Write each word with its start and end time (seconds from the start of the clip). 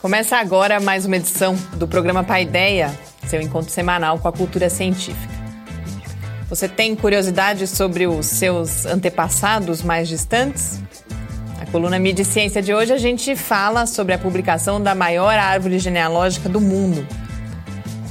Começa 0.00 0.36
agora 0.36 0.80
mais 0.80 1.06
uma 1.06 1.16
edição 1.16 1.54
do 1.76 1.88
programa 1.88 2.22
Paideia, 2.22 2.92
seu 3.26 3.40
encontro 3.40 3.70
semanal 3.70 4.18
com 4.18 4.28
a 4.28 4.32
cultura 4.32 4.68
científica. 4.68 5.32
Você 6.48 6.68
tem 6.68 6.94
curiosidade 6.94 7.66
sobre 7.66 8.06
os 8.06 8.26
seus 8.26 8.84
antepassados 8.84 9.82
mais 9.82 10.06
distantes? 10.08 10.80
Na 11.58 11.66
coluna 11.66 11.98
Mídia 11.98 12.24
Ciência 12.24 12.60
de 12.60 12.74
hoje 12.74 12.92
a 12.92 12.98
gente 12.98 13.34
fala 13.34 13.86
sobre 13.86 14.12
a 14.12 14.18
publicação 14.18 14.82
da 14.82 14.94
maior 14.94 15.38
árvore 15.38 15.78
genealógica 15.78 16.48
do 16.48 16.60
mundo. 16.60 17.06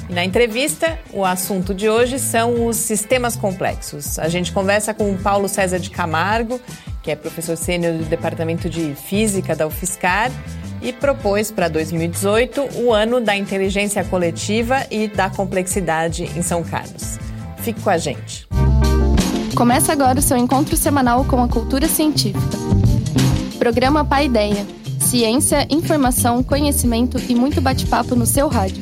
Na 0.09 0.23
entrevista, 0.23 0.99
o 1.11 1.23
assunto 1.23 1.73
de 1.73 1.89
hoje 1.89 2.19
são 2.19 2.67
os 2.67 2.75
sistemas 2.75 3.35
complexos. 3.35 4.19
A 4.19 4.29
gente 4.29 4.51
conversa 4.51 4.93
com 4.93 5.11
o 5.11 5.17
Paulo 5.17 5.47
César 5.47 5.79
de 5.79 5.89
Camargo, 5.89 6.59
que 7.01 7.11
é 7.11 7.15
professor 7.15 7.55
sênior 7.55 7.93
do 7.97 8.05
Departamento 8.05 8.69
de 8.69 8.95
Física 8.95 9.55
da 9.55 9.67
UFSCar 9.67 10.31
e 10.83 10.93
propôs 10.93 11.49
para 11.49 11.67
2018 11.67 12.81
o 12.83 12.93
ano 12.93 13.19
da 13.19 13.35
inteligência 13.35 14.03
coletiva 14.03 14.85
e 14.91 15.07
da 15.07 15.29
complexidade 15.29 16.29
em 16.35 16.41
São 16.41 16.61
Carlos. 16.63 17.17
Fique 17.57 17.81
com 17.81 17.89
a 17.89 17.97
gente. 17.97 18.45
Começa 19.55 19.93
agora 19.93 20.19
o 20.19 20.21
seu 20.21 20.37
encontro 20.37 20.75
semanal 20.75 21.23
com 21.25 21.41
a 21.41 21.47
cultura 21.47 21.87
científica. 21.87 22.57
Programa 23.57 24.03
Pai 24.03 24.25
Ideia. 24.25 24.65
Ciência, 24.99 25.65
informação, 25.69 26.43
conhecimento 26.43 27.17
e 27.29 27.35
muito 27.35 27.61
bate-papo 27.61 28.15
no 28.15 28.25
seu 28.25 28.47
rádio. 28.47 28.81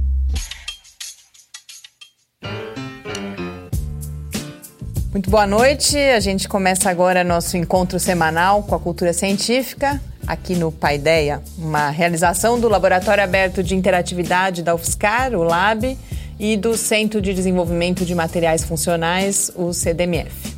Muito 5.11 5.29
boa 5.29 5.45
noite. 5.45 5.97
A 5.97 6.21
gente 6.21 6.47
começa 6.47 6.89
agora 6.89 7.21
nosso 7.21 7.57
encontro 7.57 7.99
semanal 7.99 8.63
com 8.63 8.73
a 8.73 8.79
cultura 8.79 9.11
científica 9.11 10.01
aqui 10.25 10.55
no 10.55 10.71
Paideia, 10.71 11.41
uma 11.57 11.89
realização 11.89 12.57
do 12.57 12.69
Laboratório 12.69 13.21
Aberto 13.21 13.61
de 13.61 13.75
Interatividade 13.75 14.63
da 14.63 14.73
UFSCar, 14.73 15.33
o 15.33 15.43
LAB, 15.43 15.97
e 16.39 16.55
do 16.55 16.77
Centro 16.77 17.21
de 17.21 17.33
Desenvolvimento 17.33 18.05
de 18.05 18.15
Materiais 18.15 18.63
Funcionais, 18.63 19.51
o 19.53 19.73
CDMF. 19.73 20.55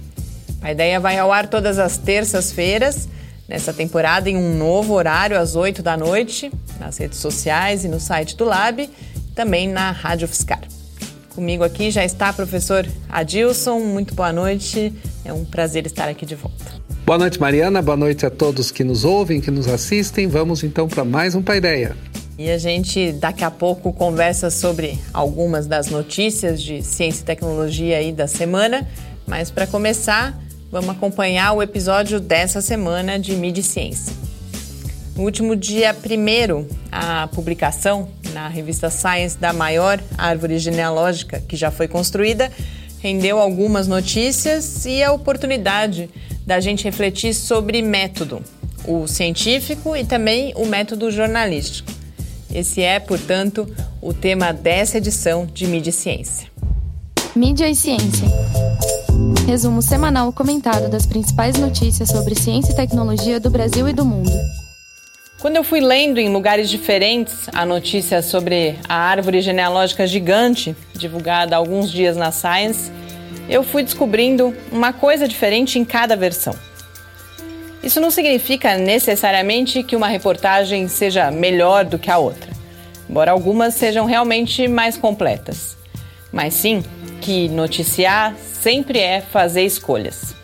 A 0.61 0.71
ideia 0.71 0.99
vai 0.99 1.17
ao 1.17 1.31
ar 1.31 1.47
todas 1.47 1.79
as 1.79 1.97
terças-feiras, 1.97 3.09
nessa 3.49 3.73
temporada, 3.73 4.29
em 4.29 4.37
um 4.37 4.55
novo 4.55 4.93
horário, 4.93 5.39
às 5.39 5.55
8 5.55 5.81
da 5.81 5.97
noite, 5.97 6.51
nas 6.79 6.97
redes 6.97 7.17
sociais 7.17 7.83
e 7.85 7.87
no 7.87 7.99
site 7.99 8.37
do 8.37 8.45
Lab, 8.45 8.87
também 9.33 9.67
na 9.67 9.89
Rádio 9.89 10.27
UFSCar. 10.27 10.72
Comigo 11.35 11.63
aqui 11.63 11.89
já 11.89 12.05
está 12.05 12.29
o 12.29 12.33
professor 12.33 12.87
Adilson. 13.09 13.79
Muito 13.79 14.13
boa 14.13 14.31
noite. 14.31 14.93
É 15.25 15.33
um 15.33 15.43
prazer 15.43 15.85
estar 15.87 16.07
aqui 16.07 16.27
de 16.27 16.35
volta. 16.35 16.63
Boa 17.05 17.17
noite, 17.17 17.39
Mariana. 17.39 17.81
Boa 17.81 17.97
noite 17.97 18.23
a 18.25 18.29
todos 18.29 18.69
que 18.69 18.83
nos 18.83 19.03
ouvem, 19.03 19.41
que 19.41 19.49
nos 19.49 19.67
assistem. 19.67 20.27
Vamos 20.27 20.63
então 20.63 20.87
para 20.87 21.03
mais 21.03 21.33
um 21.33 21.41
Paideia. 21.41 21.97
E 22.37 22.51
a 22.51 22.57
gente 22.57 23.11
daqui 23.13 23.43
a 23.43 23.49
pouco 23.49 23.91
conversa 23.91 24.51
sobre 24.51 24.97
algumas 25.11 25.65
das 25.65 25.87
notícias 25.87 26.61
de 26.61 26.83
ciência 26.83 27.21
e 27.21 27.25
tecnologia 27.25 27.97
aí 27.97 28.11
da 28.11 28.27
semana. 28.27 28.87
Mas 29.25 29.49
para 29.49 29.65
começar, 29.65 30.39
vamos 30.71 30.89
acompanhar 30.91 31.53
o 31.53 31.63
episódio 31.63 32.19
dessa 32.19 32.61
semana 32.61 33.19
de 33.19 33.35
Mídia 33.35 33.61
e 33.61 33.63
Ciência. 33.63 34.13
No 35.15 35.23
último 35.23 35.55
dia 35.55 35.95
1 35.95 36.67
a 36.91 37.27
publicação 37.27 38.07
na 38.33 38.47
revista 38.47 38.89
Science 38.89 39.37
da 39.37 39.53
maior 39.53 40.01
árvore 40.17 40.57
genealógica 40.57 41.39
que 41.47 41.55
já 41.55 41.71
foi 41.71 41.87
construída 41.87 42.51
rendeu 43.03 43.37
algumas 43.37 43.85
notícias 43.85 44.85
e 44.85 45.03
a 45.03 45.11
oportunidade 45.11 46.09
da 46.47 46.61
gente 46.61 46.85
refletir 46.85 47.33
sobre 47.33 47.81
método, 47.81 48.41
o 48.87 49.05
científico 49.07 49.93
e 49.93 50.05
também 50.05 50.53
o 50.55 50.65
método 50.65 51.11
jornalístico. 51.11 51.91
Esse 52.49 52.81
é, 52.81 52.99
portanto, 53.01 53.67
o 54.01 54.13
tema 54.13 54.53
dessa 54.53 54.99
edição 54.99 55.45
de 55.45 55.67
Mídia 55.67 55.89
e 55.89 55.93
Ciência. 55.93 56.47
Mídia 57.35 57.69
e 57.69 57.75
Ciência. 57.75 58.27
Resumo 59.45 59.81
semanal 59.81 60.31
comentado 60.31 60.89
das 60.89 61.05
principais 61.05 61.57
notícias 61.57 62.07
sobre 62.07 62.35
ciência 62.35 62.71
e 62.71 62.75
tecnologia 62.75 63.37
do 63.37 63.49
Brasil 63.49 63.89
e 63.89 63.93
do 63.93 64.05
mundo. 64.05 64.31
Quando 65.43 65.57
eu 65.57 65.63
fui 65.65 65.81
lendo 65.81 66.21
em 66.21 66.29
lugares 66.29 66.69
diferentes 66.69 67.49
a 67.53 67.65
notícia 67.65 68.21
sobre 68.21 68.79
a 68.87 68.95
árvore 68.95 69.41
genealógica 69.41 70.07
gigante, 70.07 70.73
divulgada 70.95 71.53
há 71.53 71.57
alguns 71.57 71.91
dias 71.91 72.15
na 72.15 72.31
Science, 72.31 72.89
eu 73.49 73.61
fui 73.61 73.83
descobrindo 73.83 74.55
uma 74.71 74.93
coisa 74.93 75.27
diferente 75.27 75.77
em 75.77 75.83
cada 75.83 76.15
versão. 76.15 76.55
Isso 77.83 77.99
não 77.99 78.09
significa 78.09 78.77
necessariamente 78.77 79.83
que 79.83 79.97
uma 79.97 80.07
reportagem 80.07 80.87
seja 80.87 81.29
melhor 81.29 81.83
do 81.83 81.99
que 81.99 82.09
a 82.09 82.17
outra, 82.17 82.49
embora 83.09 83.31
algumas 83.31 83.73
sejam 83.73 84.05
realmente 84.05 84.65
mais 84.69 84.95
completas, 84.95 85.75
mas 86.31 86.53
sim 86.53 86.81
que 87.19 87.49
noticiar 87.49 88.33
sempre 88.37 88.97
é 88.97 89.19
fazer 89.19 89.65
escolhas. 89.65 90.41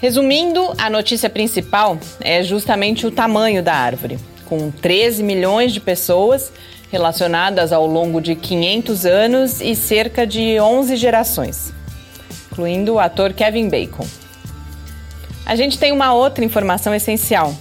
Resumindo, 0.00 0.74
a 0.76 0.90
notícia 0.90 1.30
principal 1.30 1.98
é 2.20 2.42
justamente 2.42 3.06
o 3.06 3.10
tamanho 3.10 3.62
da 3.62 3.74
árvore, 3.74 4.18
com 4.44 4.70
13 4.70 5.22
milhões 5.22 5.72
de 5.72 5.80
pessoas 5.80 6.52
relacionadas 6.92 7.72
ao 7.72 7.86
longo 7.86 8.20
de 8.20 8.34
500 8.34 9.06
anos 9.06 9.60
e 9.60 9.74
cerca 9.74 10.26
de 10.26 10.60
11 10.60 10.96
gerações, 10.96 11.72
incluindo 12.52 12.94
o 12.94 12.98
ator 12.98 13.32
Kevin 13.32 13.70
Bacon. 13.70 14.06
A 15.46 15.56
gente 15.56 15.78
tem 15.78 15.92
uma 15.92 16.12
outra 16.12 16.44
informação 16.44 16.94
essencial, 16.94 17.54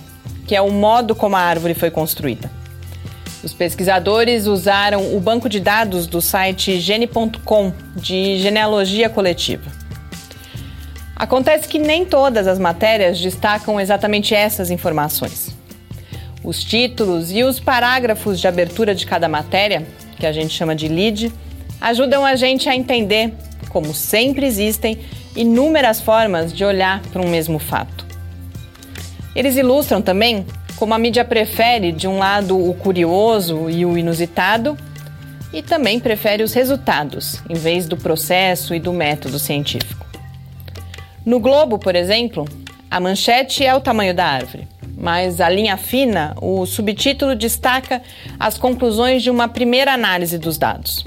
que 0.46 0.56
é 0.56 0.62
o 0.62 0.72
modo 0.72 1.16
como 1.16 1.38
a 1.38 1.40
árvore 1.40 1.74
foi 1.74 1.90
construída. 1.90 2.52
Os 3.44 3.54
pesquisadores 3.54 4.46
usaram 4.46 5.16
o 5.16 5.20
banco 5.22 5.48
de 5.48 5.60
dados 5.60 6.06
do 6.06 6.20
site 6.20 6.80
gene.com 6.82 7.72
de 7.96 8.40
genealogia 8.40 9.08
coletiva. 9.08 9.85
Acontece 11.16 11.68
que 11.68 11.80
nem 11.80 12.06
todas 12.06 12.46
as 12.46 12.60
matérias 12.60 13.20
destacam 13.20 13.80
exatamente 13.80 14.36
essas 14.36 14.70
informações. 14.70 15.56
Os 16.44 16.62
títulos 16.62 17.32
e 17.32 17.42
os 17.44 17.60
parágrafos 17.60 18.40
de 18.40 18.48
abertura 18.48 18.94
de 18.94 19.06
cada 19.06 19.30
matéria, 19.30 19.88
que 20.20 20.26
a 20.26 20.34
gente 20.34 20.54
chama 20.54 20.76
de 20.76 20.90
lead, 20.90 21.32
ajudam 21.80 22.26
a 22.26 22.36
gente 22.36 22.68
a 22.68 22.76
entender, 22.76 23.34
como 23.70 23.94
sempre 23.94 24.46
existem, 24.46 25.00
inúmeras 25.36 26.02
formas 26.02 26.54
de 26.54 26.66
olhar 26.66 27.02
para 27.12 27.22
um 27.22 27.30
mesmo 27.30 27.60
fato. 27.60 28.06
Eles 29.34 29.56
ilustram 29.56 30.02
também 30.02 30.46
como 30.76 30.94
a 30.94 31.00
mídia 31.00 31.24
prefere, 31.24 31.94
de 31.94 32.08
um 32.08 32.18
lado, 32.18 32.58
o 32.58 32.74
curioso 32.74 33.70
e 33.70 33.86
o 33.86 33.98
inusitado, 33.98 34.78
e 35.54 35.62
também 35.62 36.00
prefere 36.00 36.44
os 36.44 36.54
resultados, 36.54 37.42
em 37.50 37.56
vez 37.56 37.88
do 37.88 37.96
processo 37.96 38.76
e 38.76 38.80
do 38.80 38.92
método 38.92 39.40
científico. 39.40 40.05
No 41.26 41.40
Globo, 41.40 41.80
por 41.80 41.96
exemplo, 41.96 42.48
a 42.90 43.00
manchete 43.00 43.66
é 43.66 43.74
o 43.74 43.82
tamanho 43.82 44.14
da 44.14 44.26
árvore, 44.26 44.68
mas 44.96 45.42
a 45.42 45.50
linha 45.50 45.76
fina, 45.76 46.36
o 46.40 46.66
subtítulo 46.68 47.36
destaca 47.36 48.02
as 48.40 48.60
conclusões 48.60 49.24
de 49.24 49.32
uma 49.32 49.48
primeira 49.48 49.92
análise 49.92 50.38
dos 50.38 50.58
dados. 50.58 51.04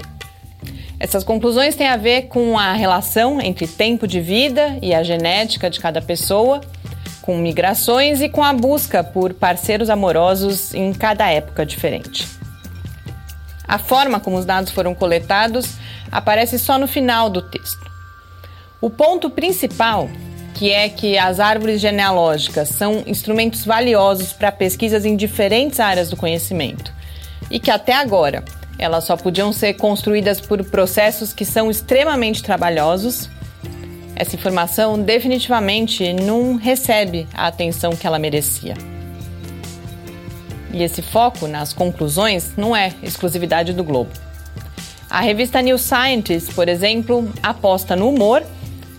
Essas 0.99 1.23
conclusões 1.23 1.75
têm 1.75 1.87
a 1.87 1.95
ver 1.95 2.23
com 2.23 2.59
a 2.59 2.73
relação 2.73 3.39
entre 3.39 3.65
tempo 3.65 4.05
de 4.05 4.19
vida 4.19 4.77
e 4.81 4.93
a 4.93 5.01
genética 5.01 5.69
de 5.69 5.79
cada 5.79 6.01
pessoa, 6.01 6.59
com 7.21 7.37
migrações 7.37 8.21
e 8.21 8.27
com 8.27 8.43
a 8.43 8.51
busca 8.51 9.01
por 9.01 9.33
parceiros 9.33 9.89
amorosos 9.89 10.73
em 10.73 10.91
cada 10.91 11.29
época 11.29 11.65
diferente. 11.65 12.27
A 13.65 13.77
forma 13.77 14.19
como 14.19 14.37
os 14.37 14.45
dados 14.45 14.71
foram 14.71 14.93
coletados 14.93 15.75
aparece 16.11 16.59
só 16.59 16.77
no 16.77 16.87
final 16.87 17.29
do 17.29 17.41
texto. 17.41 17.88
O 18.81 18.89
ponto 18.89 19.29
principal, 19.29 20.09
que 20.53 20.71
é 20.71 20.87
que 20.87 21.17
as 21.17 21.41
árvores 21.41 21.81
genealógicas 21.81 22.69
são 22.69 23.03
instrumentos 23.05 23.65
valiosos 23.65 24.31
para 24.31 24.53
pesquisas 24.53 25.03
em 25.03 25.17
diferentes 25.17 25.81
áreas 25.81 26.09
do 26.09 26.15
conhecimento 26.15 26.93
e 27.51 27.59
que 27.59 27.69
até 27.69 27.93
agora 27.93 28.41
elas 28.77 29.03
só 29.03 29.17
podiam 29.17 29.51
ser 29.51 29.73
construídas 29.73 30.39
por 30.39 30.63
processos 30.63 31.33
que 31.33 31.43
são 31.43 31.69
extremamente 31.69 32.41
trabalhosos. 32.41 33.29
Essa 34.15 34.37
informação 34.37 34.97
definitivamente 34.97 36.13
não 36.13 36.55
recebe 36.55 37.27
a 37.33 37.47
atenção 37.47 37.91
que 37.97 38.07
ela 38.07 38.17
merecia. 38.17 38.75
E 40.71 40.83
esse 40.83 41.01
foco 41.01 41.47
nas 41.47 41.73
conclusões 41.73 42.53
não 42.55 42.73
é 42.73 42.93
exclusividade 43.03 43.73
do 43.73 43.83
Globo. 43.83 44.11
A 45.09 45.19
revista 45.19 45.61
New 45.61 45.77
Scientist, 45.77 46.53
por 46.53 46.69
exemplo, 46.69 47.29
aposta 47.43 47.93
no 47.93 48.07
humor 48.07 48.41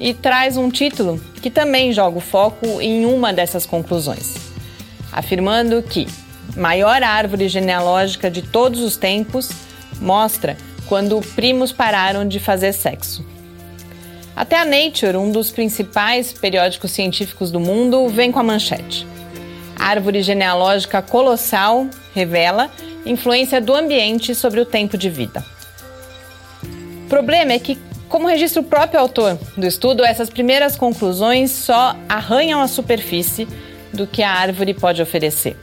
e 0.01 0.15
traz 0.15 0.57
um 0.57 0.71
título 0.71 1.21
que 1.43 1.51
também 1.51 1.93
joga 1.93 2.17
o 2.17 2.23
foco 2.23 2.81
em 2.81 3.05
uma 3.05 3.33
dessas 3.33 3.67
conclusões, 3.67 4.35
afirmando 5.13 5.83
que 5.83 6.09
maior 6.57 7.03
árvore 7.03 7.49
genealógica 7.49 8.31
de 8.31 8.41
todos 8.41 8.81
os 8.81 8.97
tempos 8.97 9.51
mostra 10.01 10.57
quando 10.87 11.21
primos 11.35 11.71
pararam 11.71 12.27
de 12.27 12.41
fazer 12.41 12.73
sexo. 12.73 13.25
Até 14.35 14.59
a 14.59 14.65
Nature, 14.65 15.19
um 15.19 15.31
dos 15.31 15.51
principais 15.51 16.33
periódicos 16.33 16.93
científicos 16.93 17.51
do 17.51 17.61
mundo, 17.61 18.09
vem 18.09 18.33
com 18.33 18.39
a 18.39 18.43
manchete. 18.43 19.07
Árvore 19.79 20.23
genealógica 20.23 21.03
colossal 21.03 21.87
revela 22.15 22.71
influência 23.05 23.61
do 23.61 23.75
ambiente 23.75 24.35
sobre 24.35 24.61
o 24.61 24.65
tempo 24.65 24.97
de 24.97 25.11
vida. 25.11 25.45
O 27.05 27.09
problema 27.09 27.53
é 27.53 27.59
que, 27.59 27.79
como 28.11 28.27
registra 28.27 28.61
o 28.61 28.65
próprio 28.65 29.01
autor 29.01 29.39
do 29.57 29.65
estudo, 29.65 30.05
essas 30.05 30.29
primeiras 30.29 30.77
conclusões 30.77 31.53
só 31.53 31.95
arranham 32.09 32.61
a 32.61 32.67
superfície 32.67 33.47
do 33.93 34.05
que 34.05 34.21
a 34.21 34.33
árvore 34.33 34.75
pode 34.75 35.01
oferecer. 35.01 35.57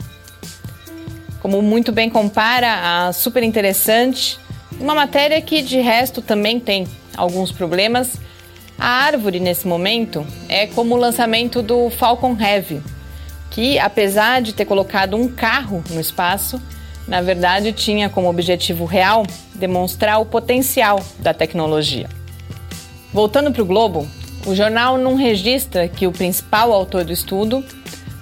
Como 1.42 1.62
muito 1.62 1.92
bem 1.92 2.10
compara 2.10 3.08
a 3.08 3.14
super 3.14 3.44
interessante, 3.44 4.40
uma 4.80 4.96
matéria 4.96 5.42
que 5.42 5.62
de 5.62 5.80
resto 5.82 6.22
também 6.22 6.58
tem 6.58 6.88
alguns 7.18 7.52
problemas, 7.52 8.16
a 8.80 8.88
árvore 8.88 9.42
nesse 9.42 9.68
momento 9.68 10.26
é 10.48 10.68
como 10.68 10.96
o 10.96 10.98
lançamento 10.98 11.62
do 11.62 11.90
Falcon 11.90 12.38
Heavy, 12.40 12.82
que 13.52 13.78
apesar 13.78 14.42
de 14.42 14.54
ter 14.54 14.64
colocado 14.64 15.18
um 15.18 15.28
carro 15.28 15.84
no 15.90 16.00
espaço, 16.00 16.62
na 17.06 17.22
verdade, 17.22 17.74
tinha 17.74 18.10
como 18.10 18.30
objetivo 18.30 18.86
real 18.86 19.26
demonstrar 19.56 20.22
o 20.22 20.26
potencial 20.26 21.02
da 21.20 21.34
tecnologia. 21.34 22.17
Voltando 23.14 23.52
para 23.52 23.62
o 23.62 23.66
Globo, 23.66 24.08
o 24.46 24.54
jornal 24.56 24.98
não 24.98 25.16
registra 25.16 25.88
que 25.88 26.06
o 26.06 26.12
principal 26.12 26.72
autor 26.72 27.04
do 27.04 27.14
estudo 27.14 27.64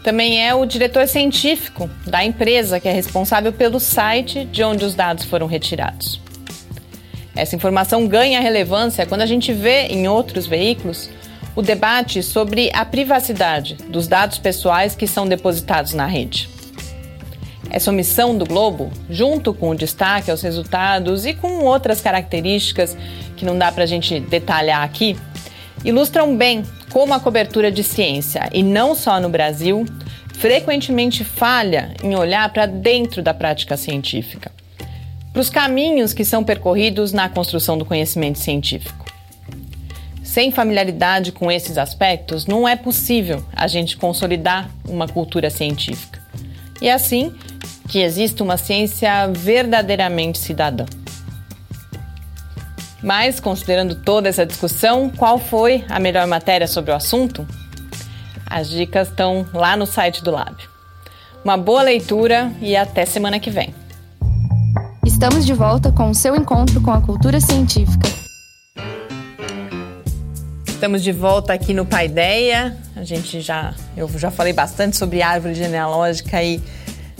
também 0.03 0.45
é 0.45 0.53
o 0.53 0.65
diretor 0.65 1.07
científico 1.07 1.89
da 2.05 2.23
empresa 2.23 2.79
que 2.79 2.87
é 2.87 2.91
responsável 2.91 3.51
pelo 3.51 3.79
site 3.79 4.45
de 4.45 4.63
onde 4.63 4.85
os 4.85 4.93
dados 4.93 5.25
foram 5.25 5.47
retirados. 5.47 6.21
Essa 7.35 7.55
informação 7.55 8.07
ganha 8.07 8.39
relevância 8.39 9.05
quando 9.05 9.21
a 9.21 9.25
gente 9.25 9.51
vê 9.51 9.87
em 9.87 10.07
outros 10.07 10.45
veículos 10.45 11.09
o 11.55 11.61
debate 11.61 12.21
sobre 12.21 12.69
a 12.73 12.85
privacidade 12.85 13.75
dos 13.89 14.07
dados 14.07 14.37
pessoais 14.37 14.95
que 14.95 15.07
são 15.07 15.27
depositados 15.27 15.93
na 15.93 16.05
rede. 16.05 16.54
Essa 17.75 17.91
omissão 17.91 18.37
do 18.37 18.45
Globo, 18.45 18.89
junto 19.09 19.53
com 19.53 19.71
o 19.71 19.75
destaque 19.75 20.31
aos 20.31 20.41
resultados 20.41 21.25
e 21.25 21.33
com 21.33 21.65
outras 21.65 21.99
características 21.99 22.95
que 23.35 23.43
não 23.43 23.57
dá 23.57 23.69
para 23.69 23.83
a 23.83 23.85
gente 23.85 24.17
detalhar 24.17 24.81
aqui, 24.81 25.17
ilustram 25.83 26.37
bem 26.37 26.63
como 26.89 27.13
a 27.13 27.19
cobertura 27.19 27.69
de 27.69 27.83
ciência, 27.83 28.49
e 28.53 28.63
não 28.63 28.95
só 28.95 29.19
no 29.19 29.27
Brasil, 29.27 29.85
frequentemente 30.35 31.25
falha 31.25 31.93
em 32.01 32.15
olhar 32.15 32.47
para 32.53 32.65
dentro 32.65 33.21
da 33.21 33.33
prática 33.33 33.75
científica, 33.75 34.53
para 35.33 35.41
os 35.41 35.49
caminhos 35.49 36.13
que 36.13 36.23
são 36.23 36.45
percorridos 36.45 37.11
na 37.11 37.27
construção 37.27 37.77
do 37.77 37.83
conhecimento 37.83 38.39
científico. 38.39 39.05
Sem 40.23 40.49
familiaridade 40.49 41.33
com 41.33 41.51
esses 41.51 41.77
aspectos, 41.77 42.45
não 42.45 42.65
é 42.65 42.77
possível 42.77 43.43
a 43.53 43.67
gente 43.67 43.97
consolidar 43.97 44.71
uma 44.87 45.09
cultura 45.09 45.49
científica. 45.49 46.23
E 46.81 46.89
assim, 46.89 47.33
que 47.87 47.99
exista 47.99 48.43
uma 48.43 48.57
ciência 48.57 49.27
verdadeiramente 49.27 50.39
cidadã. 50.39 50.85
Mas, 53.01 53.39
considerando 53.39 53.95
toda 53.95 54.27
essa 54.27 54.45
discussão, 54.45 55.11
qual 55.15 55.37
foi 55.37 55.85
a 55.87 55.99
melhor 55.99 56.25
matéria 56.25 56.67
sobre 56.67 56.91
o 56.91 56.95
assunto? 56.95 57.47
As 58.45 58.69
dicas 58.69 59.09
estão 59.09 59.45
lá 59.53 59.77
no 59.77 59.85
site 59.85 60.23
do 60.23 60.31
Lábio. 60.31 60.69
Uma 61.43 61.57
boa 61.57 61.83
leitura 61.83 62.51
e 62.59 62.75
até 62.75 63.05
semana 63.05 63.39
que 63.39 63.51
vem. 63.51 63.75
Estamos 65.05 65.45
de 65.45 65.53
volta 65.53 65.91
com 65.91 66.09
o 66.09 66.15
seu 66.15 66.35
encontro 66.35 66.81
com 66.81 66.91
a 66.91 66.99
cultura 66.99 67.39
científica. 67.39 68.09
Estamos 70.67 71.03
de 71.03 71.11
volta 71.11 71.53
aqui 71.53 71.73
no 71.73 71.85
Paideia. 71.85 72.75
A 72.95 73.03
gente 73.03 73.39
já, 73.39 73.75
eu 73.95 74.09
já 74.17 74.31
falei 74.31 74.51
bastante 74.51 74.97
sobre 74.97 75.21
árvore 75.21 75.53
genealógica 75.53 76.41
e 76.43 76.59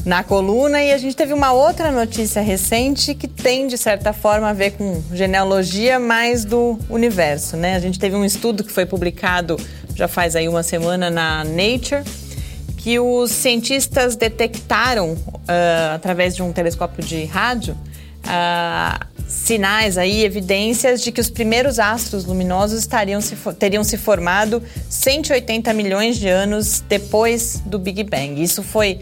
na 0.06 0.24
coluna 0.24 0.84
e 0.84 0.94
a 0.94 0.98
gente 0.98 1.16
teve 1.16 1.34
uma 1.34 1.52
outra 1.52 1.92
notícia 1.92 2.42
recente 2.42 3.16
que 3.16 3.28
tem 3.28 3.66
de 3.68 3.78
certa 3.78 4.14
forma 4.14 4.48
a 4.48 4.54
ver 4.54 4.74
com 4.74 5.02
genealogia 5.12 6.00
mais 6.00 6.46
do 6.46 6.78
universo, 6.90 7.58
né? 7.58 7.76
A 7.76 7.80
gente 7.80 7.98
teve 7.98 8.16
um 8.16 8.24
estudo 8.24 8.64
que 8.64 8.72
foi 8.72 8.86
publicado 8.86 9.58
já 9.96 10.08
faz 10.08 10.36
aí 10.36 10.48
uma 10.48 10.62
semana 10.62 11.10
na 11.10 11.44
Nature 11.44 12.04
que 12.78 13.00
os 13.00 13.32
cientistas 13.32 14.16
detectaram 14.16 15.14
uh, 15.14 15.96
através 15.96 16.36
de 16.36 16.44
um 16.44 16.54
telescópio 16.54 17.04
de 17.04 17.26
rádio 17.26 17.76
uh, 18.26 19.06
sinais 19.28 19.98
aí, 19.98 20.24
evidências 20.24 21.02
de 21.02 21.12
que 21.12 21.20
os 21.20 21.30
primeiros 21.30 21.80
astros 21.80 22.26
luminosos 22.26 22.80
estariam 22.80 23.20
se, 23.22 23.36
teriam 23.58 23.84
se 23.84 23.98
formado 23.98 24.62
180 24.88 25.74
milhões 25.74 26.18
de 26.18 26.28
anos 26.28 26.84
depois 26.88 27.60
do 27.66 27.80
Big 27.80 28.04
Bang. 28.04 28.40
Isso 28.40 28.62
foi 28.62 29.02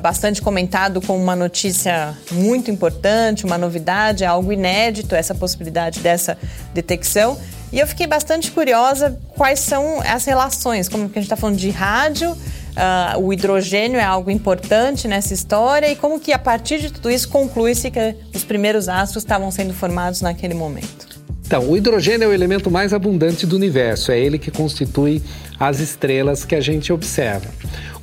bastante 0.00 0.40
comentado 0.40 1.00
como 1.00 1.22
uma 1.22 1.36
notícia 1.36 2.16
muito 2.32 2.70
importante, 2.70 3.44
uma 3.44 3.58
novidade, 3.58 4.24
algo 4.24 4.52
inédito, 4.52 5.14
essa 5.14 5.34
possibilidade 5.34 6.00
dessa 6.00 6.38
detecção. 6.72 7.38
E 7.72 7.78
eu 7.78 7.86
fiquei 7.86 8.06
bastante 8.06 8.50
curiosa 8.50 9.18
quais 9.30 9.60
são 9.60 10.00
as 10.00 10.24
relações, 10.24 10.88
como 10.88 11.08
que 11.08 11.18
a 11.18 11.20
gente 11.20 11.26
está 11.26 11.36
falando 11.36 11.56
de 11.56 11.70
rádio, 11.70 12.30
uh, 12.32 13.18
o 13.18 13.32
hidrogênio 13.32 13.98
é 13.98 14.04
algo 14.04 14.30
importante 14.30 15.08
nessa 15.08 15.34
história 15.34 15.90
e 15.90 15.96
como 15.96 16.20
que 16.20 16.32
a 16.32 16.38
partir 16.38 16.80
de 16.80 16.92
tudo 16.92 17.10
isso 17.10 17.28
conclui-se 17.28 17.90
que 17.90 18.14
os 18.34 18.44
primeiros 18.44 18.88
astros 18.88 19.24
estavam 19.24 19.50
sendo 19.50 19.74
formados 19.74 20.20
naquele 20.20 20.54
momento. 20.54 21.14
Então, 21.46 21.68
o 21.68 21.76
hidrogênio 21.76 22.24
é 22.24 22.28
o 22.28 22.32
elemento 22.32 22.70
mais 22.70 22.94
abundante 22.94 23.46
do 23.46 23.54
universo, 23.54 24.10
é 24.10 24.18
ele 24.18 24.38
que 24.38 24.50
constitui 24.50 25.22
as 25.60 25.78
estrelas 25.78 26.44
que 26.44 26.54
a 26.54 26.60
gente 26.60 26.92
observa. 26.92 27.48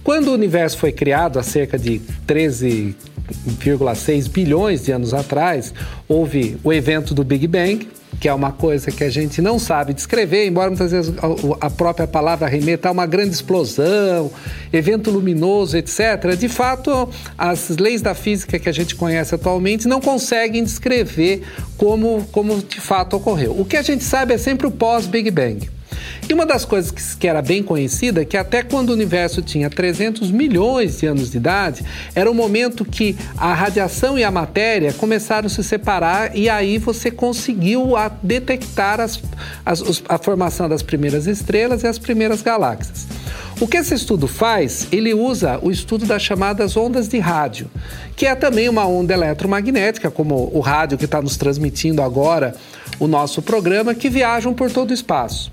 Quando 0.03 0.29
o 0.29 0.33
universo 0.33 0.77
foi 0.77 0.91
criado, 0.91 1.37
há 1.37 1.43
cerca 1.43 1.77
de 1.77 2.01
13,6 2.27 4.27
bilhões 4.29 4.83
de 4.83 4.91
anos 4.91 5.13
atrás, 5.13 5.73
houve 6.07 6.57
o 6.63 6.73
evento 6.73 7.13
do 7.13 7.23
Big 7.23 7.47
Bang, 7.47 7.87
que 8.19 8.27
é 8.27 8.33
uma 8.33 8.51
coisa 8.51 8.91
que 8.91 9.03
a 9.03 9.09
gente 9.09 9.41
não 9.41 9.57
sabe 9.57 9.93
descrever, 9.93 10.45
embora 10.45 10.69
muitas 10.69 10.91
vezes 10.91 11.13
a 11.59 11.69
própria 11.69 12.05
palavra 12.05 12.47
remeta 12.47 12.89
a 12.89 12.91
uma 12.91 13.05
grande 13.05 13.33
explosão, 13.33 14.31
evento 14.71 15.09
luminoso, 15.09 15.77
etc. 15.77 16.35
De 16.37 16.47
fato, 16.47 17.09
as 17.37 17.69
leis 17.69 18.01
da 18.01 18.13
física 18.13 18.59
que 18.59 18.69
a 18.69 18.71
gente 18.71 18.95
conhece 18.95 19.33
atualmente 19.33 19.87
não 19.87 20.01
conseguem 20.01 20.63
descrever 20.63 21.43
como, 21.77 22.27
como 22.31 22.61
de 22.61 22.79
fato 22.79 23.17
ocorreu. 23.17 23.59
O 23.59 23.65
que 23.65 23.77
a 23.77 23.81
gente 23.81 24.03
sabe 24.03 24.33
é 24.33 24.37
sempre 24.37 24.67
o 24.67 24.71
pós-Big 24.71 25.31
Bang. 25.31 25.69
E 26.29 26.33
uma 26.33 26.45
das 26.45 26.65
coisas 26.65 26.91
que, 26.91 27.17
que 27.17 27.27
era 27.27 27.41
bem 27.41 27.61
conhecida 27.61 28.21
é 28.21 28.25
que 28.25 28.37
até 28.37 28.63
quando 28.63 28.89
o 28.89 28.93
universo 28.93 29.41
tinha 29.41 29.69
300 29.69 30.31
milhões 30.31 30.99
de 30.99 31.05
anos 31.05 31.31
de 31.31 31.37
idade, 31.37 31.83
era 32.15 32.29
o 32.29 32.33
momento 32.33 32.85
que 32.85 33.17
a 33.37 33.53
radiação 33.53 34.17
e 34.17 34.23
a 34.23 34.31
matéria 34.31 34.93
começaram 34.93 35.47
a 35.47 35.49
se 35.49 35.63
separar 35.63 36.35
e 36.35 36.49
aí 36.49 36.77
você 36.77 37.11
conseguiu 37.11 37.95
a 37.95 38.09
detectar 38.21 38.99
as, 38.99 39.21
as, 39.65 40.03
a 40.07 40.17
formação 40.17 40.69
das 40.69 40.81
primeiras 40.81 41.27
estrelas 41.27 41.83
e 41.83 41.87
as 41.87 41.97
primeiras 41.97 42.41
galáxias. 42.41 43.07
O 43.59 43.67
que 43.67 43.77
esse 43.77 43.93
estudo 43.93 44.27
faz? 44.27 44.87
Ele 44.91 45.13
usa 45.13 45.59
o 45.61 45.69
estudo 45.69 46.03
das 46.05 46.23
chamadas 46.23 46.75
ondas 46.75 47.07
de 47.07 47.19
rádio, 47.19 47.69
que 48.15 48.25
é 48.25 48.33
também 48.33 48.67
uma 48.67 48.87
onda 48.87 49.13
eletromagnética, 49.13 50.09
como 50.09 50.49
o 50.51 50.59
rádio 50.59 50.97
que 50.97 51.05
está 51.05 51.21
nos 51.21 51.37
transmitindo 51.37 52.01
agora 52.01 52.55
o 52.99 53.07
nosso 53.07 53.39
programa, 53.39 53.93
que 53.93 54.09
viajam 54.09 54.51
por 54.51 54.71
todo 54.71 54.89
o 54.89 54.93
espaço. 54.93 55.51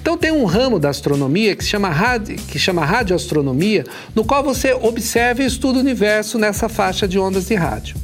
Então 0.00 0.16
tem 0.18 0.32
um 0.32 0.44
ramo 0.44 0.78
da 0.78 0.90
astronomia 0.90 1.56
que, 1.56 1.64
chama 1.64 1.88
radio, 1.88 2.36
que 2.36 2.58
chama 2.58 2.84
radioastronomia, 2.84 3.84
no 4.14 4.24
qual 4.24 4.42
você 4.42 4.72
observa 4.72 5.42
e 5.42 5.46
estuda 5.46 5.78
o 5.78 5.80
universo 5.80 6.38
nessa 6.38 6.68
faixa 6.68 7.06
de 7.06 7.18
ondas 7.18 7.46
de 7.46 7.54
rádio. 7.54 7.96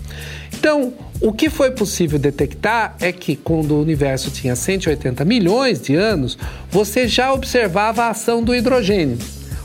Então, 0.52 0.94
o 1.20 1.32
que 1.32 1.50
foi 1.50 1.72
possível 1.72 2.18
detectar 2.18 2.96
é 3.00 3.12
que 3.12 3.36
quando 3.36 3.72
o 3.72 3.82
universo 3.82 4.30
tinha 4.30 4.56
180 4.56 5.24
milhões 5.24 5.80
de 5.80 5.94
anos, 5.94 6.38
você 6.70 7.06
já 7.06 7.32
observava 7.32 8.04
a 8.04 8.10
ação 8.10 8.42
do 8.42 8.54
hidrogênio. 8.54 9.18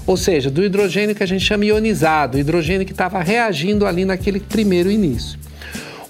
Ou 0.06 0.18
seja, 0.18 0.50
do 0.50 0.64
hidrogênio 0.64 1.16
que 1.16 1.24
a 1.24 1.28
gente 1.28 1.46
chama 1.46 1.66
ionizado, 1.66 2.38
o 2.38 2.40
hidrogênio 2.40 2.86
que 2.86 2.92
estava 2.92 3.22
reagindo 3.22 3.86
ali 3.86 4.06
naquele 4.06 4.40
primeiro 4.40 4.90
início. 4.90 5.40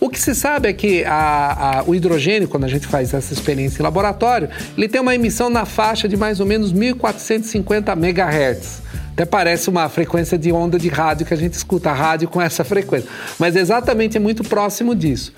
O 0.09 0.11
que 0.11 0.19
se 0.19 0.33
sabe 0.33 0.67
é 0.67 0.73
que 0.73 1.03
a, 1.05 1.81
a, 1.81 1.83
o 1.83 1.93
hidrogênio, 1.93 2.47
quando 2.47 2.63
a 2.63 2.67
gente 2.67 2.87
faz 2.87 3.13
essa 3.13 3.31
experiência 3.31 3.79
em 3.79 3.83
laboratório, 3.83 4.49
ele 4.75 4.87
tem 4.87 4.99
uma 4.99 5.13
emissão 5.13 5.51
na 5.51 5.65
faixa 5.65 6.09
de 6.09 6.17
mais 6.17 6.39
ou 6.39 6.47
menos 6.47 6.73
1.450 6.73 7.95
MHz. 7.95 8.81
Até 9.13 9.23
parece 9.23 9.69
uma 9.69 9.87
frequência 9.87 10.35
de 10.35 10.51
onda 10.51 10.79
de 10.79 10.89
rádio 10.89 11.27
que 11.27 11.33
a 11.35 11.37
gente 11.37 11.53
escuta 11.53 11.91
rádio 11.91 12.27
com 12.27 12.41
essa 12.41 12.63
frequência, 12.63 13.07
mas 13.37 13.55
exatamente 13.55 14.17
é 14.17 14.19
muito 14.19 14.43
próximo 14.43 14.95
disso. 14.95 15.31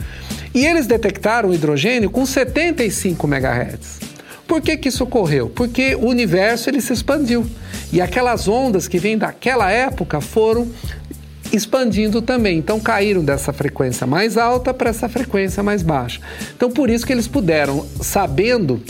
E 0.53 0.65
eles 0.65 0.87
detectaram 0.87 1.49
o 1.49 1.53
hidrogênio 1.53 2.09
com 2.09 2.25
75 2.25 3.27
MHz. 3.27 3.99
Por 4.47 4.61
que, 4.61 4.77
que 4.77 4.87
isso 4.87 5.03
ocorreu? 5.03 5.49
Porque 5.49 5.95
o 5.95 6.05
universo 6.07 6.69
ele 6.69 6.79
se 6.79 6.93
expandiu. 6.93 7.45
E 7.91 7.99
aquelas 7.99 8.47
ondas 8.47 8.87
que 8.87 8.99
vêm 8.99 9.17
daquela 9.17 9.69
época 9.69 10.21
foram 10.21 10.69
expandindo 11.51 12.21
também. 12.21 12.57
Então 12.57 12.79
caíram 12.79 13.23
dessa 13.23 13.51
frequência 13.53 14.07
mais 14.07 14.37
alta 14.37 14.73
para 14.73 14.89
essa 14.89 15.07
frequência 15.09 15.61
mais 15.61 15.81
baixa. 15.81 16.19
Então 16.55 16.71
por 16.71 16.89
isso 16.89 17.05
que 17.05 17.13
eles 17.13 17.27
puderam, 17.27 17.85
sabendo 18.01 18.81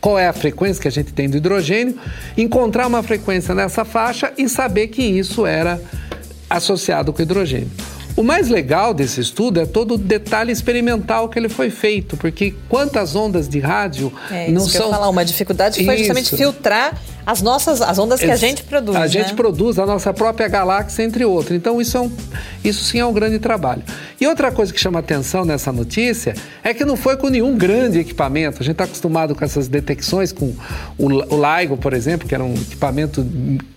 qual 0.00 0.18
é 0.18 0.28
a 0.28 0.32
frequência 0.32 0.82
que 0.82 0.88
a 0.88 0.90
gente 0.90 1.12
tem 1.12 1.28
do 1.28 1.36
hidrogênio, 1.36 1.98
encontrar 2.36 2.86
uma 2.86 3.02
frequência 3.02 3.54
nessa 3.54 3.84
faixa 3.84 4.32
e 4.36 4.48
saber 4.48 4.88
que 4.88 5.02
isso 5.02 5.46
era 5.46 5.80
associado 6.48 7.12
com 7.12 7.22
hidrogênio. 7.22 7.70
O 8.16 8.22
mais 8.22 8.48
legal 8.48 8.94
desse 8.94 9.20
estudo 9.20 9.60
é 9.60 9.66
todo 9.66 9.94
o 9.94 9.98
detalhe 9.98 10.52
experimental 10.52 11.28
que 11.28 11.36
ele 11.36 11.48
foi 11.48 11.68
feito, 11.68 12.16
porque 12.16 12.54
quantas 12.68 13.16
ondas 13.16 13.48
de 13.48 13.58
rádio 13.58 14.12
é, 14.30 14.48
não 14.50 14.60
são. 14.60 14.70
Que 14.70 14.76
eu 14.76 14.90
falar, 14.90 15.08
uma 15.08 15.24
dificuldade 15.24 15.84
foi 15.84 15.94
isso. 15.94 16.04
justamente 16.04 16.36
filtrar 16.36 16.96
as 17.26 17.40
nossas 17.40 17.80
as 17.80 17.98
ondas 17.98 18.20
que 18.20 18.30
a 18.30 18.36
gente 18.36 18.62
produz. 18.64 18.96
A 18.96 19.00
né? 19.00 19.08
gente 19.08 19.34
produz 19.34 19.78
a 19.78 19.86
nossa 19.86 20.12
própria 20.12 20.48
galáxia, 20.48 21.02
entre 21.02 21.24
outros. 21.24 21.56
Então, 21.56 21.80
isso, 21.80 21.96
é 21.96 22.00
um, 22.00 22.12
isso 22.62 22.84
sim 22.84 22.98
é 22.98 23.06
um 23.06 23.12
grande 23.12 23.38
trabalho. 23.38 23.82
E 24.20 24.26
outra 24.26 24.52
coisa 24.52 24.72
que 24.72 24.80
chama 24.80 24.98
atenção 24.98 25.44
nessa 25.44 25.72
notícia 25.72 26.34
é 26.62 26.74
que 26.74 26.84
não 26.84 26.96
foi 26.96 27.16
com 27.16 27.28
nenhum 27.28 27.56
grande 27.56 27.98
equipamento. 27.98 28.58
A 28.60 28.64
gente 28.64 28.72
está 28.72 28.84
acostumado 28.84 29.34
com 29.34 29.44
essas 29.44 29.68
detecções, 29.68 30.32
com 30.32 30.54
o, 30.98 31.06
o 31.06 31.60
LIGO, 31.60 31.76
por 31.76 31.92
exemplo, 31.92 32.28
que 32.28 32.34
era 32.34 32.44
um 32.44 32.54
equipamento 32.54 33.26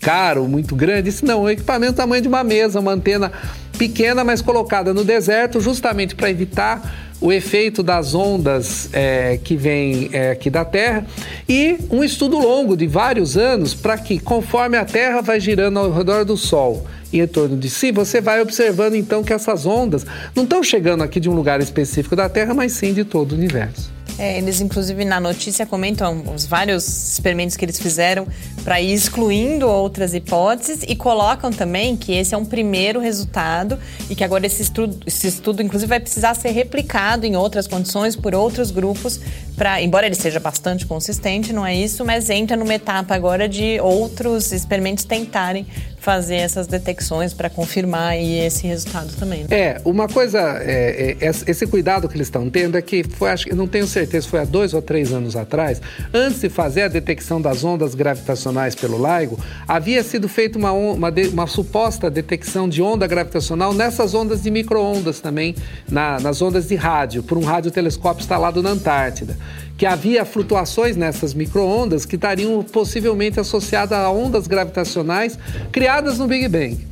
caro, 0.02 0.48
muito 0.48 0.76
grande. 0.76 1.10
Isso 1.10 1.26
não, 1.26 1.40
é 1.40 1.44
um 1.44 1.50
equipamento 1.50 1.94
do 1.94 1.98
tamanho 1.98 2.22
de 2.22 2.28
uma 2.28 2.44
mesa, 2.44 2.80
uma 2.80 2.92
antena 2.92 3.32
pequena, 3.78 4.24
mas 4.24 4.42
colocada 4.42 4.94
no 4.94 5.04
deserto, 5.04 5.62
justamente 5.62 6.16
para 6.16 6.30
evitar 6.30 7.07
o 7.20 7.32
efeito 7.32 7.82
das 7.82 8.14
ondas 8.14 8.90
é, 8.94 9.40
que 9.44 9.56
vêm 9.56 10.10
é, 10.14 10.32
aqui 10.32 10.50
da 10.50 10.64
Terra 10.64 11.06
e 11.48 11.78
um 11.90 12.04
estudo 12.04 12.38
longo 12.38 12.78
de 12.78 12.86
vários 12.86 13.36
anos 13.36 13.74
para 13.74 13.98
que, 13.98 14.20
conforme 14.20 14.78
a 14.78 14.86
Terra 14.86 15.22
vai 15.22 15.40
girando 15.40 15.80
ao 15.80 15.92
redor 15.92 16.24
do 16.24 16.38
Sol 16.38 16.86
e 17.12 17.20
em 17.20 17.28
torno 17.28 17.58
de 17.58 17.70
si, 17.70 17.92
você 17.92 18.22
vai 18.22 18.42
observando 18.42 18.96
então 18.96 19.24
que 19.24 19.34
essas 19.34 19.66
ondas 19.66 20.06
não 20.36 20.44
estão 20.44 20.62
chegando 20.62 21.04
aqui 21.04 21.20
de 21.20 21.30
um 21.30 21.34
lugar 21.34 21.60
específico 21.60 22.16
da 22.16 22.30
Terra, 22.30 22.54
mas 22.54 22.74
sim 22.74 22.94
de 22.94 23.04
todo 23.04 23.32
o 23.32 23.36
universo. 23.36 23.97
É, 24.20 24.40
eles, 24.40 24.60
inclusive, 24.62 25.06
na 25.06 25.20
notícia 25.20 25.66
comentam 25.66 26.24
os 26.34 26.46
vários 26.46 27.14
experimentos 27.14 27.56
que 27.56 27.64
eles 27.64 27.80
fizeram 27.80 28.28
para 28.64 28.82
ir 28.82 28.92
excluindo 28.92 29.68
outras 29.68 30.14
hipóteses 30.16 30.84
e 30.88 30.96
colocam 30.96 31.52
também 31.52 31.96
que 31.96 32.14
esse 32.14 32.34
é 32.34 32.38
um 32.38 32.46
primeiro 32.46 33.00
resultado 33.00 33.78
e 34.10 34.16
que 34.16 34.24
agora 34.24 34.48
esse 34.48 34.64
estudo, 34.64 34.98
esse 35.06 35.28
estudo 35.28 35.62
inclusive, 35.62 35.88
vai 35.88 36.00
precisar 36.00 36.34
ser 36.34 36.50
replicado 36.50 37.28
em 37.28 37.36
outras 37.36 37.68
condições 37.68 38.16
por 38.16 38.34
outros 38.34 38.72
grupos, 38.72 39.20
para, 39.56 39.82
embora 39.82 40.08
ele 40.08 40.16
seja 40.16 40.40
bastante 40.40 40.86
consistente, 40.86 41.54
não 41.54 41.66
é 41.66 41.76
isso, 41.76 42.04
mas 42.04 42.30
entra 42.30 42.58
numa 42.58 42.74
etapa 42.74 43.14
agora 43.14 43.48
de 43.48 43.80
outros 43.80 44.52
experimentos 44.52 45.04
tentarem 45.04 45.66
fazer 46.08 46.36
essas 46.36 46.68
detecções 46.68 47.34
para 47.34 47.50
confirmar 47.50 48.18
esse 48.18 48.66
resultado 48.66 49.14
também. 49.20 49.42
Né? 49.42 49.48
É, 49.50 49.82
uma 49.84 50.08
coisa, 50.08 50.40
é, 50.62 51.18
é, 51.20 51.28
esse 51.28 51.68
cuidado 51.68 52.08
que 52.08 52.16
eles 52.16 52.28
estão 52.28 52.50
tendo 52.50 52.78
é 52.78 52.82
que 52.82 53.04
foi, 53.04 53.30
acho, 53.30 53.50
eu 53.50 53.58
não 53.58 53.68
tenho 53.68 53.86
certeza, 53.86 54.26
foi 54.26 54.40
há 54.40 54.46
dois 54.46 54.74
ou 54.74 54.82
três 54.82 55.12
anos 55.12 55.36
atrás, 55.36 55.82
antes 56.14 56.40
de 56.40 56.48
fazer 56.48 56.84
a 56.84 56.88
detecção 56.88 57.42
das 57.42 57.62
ondas 57.66 57.94
gravitacionais 57.94 58.74
pelo 58.74 58.98
LIGO, 58.98 59.38
havia 59.68 60.02
sido 60.02 60.30
feita 60.30 60.58
uma, 60.58 60.72
uma, 60.72 61.14
uma 61.34 61.46
suposta 61.46 62.10
detecção 62.10 62.70
de 62.70 62.82
onda 62.82 63.06
gravitacional 63.06 63.74
nessas 63.74 64.14
ondas 64.14 64.42
de 64.42 64.50
microondas 64.50 65.20
também, 65.20 65.56
na, 65.92 66.22
nas 66.22 66.42
ondas 66.42 66.70
de 66.70 66.76
rádio, 66.76 67.22
por 67.22 67.38
um 67.38 67.44
radiotelescópio 67.44 68.22
instalado 68.22 68.64
na 68.64 68.70
Antártida 68.70 69.36
que 69.78 69.86
havia 69.86 70.26
flutuações 70.26 70.98
nessas 70.98 71.34
microondas 71.34 72.06
que 72.06 72.16
estariam 72.16 72.64
possivelmente 72.64 73.40
associadas 73.40 73.98
a 73.98 74.10
ondas 74.10 74.48
gravitacionais 74.48 75.38
criadas 75.72 76.18
no 76.18 76.28
Big 76.28 76.48
Bang. 76.48 76.88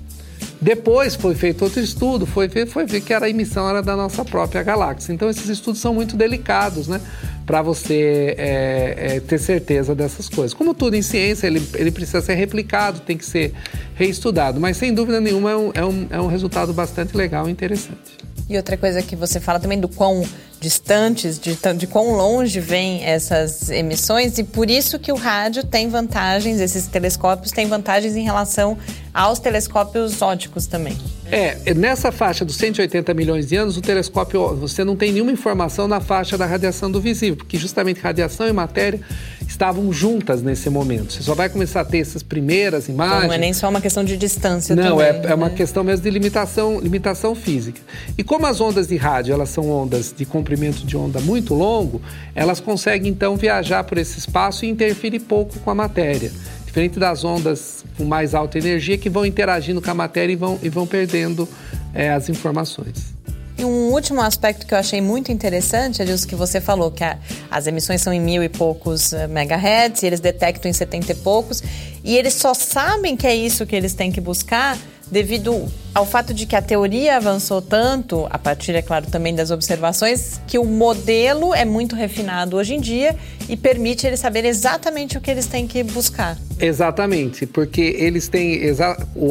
Depois 0.61 1.15
foi 1.15 1.35
feito 1.35 1.63
outro 1.63 1.79
estudo, 1.79 2.25
foi 2.25 2.47
ver, 2.47 2.65
foi 2.65 2.85
ver 2.85 3.01
que 3.01 3.13
era 3.13 3.25
a 3.25 3.29
emissão 3.29 3.69
era 3.69 3.81
da 3.81 3.95
nossa 3.95 4.23
própria 4.23 4.63
galáxia. 4.63 5.13
Então 5.13 5.29
esses 5.29 5.49
estudos 5.49 5.81
são 5.81 5.93
muito 5.93 6.15
delicados, 6.15 6.87
né? 6.87 7.01
Para 7.45 7.61
você 7.61 8.33
é, 8.37 8.95
é, 8.97 9.19
ter 9.19 9.37
certeza 9.37 9.93
dessas 9.93 10.29
coisas. 10.29 10.53
Como 10.53 10.73
tudo 10.73 10.95
em 10.95 11.01
ciência, 11.01 11.45
ele, 11.45 11.61
ele 11.75 11.91
precisa 11.91 12.21
ser 12.21 12.35
replicado, 12.35 13.01
tem 13.01 13.17
que 13.17 13.25
ser 13.25 13.53
reestudado. 13.95 14.59
Mas 14.59 14.77
sem 14.77 14.93
dúvida 14.93 15.19
nenhuma 15.19 15.51
é 15.51 15.55
um, 15.55 15.71
é 15.73 15.85
um, 15.85 16.07
é 16.09 16.21
um 16.21 16.27
resultado 16.27 16.73
bastante 16.73 17.15
legal 17.15 17.47
e 17.47 17.51
interessante. 17.51 18.17
E 18.49 18.57
outra 18.57 18.77
coisa 18.77 19.01
que 19.01 19.15
você 19.15 19.39
fala 19.39 19.59
também 19.59 19.79
do 19.79 19.87
quão 19.87 20.23
distantes, 20.59 21.39
de, 21.39 21.57
de 21.77 21.87
quão 21.87 22.11
longe 22.15 22.59
vêm 22.59 23.03
essas 23.03 23.69
emissões, 23.69 24.37
e 24.37 24.43
por 24.43 24.69
isso 24.69 24.97
que 24.99 25.11
o 25.11 25.15
rádio 25.15 25.63
tem 25.63 25.89
vantagens, 25.89 26.59
esses 26.59 26.87
telescópios 26.87 27.51
têm 27.51 27.67
vantagens 27.67 28.15
em 28.15 28.23
relação 28.23 28.77
aos 29.13 29.39
telescópios 29.39 30.21
óticos 30.21 30.67
também. 30.67 30.97
É, 31.31 31.73
nessa 31.73 32.11
faixa 32.11 32.45
dos 32.45 32.55
180 32.57 33.13
milhões 33.13 33.47
de 33.47 33.55
anos, 33.55 33.77
o 33.77 33.81
telescópio, 33.81 34.55
você 34.55 34.83
não 34.83 34.95
tem 34.95 35.11
nenhuma 35.11 35.31
informação 35.31 35.87
na 35.87 35.99
faixa 35.99 36.37
da 36.37 36.45
radiação 36.45 36.91
do 36.91 37.01
visível, 37.01 37.37
porque 37.37 37.57
justamente 37.57 37.99
radiação 37.99 38.47
e 38.47 38.53
matéria 38.53 38.99
estavam 39.55 39.91
juntas 39.91 40.41
nesse 40.41 40.69
momento. 40.69 41.13
Você 41.13 41.23
só 41.23 41.33
vai 41.33 41.49
começar 41.49 41.81
a 41.81 41.85
ter 41.85 41.99
essas 41.99 42.21
primeiras 42.21 42.87
imagens. 42.87 43.17
Então 43.17 43.27
não 43.27 43.33
é 43.33 43.37
nem 43.37 43.53
só 43.53 43.69
uma 43.69 43.81
questão 43.81 44.03
de 44.03 44.15
distância 44.17 44.75
Não, 44.75 44.97
também, 44.97 45.07
é, 45.07 45.13
né? 45.13 45.31
é 45.31 45.33
uma 45.33 45.49
questão 45.49 45.83
mesmo 45.83 46.03
de 46.03 46.09
limitação, 46.09 46.79
limitação 46.79 47.33
física. 47.33 47.79
E 48.17 48.23
como 48.23 48.45
as 48.45 48.59
ondas 48.59 48.87
de 48.87 48.97
rádio, 48.97 49.33
elas 49.33 49.49
são 49.49 49.69
ondas 49.69 50.13
de 50.15 50.25
comprimento 50.25 50.85
de 50.85 50.95
onda 50.95 51.19
muito 51.21 51.53
longo, 51.53 52.01
elas 52.35 52.59
conseguem 52.59 53.11
então 53.11 53.35
viajar 53.35 53.83
por 53.85 53.97
esse 53.97 54.19
espaço 54.19 54.65
e 54.65 54.69
interferir 54.69 55.21
pouco 55.21 55.57
com 55.59 55.71
a 55.71 55.75
matéria. 55.75 56.31
Diferente 56.65 56.99
das 56.99 57.23
ondas 57.23 57.85
com 57.97 58.03
mais 58.03 58.35
alta 58.35 58.57
energia 58.57 58.97
que 58.97 59.09
vão 59.09 59.25
interagindo 59.25 59.81
com 59.81 59.89
a 59.89 59.93
matéria 59.93 60.33
e 60.33 60.35
vão, 60.35 60.59
e 60.61 60.67
vão 60.67 60.85
perdendo 60.85 61.47
é, 61.93 62.11
as 62.11 62.27
informações. 62.27 63.14
E 63.57 63.63
um 63.63 63.91
último 63.91 64.21
aspecto 64.21 64.65
que 64.65 64.73
eu 64.73 64.77
achei 64.77 64.99
muito 64.99 65.31
interessante 65.31 66.01
é 66.01 66.05
disso 66.05 66.27
que 66.27 66.35
você 66.35 66.59
falou, 66.59 66.91
que 66.91 67.03
a, 67.03 67.17
as 67.49 67.67
emissões 67.67 68.01
são 68.01 68.11
em 68.11 68.19
mil 68.19 68.43
e 68.43 68.49
poucos 68.49 69.13
eh, 69.13 69.27
megahertz, 69.27 70.03
e 70.03 70.07
eles 70.07 70.19
detectam 70.19 70.69
em 70.69 70.73
setenta 70.73 71.13
e 71.13 71.15
poucos, 71.15 71.63
e 72.03 72.17
eles 72.17 72.33
só 72.33 72.53
sabem 72.53 73.15
que 73.15 73.25
é 73.25 73.33
isso 73.33 73.65
que 73.65 73.75
eles 73.75 73.93
têm 73.93 74.11
que 74.11 74.19
buscar 74.19 74.77
devido 75.09 75.71
ao 75.95 76.05
fato 76.05 76.33
de 76.33 76.45
que 76.45 76.57
a 76.57 76.61
teoria 76.61 77.15
avançou 77.15 77.61
tanto, 77.61 78.27
a 78.29 78.37
partir, 78.37 78.75
é 78.75 78.81
claro, 78.81 79.05
também 79.07 79.33
das 79.33 79.49
observações, 79.49 80.41
que 80.45 80.59
o 80.59 80.65
modelo 80.65 81.55
é 81.55 81.63
muito 81.63 81.95
refinado 81.95 82.57
hoje 82.57 82.75
em 82.75 82.81
dia 82.81 83.15
e 83.47 83.55
permite 83.55 84.05
eles 84.05 84.19
saberem 84.19 84.49
exatamente 84.49 85.17
o 85.17 85.21
que 85.21 85.31
eles 85.31 85.45
têm 85.45 85.65
que 85.65 85.81
buscar. 85.83 86.37
Exatamente, 86.59 87.45
porque 87.45 87.95
eles 87.97 88.27
têm 88.27 88.61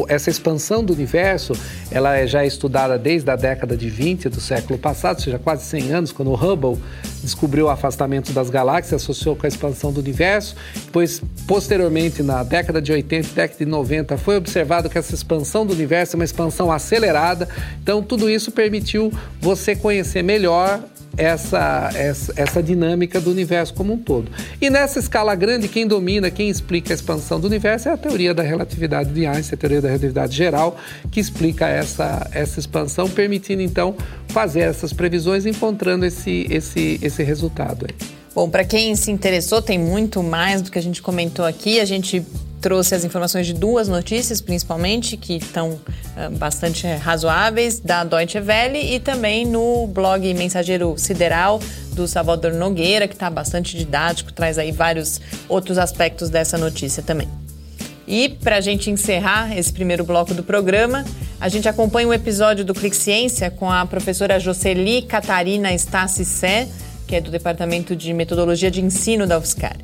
essa 0.07 0.29
expansão 0.29 0.83
do 0.83 0.93
universo, 0.93 1.53
ela 1.91 2.15
é 2.17 2.25
já 2.25 2.45
estudada 2.45 2.97
desde 2.97 3.29
a 3.29 3.35
década 3.35 3.75
de 3.75 3.89
20 3.89 4.29
do 4.29 4.39
século 4.39 4.79
passado, 4.79 5.17
ou 5.17 5.23
seja, 5.23 5.37
quase 5.37 5.65
100 5.65 5.91
anos, 5.91 6.11
quando 6.11 6.31
o 6.31 6.35
Hubble 6.35 6.81
descobriu 7.21 7.65
o 7.65 7.69
afastamento 7.69 8.31
das 8.31 8.49
galáxias, 8.49 9.01
associou 9.01 9.35
com 9.35 9.45
a 9.45 9.49
expansão 9.49 9.91
do 9.91 9.99
universo. 9.99 10.55
Depois, 10.85 11.21
posteriormente, 11.47 12.23
na 12.23 12.43
década 12.43 12.81
de 12.81 12.91
80 12.91 13.29
década 13.33 13.57
de 13.57 13.65
90, 13.65 14.17
foi 14.17 14.37
observado 14.37 14.89
que 14.89 14.97
essa 14.97 15.13
expansão 15.13 15.65
do 15.65 15.73
universo 15.73 16.15
é 16.15 16.17
uma 16.17 16.25
expansão 16.25 16.54
acelerada. 16.71 17.47
Então, 17.81 18.01
tudo 18.01 18.29
isso 18.29 18.51
permitiu 18.51 19.11
você 19.41 19.75
conhecer 19.75 20.23
melhor 20.23 20.81
essa, 21.17 21.91
essa, 21.95 22.33
essa 22.35 22.63
dinâmica 22.63 23.19
do 23.19 23.31
universo 23.31 23.73
como 23.73 23.93
um 23.93 23.97
todo. 23.97 24.31
E 24.61 24.69
nessa 24.69 24.99
escala 24.99 25.33
grande, 25.35 25.67
quem 25.67 25.87
domina, 25.87 26.29
quem 26.29 26.49
explica 26.49 26.93
a 26.93 26.95
expansão 26.95 27.39
do 27.39 27.47
universo 27.47 27.89
é 27.89 27.93
a 27.93 27.97
teoria 27.97 28.33
da 28.33 28.43
relatividade 28.43 29.11
de 29.11 29.25
Einstein, 29.25 29.55
a 29.55 29.57
teoria 29.57 29.81
da 29.81 29.87
relatividade 29.87 30.35
geral, 30.35 30.77
que 31.11 31.19
explica 31.19 31.67
essa, 31.67 32.29
essa 32.31 32.59
expansão, 32.59 33.09
permitindo 33.09 33.61
então 33.61 33.95
fazer 34.27 34.61
essas 34.61 34.91
previsões, 34.91 35.45
encontrando 35.45 36.05
esse, 36.05 36.47
esse, 36.49 36.99
esse 37.01 37.23
resultado. 37.23 37.85
Aí. 37.89 38.24
Bom, 38.35 38.49
para 38.49 38.65
quem 38.65 38.93
se 38.97 39.09
interessou, 39.11 39.61
tem 39.61 39.79
muito 39.79 40.21
mais 40.21 40.61
do 40.61 40.69
que 40.69 40.77
a 40.77 40.81
gente 40.81 41.01
comentou 41.01 41.45
aqui. 41.45 41.79
A 41.79 41.85
gente 41.85 42.21
trouxe 42.59 42.93
as 42.93 43.05
informações 43.05 43.47
de 43.47 43.53
duas 43.53 43.87
notícias, 43.87 44.41
principalmente, 44.41 45.15
que 45.15 45.37
estão 45.37 45.69
uh, 45.69 46.29
bastante 46.31 46.85
razoáveis, 46.85 47.79
da 47.79 48.03
Deutsche 48.03 48.39
Welle 48.39 48.93
e 48.93 48.99
também 48.99 49.45
no 49.45 49.87
blog 49.87 50.33
Mensageiro 50.33 50.95
Sideral 50.97 51.61
do 51.93 52.09
Salvador 52.09 52.53
Nogueira, 52.53 53.07
que 53.07 53.13
está 53.13 53.29
bastante 53.29 53.77
didático, 53.77 54.33
traz 54.33 54.57
aí 54.57 54.73
vários 54.73 55.21
outros 55.47 55.77
aspectos 55.77 56.29
dessa 56.29 56.57
notícia 56.57 57.01
também. 57.01 57.29
E 58.05 58.27
para 58.27 58.57
a 58.57 58.61
gente 58.61 58.91
encerrar 58.91 59.57
esse 59.57 59.71
primeiro 59.71 60.03
bloco 60.03 60.33
do 60.33 60.43
programa, 60.43 61.05
a 61.39 61.47
gente 61.47 61.69
acompanha 61.69 62.07
um 62.07 62.13
episódio 62.13 62.65
do 62.65 62.73
Clique 62.73 62.97
Ciência 62.97 63.49
com 63.49 63.71
a 63.71 63.85
professora 63.85 64.39
Jocely 64.41 65.03
Catarina 65.03 65.73
Stassi 65.73 66.25
Sé, 66.25 66.67
que 67.07 67.15
é 67.15 67.21
do 67.21 67.31
Departamento 67.31 67.95
de 67.95 68.13
Metodologia 68.13 68.69
de 68.71 68.81
Ensino 68.81 69.27
da 69.27 69.37
UFSCar. 69.37 69.77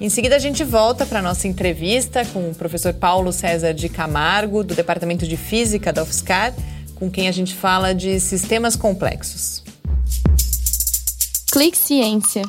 Em 0.00 0.08
seguida, 0.08 0.36
a 0.36 0.38
gente 0.38 0.64
volta 0.64 1.06
para 1.06 1.20
a 1.20 1.22
nossa 1.22 1.46
entrevista 1.46 2.24
com 2.26 2.50
o 2.50 2.54
professor 2.54 2.92
Paulo 2.92 3.32
César 3.32 3.72
de 3.72 3.88
Camargo, 3.88 4.64
do 4.64 4.74
Departamento 4.74 5.26
de 5.26 5.36
Física 5.36 5.92
da 5.92 6.02
UFSCar, 6.02 6.54
com 6.96 7.10
quem 7.10 7.28
a 7.28 7.32
gente 7.32 7.54
fala 7.54 7.94
de 7.94 8.18
sistemas 8.18 8.74
complexos. 8.74 9.62
Clique 11.52 11.76
Ciência. 11.76 12.42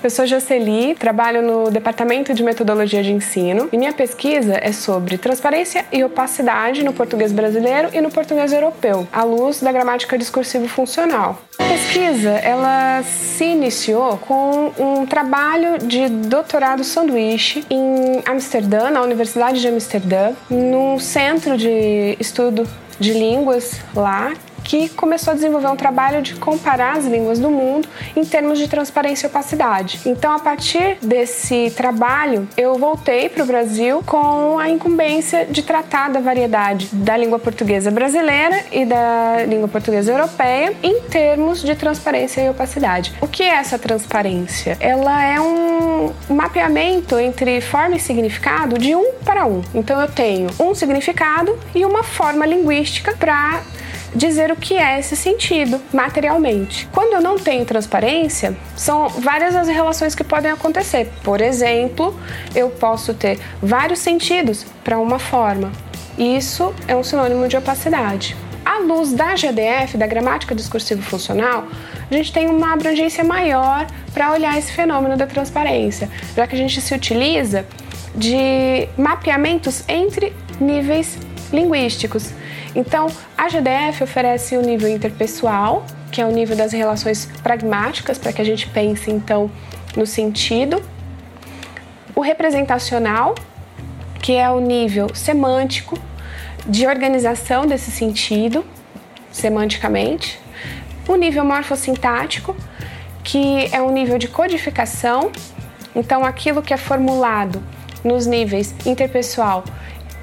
Eu 0.00 0.10
sou 0.10 0.24
Jocely, 0.24 0.94
trabalho 0.94 1.42
no 1.42 1.72
Departamento 1.72 2.32
de 2.32 2.44
Metodologia 2.44 3.02
de 3.02 3.12
Ensino 3.12 3.68
e 3.72 3.76
minha 3.76 3.92
pesquisa 3.92 4.56
é 4.62 4.70
sobre 4.70 5.18
transparência 5.18 5.84
e 5.92 6.04
opacidade 6.04 6.84
no 6.84 6.92
português 6.92 7.32
brasileiro 7.32 7.88
e 7.92 8.00
no 8.00 8.08
português 8.08 8.52
europeu, 8.52 9.08
à 9.12 9.24
luz 9.24 9.60
da 9.60 9.72
gramática 9.72 10.16
discursivo 10.16 10.68
funcional. 10.68 11.42
A 11.58 11.64
pesquisa 11.64 12.30
ela 12.30 13.02
se 13.02 13.44
iniciou 13.44 14.18
com 14.18 14.72
um 14.78 15.04
trabalho 15.04 15.78
de 15.78 16.08
doutorado 16.08 16.84
sanduíche 16.84 17.64
em 17.68 18.22
Amsterdã, 18.24 18.90
na 18.90 19.02
Universidade 19.02 19.60
de 19.60 19.66
Amsterdã, 19.66 20.32
num 20.48 21.00
centro 21.00 21.56
de 21.56 22.16
estudo 22.20 22.68
de 23.00 23.12
línguas 23.12 23.80
lá, 23.94 24.32
que 24.68 24.90
começou 24.90 25.32
a 25.32 25.34
desenvolver 25.34 25.68
um 25.68 25.76
trabalho 25.76 26.20
de 26.20 26.34
comparar 26.34 26.98
as 26.98 27.06
línguas 27.06 27.38
do 27.38 27.50
mundo 27.50 27.88
em 28.14 28.22
termos 28.22 28.58
de 28.58 28.68
transparência 28.68 29.26
e 29.26 29.30
opacidade. 29.30 29.98
Então, 30.04 30.30
a 30.30 30.38
partir 30.38 30.98
desse 31.00 31.72
trabalho, 31.74 32.46
eu 32.54 32.76
voltei 32.76 33.30
para 33.30 33.42
o 33.42 33.46
Brasil 33.46 34.02
com 34.04 34.58
a 34.58 34.68
incumbência 34.68 35.46
de 35.46 35.62
tratar 35.62 36.10
da 36.10 36.20
variedade 36.20 36.90
da 36.92 37.16
língua 37.16 37.38
portuguesa 37.38 37.90
brasileira 37.90 38.62
e 38.70 38.84
da 38.84 39.46
língua 39.48 39.68
portuguesa 39.68 40.12
europeia 40.12 40.74
em 40.82 41.00
termos 41.00 41.62
de 41.62 41.74
transparência 41.74 42.42
e 42.42 42.50
opacidade. 42.50 43.14
O 43.22 43.26
que 43.26 43.42
é 43.42 43.54
essa 43.54 43.78
transparência? 43.78 44.76
Ela 44.80 45.24
é 45.24 45.40
um 45.40 46.12
mapeamento 46.28 47.18
entre 47.18 47.62
forma 47.62 47.96
e 47.96 48.00
significado 48.00 48.78
de 48.78 48.94
um 48.94 49.12
para 49.24 49.46
um. 49.46 49.62
Então, 49.74 49.98
eu 49.98 50.08
tenho 50.08 50.50
um 50.60 50.74
significado 50.74 51.58
e 51.74 51.86
uma 51.86 52.02
forma 52.02 52.44
linguística 52.44 53.14
para 53.16 53.62
dizer 54.14 54.50
o 54.50 54.56
que 54.56 54.74
é 54.74 54.98
esse 54.98 55.16
sentido 55.16 55.80
materialmente. 55.92 56.88
Quando 56.92 57.14
eu 57.14 57.20
não 57.20 57.38
tenho 57.38 57.64
transparência, 57.64 58.56
são 58.76 59.08
várias 59.08 59.54
as 59.54 59.68
relações 59.68 60.14
que 60.14 60.24
podem 60.24 60.50
acontecer. 60.50 61.10
Por 61.22 61.40
exemplo, 61.40 62.18
eu 62.54 62.70
posso 62.70 63.14
ter 63.14 63.38
vários 63.62 63.98
sentidos 63.98 64.64
para 64.82 64.98
uma 64.98 65.18
forma. 65.18 65.70
Isso 66.18 66.74
é 66.86 66.96
um 66.96 67.02
sinônimo 67.02 67.46
de 67.46 67.56
opacidade. 67.56 68.36
À 68.64 68.80
luz 68.80 69.12
da 69.12 69.34
GDF, 69.34 69.96
da 69.96 70.06
gramática 70.06 70.54
discursivo 70.54 71.00
funcional, 71.02 71.66
a 72.10 72.14
gente 72.14 72.32
tem 72.32 72.48
uma 72.48 72.72
abrangência 72.72 73.22
maior 73.22 73.86
para 74.12 74.32
olhar 74.32 74.58
esse 74.58 74.72
fenômeno 74.72 75.16
da 75.16 75.26
transparência, 75.26 76.10
já 76.36 76.46
que 76.46 76.54
a 76.54 76.58
gente 76.58 76.80
se 76.80 76.94
utiliza 76.94 77.64
de 78.14 78.88
mapeamentos 78.96 79.84
entre 79.88 80.34
níveis 80.60 81.16
linguísticos. 81.52 82.32
Então, 82.74 83.06
a 83.36 83.48
GDF 83.48 84.02
oferece 84.02 84.56
o 84.56 84.62
nível 84.62 84.88
interpessoal, 84.88 85.84
que 86.12 86.20
é 86.20 86.26
o 86.26 86.30
nível 86.30 86.56
das 86.56 86.72
relações 86.72 87.26
pragmáticas, 87.42 88.18
para 88.18 88.32
que 88.32 88.40
a 88.40 88.44
gente 88.44 88.68
pense 88.68 89.10
então 89.10 89.50
no 89.96 90.06
sentido. 90.06 90.82
O 92.14 92.20
representacional, 92.20 93.34
que 94.20 94.34
é 94.34 94.50
o 94.50 94.60
nível 94.60 95.14
semântico, 95.14 95.98
de 96.66 96.86
organização 96.86 97.66
desse 97.66 97.90
sentido, 97.90 98.64
semanticamente. 99.30 100.38
O 101.08 101.16
nível 101.16 101.44
morfossintático, 101.44 102.54
que 103.24 103.68
é 103.72 103.80
um 103.80 103.90
nível 103.90 104.18
de 104.18 104.28
codificação, 104.28 105.32
então 105.94 106.24
aquilo 106.24 106.62
que 106.62 106.74
é 106.74 106.76
formulado 106.76 107.62
nos 108.04 108.26
níveis 108.26 108.74
interpessoal 108.86 109.64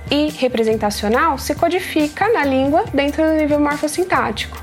e 0.10 0.30
representacional 0.30 1.38
se 1.38 1.56
codifica 1.56 2.32
na 2.32 2.46
língua 2.46 2.86
dentro 2.94 3.24
do 3.24 3.34
nível 3.34 3.60
morfossintático, 3.60 4.62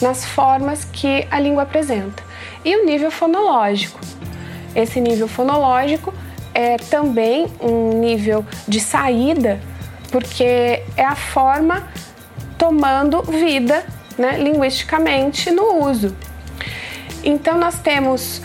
nas 0.00 0.24
formas 0.24 0.84
que 0.84 1.26
a 1.30 1.38
língua 1.38 1.62
apresenta. 1.62 2.22
E 2.64 2.76
o 2.76 2.84
nível 2.84 3.10
fonológico. 3.10 4.00
Esse 4.74 5.00
nível 5.00 5.28
fonológico 5.28 6.12
é 6.52 6.76
também 6.76 7.46
um 7.60 8.00
nível 8.00 8.44
de 8.66 8.80
saída, 8.80 9.60
porque 10.10 10.82
é 10.96 11.04
a 11.04 11.14
forma 11.14 11.88
tomando 12.56 13.22
vida 13.22 13.84
né, 14.18 14.38
linguisticamente 14.38 15.50
no 15.50 15.84
uso. 15.84 16.14
Então, 17.22 17.58
nós 17.58 17.78
temos 17.78 18.42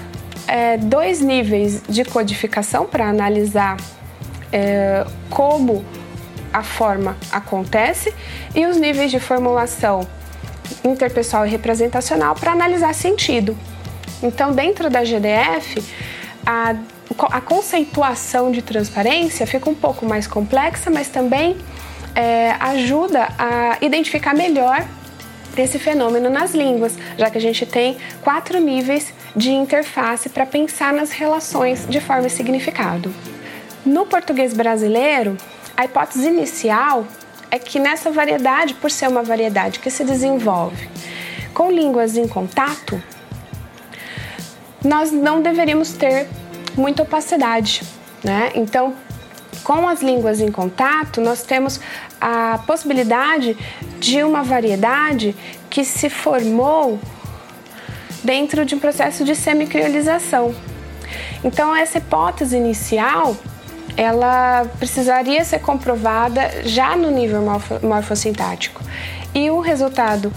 é, 0.47 0.77
dois 0.77 1.21
níveis 1.21 1.81
de 1.87 2.03
codificação 2.05 2.85
para 2.85 3.07
analisar 3.07 3.77
é, 4.51 5.05
como 5.29 5.83
a 6.53 6.61
forma 6.63 7.17
acontece 7.31 8.13
e 8.53 8.65
os 8.65 8.77
níveis 8.77 9.11
de 9.11 9.19
formulação 9.19 10.07
interpessoal 10.83 11.45
e 11.45 11.49
representacional 11.49 12.35
para 12.35 12.51
analisar 12.51 12.93
sentido. 12.93 13.57
Então, 14.21 14.53
dentro 14.53 14.89
da 14.89 15.03
GDF, 15.03 15.83
a, 16.45 16.75
a, 17.31 17.41
conceituação 17.41 18.51
de 18.51 18.61
transparência 18.61 19.45
fica 19.45 19.69
um 19.69 19.75
pouco 19.75 20.05
mais 20.05 20.27
complexa, 20.27 20.89
mas 20.89 21.09
também 21.09 21.57
é, 22.15 22.51
ajuda 22.59 23.27
a 23.37 23.77
identificar 23.81 24.33
melhor 24.33 24.85
esse 25.57 25.77
fenômeno 25.77 26.29
nas 26.29 26.53
línguas, 26.53 26.97
já 27.17 27.29
que 27.29 27.37
a 27.37 27.41
gente 27.41 27.65
tem 27.65 27.97
quatro 28.21 28.59
níveis 28.59 29.13
de 29.35 29.51
interface 29.51 30.29
para 30.29 30.45
pensar 30.45 30.93
nas 30.93 31.11
relações 31.11 31.85
de 31.87 31.99
forma 31.99 32.27
e 32.27 32.29
significado. 32.29 33.13
No 33.85 34.05
português 34.05 34.53
brasileiro, 34.53 35.37
a 35.75 35.85
hipótese 35.85 36.27
inicial 36.27 37.05
é 37.49 37.59
que 37.59 37.79
nessa 37.79 38.11
variedade, 38.11 38.73
por 38.75 38.89
ser 38.89 39.07
uma 39.07 39.23
variedade 39.23 39.79
que 39.79 39.89
se 39.89 40.03
desenvolve 40.03 40.89
com 41.53 41.71
línguas 41.71 42.17
em 42.17 42.27
contato, 42.27 43.01
nós 44.83 45.11
não 45.11 45.41
deveríamos 45.41 45.93
ter 45.93 46.27
muita 46.75 47.03
opacidade, 47.03 47.83
né? 48.23 48.51
Então, 48.55 48.95
com 49.63 49.87
as 49.87 50.01
línguas 50.01 50.41
em 50.41 50.51
contato, 50.51 51.21
nós 51.21 51.43
temos 51.43 51.79
a 52.19 52.59
possibilidade 52.65 53.55
de 53.99 54.23
uma 54.23 54.43
variedade 54.43 55.35
que 55.69 55.85
se 55.85 56.09
formou 56.09 56.99
dentro 58.23 58.65
de 58.65 58.75
um 58.75 58.79
processo 58.79 59.23
de 59.23 59.35
semicriolização. 59.35 60.53
Então, 61.43 61.75
essa 61.75 61.97
hipótese 61.97 62.57
inicial 62.57 63.35
ela 63.95 64.65
precisaria 64.79 65.43
ser 65.43 65.59
comprovada 65.59 66.63
já 66.65 66.95
no 66.95 67.11
nível 67.11 67.41
morfo, 67.41 67.85
morfossintático. 67.85 68.81
E 69.33 69.49
o 69.49 69.59
resultado 69.59 70.31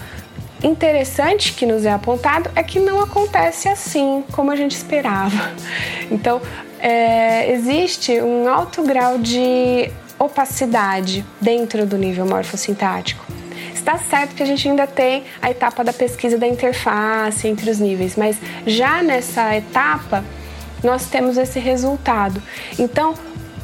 interessante 0.63 1.53
que 1.53 1.65
nos 1.65 1.85
é 1.85 1.91
apontado 1.91 2.49
é 2.55 2.63
que 2.63 2.79
não 2.79 3.01
acontece 3.01 3.67
assim 3.67 4.23
como 4.31 4.51
a 4.51 4.55
gente 4.55 4.75
esperava. 4.75 5.51
Então, 6.09 6.41
é, 6.79 7.51
existe 7.51 8.21
um 8.21 8.47
alto 8.47 8.81
grau 8.81 9.17
de 9.17 9.91
opacidade 10.17 11.25
dentro 11.41 11.85
do 11.85 11.97
nível 11.97 12.25
morfossintático. 12.25 13.25
Está 13.73 13.97
certo 13.97 14.35
que 14.35 14.41
a 14.41 14.45
gente 14.45 14.69
ainda 14.69 14.87
tem 14.87 15.25
a 15.41 15.51
etapa 15.51 15.83
da 15.83 15.91
pesquisa 15.91 16.37
da 16.37 16.47
interface 16.47 17.45
entre 17.45 17.69
os 17.69 17.79
níveis, 17.79 18.15
mas 18.15 18.37
já 18.65 19.03
nessa 19.03 19.53
etapa 19.55 20.23
nós 20.83 21.07
temos 21.07 21.37
esse 21.37 21.59
resultado. 21.59 22.41
Então, 22.77 23.15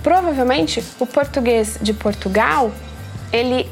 provavelmente 0.03 0.83
o 0.99 1.05
português 1.05 1.79
de 1.81 1.93
Portugal 1.93 2.71
ele 3.31 3.67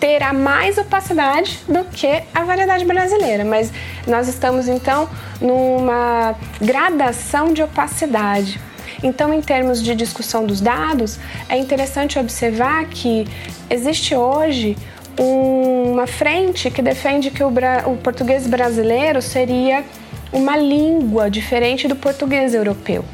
terá 0.00 0.32
mais 0.32 0.78
opacidade 0.78 1.60
do 1.68 1.84
que 1.84 2.22
a 2.32 2.44
variedade 2.44 2.84
brasileira, 2.84 3.44
mas 3.44 3.72
nós 4.06 4.28
estamos 4.28 4.68
então 4.68 5.08
numa 5.40 6.36
gradação 6.60 7.52
de 7.52 7.62
opacidade. 7.62 8.60
Então, 9.02 9.34
em 9.34 9.40
termos 9.40 9.82
de 9.82 9.94
discussão 9.94 10.44
dos 10.44 10.60
dados, 10.60 11.18
é 11.48 11.56
interessante 11.56 12.18
observar 12.18 12.86
que 12.86 13.26
existe 13.68 14.14
hoje 14.14 14.76
uma 15.18 16.06
frente 16.06 16.70
que 16.70 16.80
defende 16.80 17.30
que 17.30 17.42
o, 17.42 17.48
o 17.48 17.96
português 17.96 18.46
brasileiro 18.46 19.20
seria 19.20 19.84
uma 20.32 20.56
língua 20.56 21.30
diferente 21.30 21.88
do 21.88 21.96
português 21.96 22.54
europeu. 22.54 23.04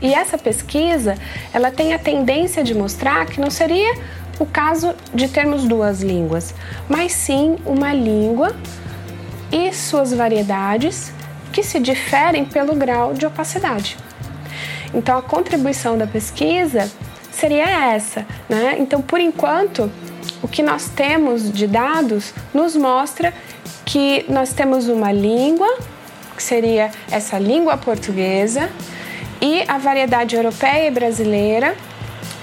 E 0.00 0.14
essa 0.14 0.38
pesquisa, 0.38 1.16
ela 1.52 1.70
tem 1.70 1.94
a 1.94 1.98
tendência 1.98 2.62
de 2.62 2.74
mostrar 2.74 3.26
que 3.26 3.40
não 3.40 3.50
seria 3.50 3.94
o 4.38 4.46
caso 4.46 4.94
de 5.12 5.28
termos 5.28 5.64
duas 5.64 6.00
línguas, 6.00 6.54
mas 6.88 7.12
sim 7.12 7.56
uma 7.66 7.92
língua 7.92 8.54
e 9.50 9.72
suas 9.72 10.12
variedades 10.12 11.12
que 11.52 11.62
se 11.62 11.80
diferem 11.80 12.44
pelo 12.44 12.74
grau 12.76 13.14
de 13.14 13.26
opacidade. 13.26 13.96
Então 14.94 15.18
a 15.18 15.22
contribuição 15.22 15.98
da 15.98 16.06
pesquisa 16.06 16.90
seria 17.32 17.92
essa, 17.94 18.26
né? 18.48 18.76
Então, 18.78 19.00
por 19.00 19.20
enquanto, 19.20 19.90
o 20.42 20.48
que 20.48 20.62
nós 20.62 20.88
temos 20.88 21.52
de 21.52 21.66
dados 21.66 22.32
nos 22.52 22.74
mostra 22.74 23.32
que 23.84 24.24
nós 24.28 24.52
temos 24.52 24.88
uma 24.88 25.12
língua, 25.12 25.78
que 26.36 26.42
seria 26.42 26.90
essa 27.10 27.38
língua 27.38 27.76
portuguesa, 27.76 28.68
e 29.40 29.64
a 29.68 29.78
variedade 29.78 30.34
europeia 30.36 30.88
e 30.88 30.90
brasileira, 30.90 31.76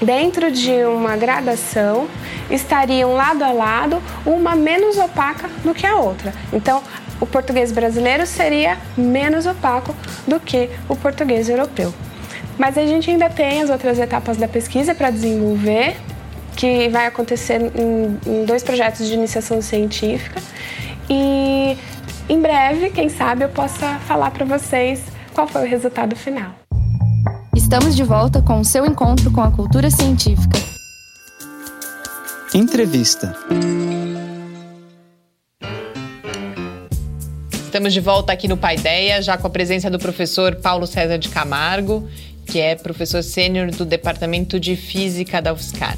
dentro 0.01 0.51
de 0.51 0.71
uma 0.85 1.15
gradação, 1.15 2.07
estariam 2.49 3.13
lado 3.13 3.43
a 3.43 3.51
lado, 3.51 4.01
uma 4.25 4.55
menos 4.55 4.97
opaca 4.97 5.49
do 5.63 5.73
que 5.73 5.85
a 5.85 5.95
outra. 5.95 6.33
Então, 6.53 6.81
o 7.19 7.25
português 7.25 7.71
brasileiro 7.71 8.25
seria 8.25 8.77
menos 8.97 9.45
opaco 9.45 9.95
do 10.27 10.39
que 10.39 10.69
o 10.87 10.95
português 10.95 11.49
europeu. 11.49 11.93
Mas 12.57 12.77
a 12.77 12.85
gente 12.85 13.09
ainda 13.09 13.29
tem 13.29 13.61
as 13.61 13.69
outras 13.69 13.99
etapas 13.99 14.37
da 14.37 14.47
pesquisa 14.47 14.95
para 14.95 15.09
desenvolver, 15.09 15.95
que 16.55 16.87
vai 16.89 17.05
acontecer 17.05 17.61
em, 17.75 18.19
em 18.25 18.45
dois 18.45 18.63
projetos 18.63 19.07
de 19.07 19.13
iniciação 19.13 19.61
científica. 19.61 20.41
E 21.09 21.77
em 22.29 22.39
breve, 22.39 22.89
quem 22.91 23.09
sabe, 23.09 23.43
eu 23.43 23.49
possa 23.49 23.99
falar 24.07 24.31
para 24.31 24.45
vocês 24.45 25.03
qual 25.33 25.47
foi 25.47 25.63
o 25.63 25.69
resultado 25.69 26.15
final. 26.15 26.64
Estamos 27.55 27.95
de 27.95 28.03
volta 28.03 28.41
com 28.41 28.59
o 28.59 28.65
seu 28.65 28.85
encontro 28.85 29.31
com 29.31 29.39
a 29.39 29.49
cultura 29.49 29.89
científica. 29.89 30.59
Entrevista. 32.53 33.33
Estamos 37.53 37.93
de 37.93 38.01
volta 38.01 38.33
aqui 38.33 38.49
no 38.49 38.57
Paideia, 38.57 39.21
já 39.21 39.37
com 39.37 39.47
a 39.47 39.49
presença 39.49 39.89
do 39.89 39.97
professor 39.97 40.55
Paulo 40.55 40.85
César 40.85 41.17
de 41.17 41.29
Camargo, 41.29 42.05
que 42.45 42.59
é 42.59 42.75
professor 42.75 43.23
sênior 43.23 43.71
do 43.71 43.85
Departamento 43.85 44.59
de 44.59 44.75
Física 44.75 45.41
da 45.41 45.53
UFSCar. 45.53 45.97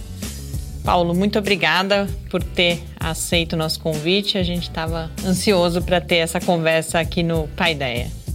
Paulo, 0.84 1.16
muito 1.16 1.40
obrigada 1.40 2.08
por 2.30 2.44
ter 2.44 2.84
aceito 3.00 3.54
o 3.54 3.58
nosso 3.58 3.80
convite. 3.80 4.38
A 4.38 4.44
gente 4.44 4.70
estava 4.70 5.12
ansioso 5.26 5.82
para 5.82 6.00
ter 6.00 6.18
essa 6.18 6.40
conversa 6.40 7.00
aqui 7.00 7.24
no 7.24 7.48
Paideia. 7.50 8.27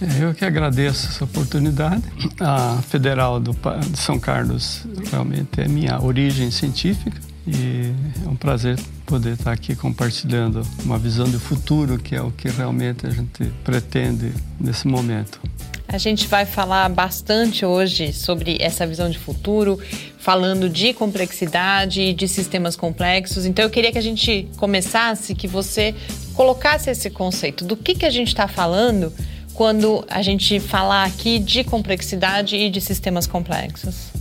Eu 0.00 0.32
que 0.32 0.44
agradeço 0.44 1.08
essa 1.08 1.24
oportunidade. 1.24 2.02
A 2.40 2.80
Federal 2.82 3.40
do, 3.40 3.52
de 3.90 3.98
São 3.98 4.18
Carlos 4.18 4.84
realmente 5.10 5.60
é 5.60 5.66
minha 5.66 6.00
origem 6.00 6.50
científica 6.50 7.20
e 7.46 7.92
é 8.24 8.28
um 8.28 8.36
prazer 8.36 8.78
poder 9.04 9.32
estar 9.32 9.50
aqui 9.50 9.74
compartilhando 9.74 10.62
uma 10.84 10.98
visão 10.98 11.28
de 11.28 11.38
futuro, 11.38 11.98
que 11.98 12.14
é 12.14 12.22
o 12.22 12.30
que 12.30 12.48
realmente 12.48 13.06
a 13.06 13.10
gente 13.10 13.44
pretende 13.64 14.32
nesse 14.60 14.86
momento. 14.86 15.40
A 15.88 15.96
gente 15.96 16.28
vai 16.28 16.44
falar 16.44 16.86
bastante 16.90 17.64
hoje 17.64 18.12
sobre 18.12 18.58
essa 18.60 18.86
visão 18.86 19.08
de 19.08 19.18
futuro, 19.18 19.80
falando 20.18 20.68
de 20.68 20.92
complexidade 20.92 22.02
e 22.02 22.12
de 22.12 22.28
sistemas 22.28 22.76
complexos. 22.76 23.46
Então 23.46 23.64
eu 23.64 23.70
queria 23.70 23.90
que 23.90 23.96
a 23.98 24.02
gente 24.02 24.46
começasse, 24.58 25.34
que 25.34 25.48
você 25.48 25.94
colocasse 26.34 26.90
esse 26.90 27.08
conceito 27.08 27.64
do 27.64 27.74
que, 27.74 27.94
que 27.94 28.04
a 28.04 28.10
gente 28.10 28.28
está 28.28 28.46
falando 28.46 29.10
quando 29.58 30.04
a 30.08 30.22
gente 30.22 30.60
falar 30.60 31.02
aqui 31.02 31.40
de 31.40 31.64
complexidade 31.64 32.54
e 32.54 32.70
de 32.70 32.80
sistemas 32.80 33.26
complexos. 33.26 34.12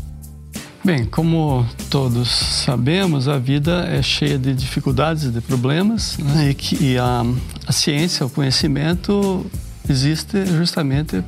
Bem, 0.83 1.05
como 1.05 1.63
todos 1.91 2.27
sabemos, 2.27 3.27
a 3.27 3.37
vida 3.37 3.85
é 3.87 4.01
cheia 4.01 4.39
de 4.39 4.51
dificuldades 4.55 5.31
de 5.31 5.39
problemas, 5.39 6.17
né? 6.17 6.49
e, 6.49 6.53
que, 6.55 6.97
a, 6.97 7.23
a 7.67 7.71
ciência, 7.71 8.25
o 8.25 8.31
conhecimento 8.31 9.45
existe 9.87 10.43
justamente 10.47 11.23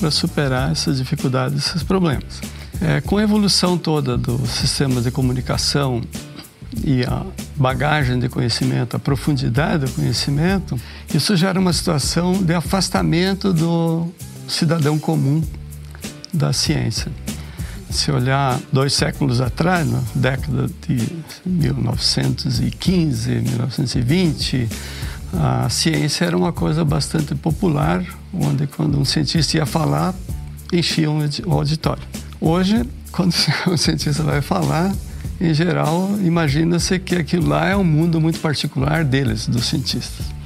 para 0.00 0.10
superar 0.10 0.72
essas 0.72 0.98
dificuldades, 0.98 1.64
esses 1.64 1.84
problemas. 1.84 2.40
É, 2.80 3.00
com 3.00 3.18
a 3.18 3.22
evolução 3.22 3.78
toda 3.78 4.18
dos 4.18 4.50
sistemas 4.50 5.04
de 5.04 5.12
comunicação 5.12 6.02
e 6.84 7.04
a 7.04 7.24
bagagem 7.54 8.18
de 8.18 8.28
conhecimento, 8.28 8.96
a 8.96 8.98
profundidade 8.98 9.84
do 9.84 9.92
conhecimento, 9.92 10.76
isso 11.14 11.36
gera 11.36 11.60
uma 11.60 11.72
situação 11.72 12.42
de 12.42 12.54
afastamento 12.54 13.52
do 13.52 14.08
cidadão 14.48 14.98
comum 14.98 15.42
da 16.32 16.52
ciência. 16.52 17.12
Se 17.90 18.10
olhar 18.10 18.58
dois 18.72 18.94
séculos 18.94 19.40
atrás, 19.40 19.86
na 19.86 20.02
década 20.14 20.66
de 20.88 21.06
1915, 21.44 23.30
1920, 23.30 24.68
a 25.34 25.68
ciência 25.68 26.24
era 26.24 26.36
uma 26.36 26.52
coisa 26.52 26.82
bastante 26.84 27.34
popular, 27.34 28.02
onde 28.32 28.66
quando 28.66 28.98
um 28.98 29.04
cientista 29.04 29.58
ia 29.58 29.66
falar, 29.66 30.14
enchia 30.72 31.10
o 31.10 31.52
auditório. 31.52 32.02
Hoje, 32.40 32.88
quando 33.12 33.34
um 33.68 33.76
cientista 33.76 34.22
vai 34.22 34.40
falar, 34.40 34.90
em 35.38 35.52
geral, 35.52 36.10
imagina-se 36.24 36.98
que 36.98 37.16
aquilo 37.16 37.48
lá 37.48 37.68
é 37.68 37.76
um 37.76 37.84
mundo 37.84 38.18
muito 38.18 38.40
particular 38.40 39.04
deles, 39.04 39.46
dos 39.46 39.66
cientistas. 39.66 40.41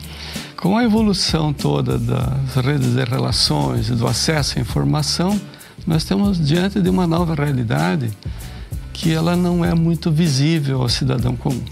Com 0.57 0.79
a 0.79 0.85
evolução 0.85 1.53
toda 1.53 1.99
das 1.99 2.55
redes 2.65 2.95
de 2.95 3.05
relações 3.05 3.91
e 3.91 3.93
do 3.93 4.07
acesso 4.07 4.59
à 4.59 4.63
informação, 4.63 5.39
nós 5.87 5.99
estamos 5.99 6.45
diante 6.45 6.81
de 6.81 6.89
uma 6.89 7.07
nova 7.07 7.35
realidade 7.35 8.11
que 8.93 9.13
ela 9.13 9.37
não 9.37 9.63
é 9.63 9.75
muito 9.75 10.11
visível 10.11 10.81
ao 10.81 10.89
cidadão 10.89 11.37
comum. 11.37 11.63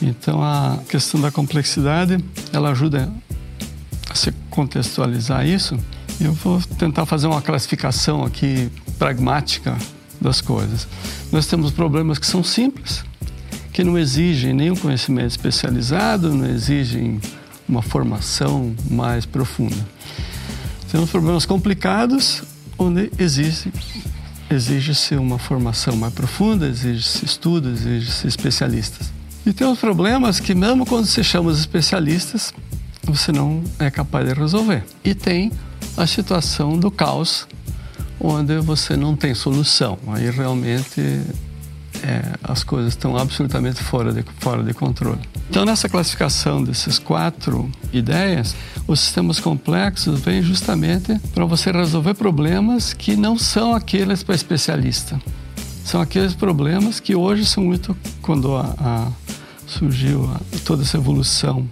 Então 0.00 0.40
a 0.40 0.78
questão 0.88 1.20
da 1.20 1.32
complexidade, 1.32 2.16
ela 2.52 2.70
ajuda 2.70 3.12
a 4.08 4.14
se 4.14 4.30
contextualizar 4.50 5.44
isso. 5.44 5.76
Eu 6.20 6.32
vou 6.32 6.62
tentar 6.78 7.04
fazer 7.06 7.26
uma 7.26 7.42
classificação 7.42 8.24
aqui 8.24 8.70
pragmática 9.00 9.76
das 10.20 10.40
coisas. 10.40 10.86
Nós 11.32 11.46
temos 11.46 11.72
problemas 11.72 12.20
que 12.20 12.26
são 12.26 12.44
simples, 12.44 13.04
que 13.72 13.82
não 13.82 13.98
exigem 13.98 14.52
nenhum 14.52 14.76
conhecimento 14.76 15.30
especializado, 15.30 16.32
não 16.32 16.46
exigem 16.46 17.20
uma 17.68 17.82
formação 17.82 18.74
mais 18.90 19.26
profunda. 19.26 19.76
Temos 20.90 21.10
problemas 21.10 21.44
complicados, 21.44 22.42
onde 22.78 23.10
existe 23.18 23.72
exige-se 24.50 25.16
uma 25.16 25.38
formação 25.38 25.96
mais 25.96 26.12
profunda, 26.12 26.66
exige-se 26.66 27.24
estudos, 27.24 27.80
exige-se 27.80 28.26
especialistas. 28.26 29.12
E 29.44 29.52
tem 29.52 29.66
os 29.66 29.78
problemas 29.78 30.40
que, 30.40 30.54
mesmo 30.54 30.86
quando 30.86 31.06
você 31.06 31.22
chama 31.22 31.50
os 31.50 31.58
especialistas, 31.58 32.52
você 33.02 33.30
não 33.30 33.62
é 33.78 33.90
capaz 33.90 34.26
de 34.26 34.34
resolver. 34.34 34.84
E 35.04 35.14
tem 35.14 35.52
a 35.96 36.06
situação 36.06 36.78
do 36.78 36.90
caos, 36.90 37.46
onde 38.18 38.58
você 38.60 38.96
não 38.96 39.14
tem 39.14 39.34
solução. 39.34 39.98
Aí 40.08 40.30
realmente 40.30 41.20
é, 42.04 42.22
as 42.42 42.62
coisas 42.62 42.92
estão 42.92 43.16
absolutamente 43.16 43.82
fora 43.82 44.12
de, 44.12 44.22
fora 44.38 44.62
de 44.62 44.74
controle. 44.74 45.20
Então, 45.48 45.64
nessa 45.64 45.88
classificação 45.88 46.62
desses 46.62 46.98
quatro 46.98 47.70
ideias, 47.92 48.54
os 48.86 49.00
sistemas 49.00 49.40
complexos 49.40 50.20
vêm 50.20 50.42
justamente 50.42 51.18
para 51.34 51.46
você 51.46 51.72
resolver 51.72 52.12
problemas 52.14 52.92
que 52.92 53.16
não 53.16 53.38
são 53.38 53.74
aqueles 53.74 54.22
para 54.22 54.34
especialista. 54.34 55.18
São 55.82 56.00
aqueles 56.00 56.34
problemas 56.34 57.00
que 57.00 57.14
hoje 57.14 57.46
são 57.46 57.64
muito. 57.64 57.96
Quando 58.20 58.54
a, 58.54 58.74
a 58.78 59.08
surgiu 59.66 60.30
toda 60.64 60.82
essa 60.82 60.98
evolução 60.98 61.66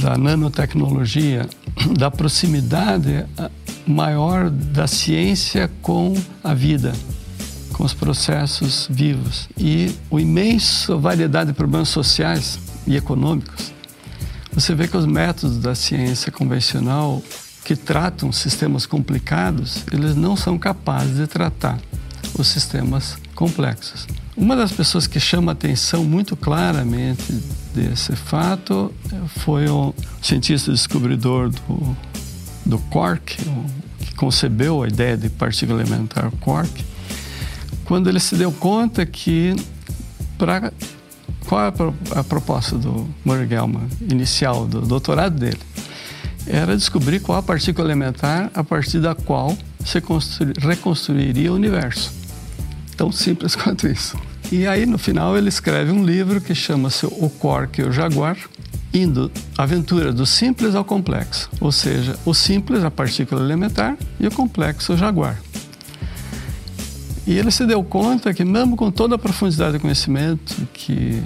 da 0.00 0.16
nanotecnologia, 0.16 1.48
da 1.98 2.10
proximidade 2.10 3.24
maior 3.86 4.50
da 4.50 4.86
ciência 4.86 5.70
com 5.80 6.14
a 6.44 6.54
vida, 6.54 6.92
com 7.80 7.86
os 7.86 7.94
processos 7.94 8.86
vivos 8.90 9.48
e 9.56 9.90
o 10.10 10.20
imensa 10.20 10.94
variedade 10.96 11.50
de 11.50 11.56
problemas 11.56 11.88
sociais 11.88 12.58
e 12.86 12.94
econômicos. 12.94 13.72
Você 14.52 14.74
vê 14.74 14.86
que 14.86 14.98
os 14.98 15.06
métodos 15.06 15.56
da 15.56 15.74
ciência 15.74 16.30
convencional 16.30 17.22
que 17.64 17.74
tratam 17.74 18.30
sistemas 18.32 18.84
complicados, 18.84 19.82
eles 19.90 20.14
não 20.14 20.36
são 20.36 20.58
capazes 20.58 21.16
de 21.16 21.26
tratar 21.26 21.78
os 22.38 22.48
sistemas 22.48 23.16
complexos. 23.34 24.06
Uma 24.36 24.54
das 24.54 24.72
pessoas 24.72 25.06
que 25.06 25.18
chama 25.18 25.52
atenção 25.52 26.04
muito 26.04 26.36
claramente 26.36 27.32
desse 27.74 28.14
fato 28.14 28.92
foi 29.38 29.66
o 29.70 29.94
cientista 30.20 30.70
descobridor 30.70 31.48
do, 31.48 31.96
do 32.66 32.78
quark, 32.90 33.38
que 34.00 34.14
concebeu 34.16 34.82
a 34.82 34.88
ideia 34.88 35.16
de 35.16 35.30
partícula 35.30 35.80
elementar 35.80 36.30
quark, 36.40 36.89
quando 37.90 38.08
ele 38.08 38.20
se 38.20 38.36
deu 38.36 38.52
conta 38.52 39.04
que 39.04 39.52
para 40.38 40.72
qual 41.44 41.60
é 41.60 41.72
a 42.20 42.22
proposta 42.22 42.78
do 42.78 43.04
Murray 43.24 43.48
inicial 44.08 44.64
do 44.64 44.82
doutorado 44.82 45.36
dele? 45.36 45.58
Era 46.46 46.76
descobrir 46.76 47.18
qual 47.18 47.38
a 47.38 47.42
partícula 47.42 47.88
elementar 47.88 48.48
a 48.54 48.62
partir 48.62 49.00
da 49.00 49.12
qual 49.16 49.58
se 49.84 50.00
reconstruiria 50.60 51.50
o 51.50 51.56
universo. 51.56 52.12
Tão 52.96 53.10
simples 53.10 53.56
quanto 53.58 53.88
isso. 53.88 54.16
E 54.52 54.68
aí, 54.68 54.86
no 54.86 54.96
final, 54.96 55.36
ele 55.36 55.48
escreve 55.48 55.90
um 55.90 56.04
livro 56.04 56.40
que 56.40 56.54
chama-se 56.54 57.06
O 57.06 57.28
Quark 57.28 57.80
e 57.80 57.84
o 57.84 57.90
Jaguar, 57.90 58.36
indo 58.94 59.32
aventura 59.58 60.12
do 60.12 60.24
simples 60.24 60.76
ao 60.76 60.84
complexo, 60.84 61.50
ou 61.60 61.72
seja, 61.72 62.16
o 62.24 62.32
simples, 62.34 62.84
a 62.84 62.90
partícula 62.90 63.42
elementar, 63.42 63.96
e 64.20 64.28
o 64.28 64.30
complexo, 64.30 64.92
o 64.92 64.96
jaguar. 64.96 65.40
E 67.26 67.38
ele 67.38 67.50
se 67.50 67.66
deu 67.66 67.82
conta 67.84 68.32
que, 68.32 68.44
mesmo 68.44 68.76
com 68.76 68.90
toda 68.90 69.14
a 69.14 69.18
profundidade 69.18 69.74
do 69.74 69.80
conhecimento 69.80 70.56
que, 70.72 71.22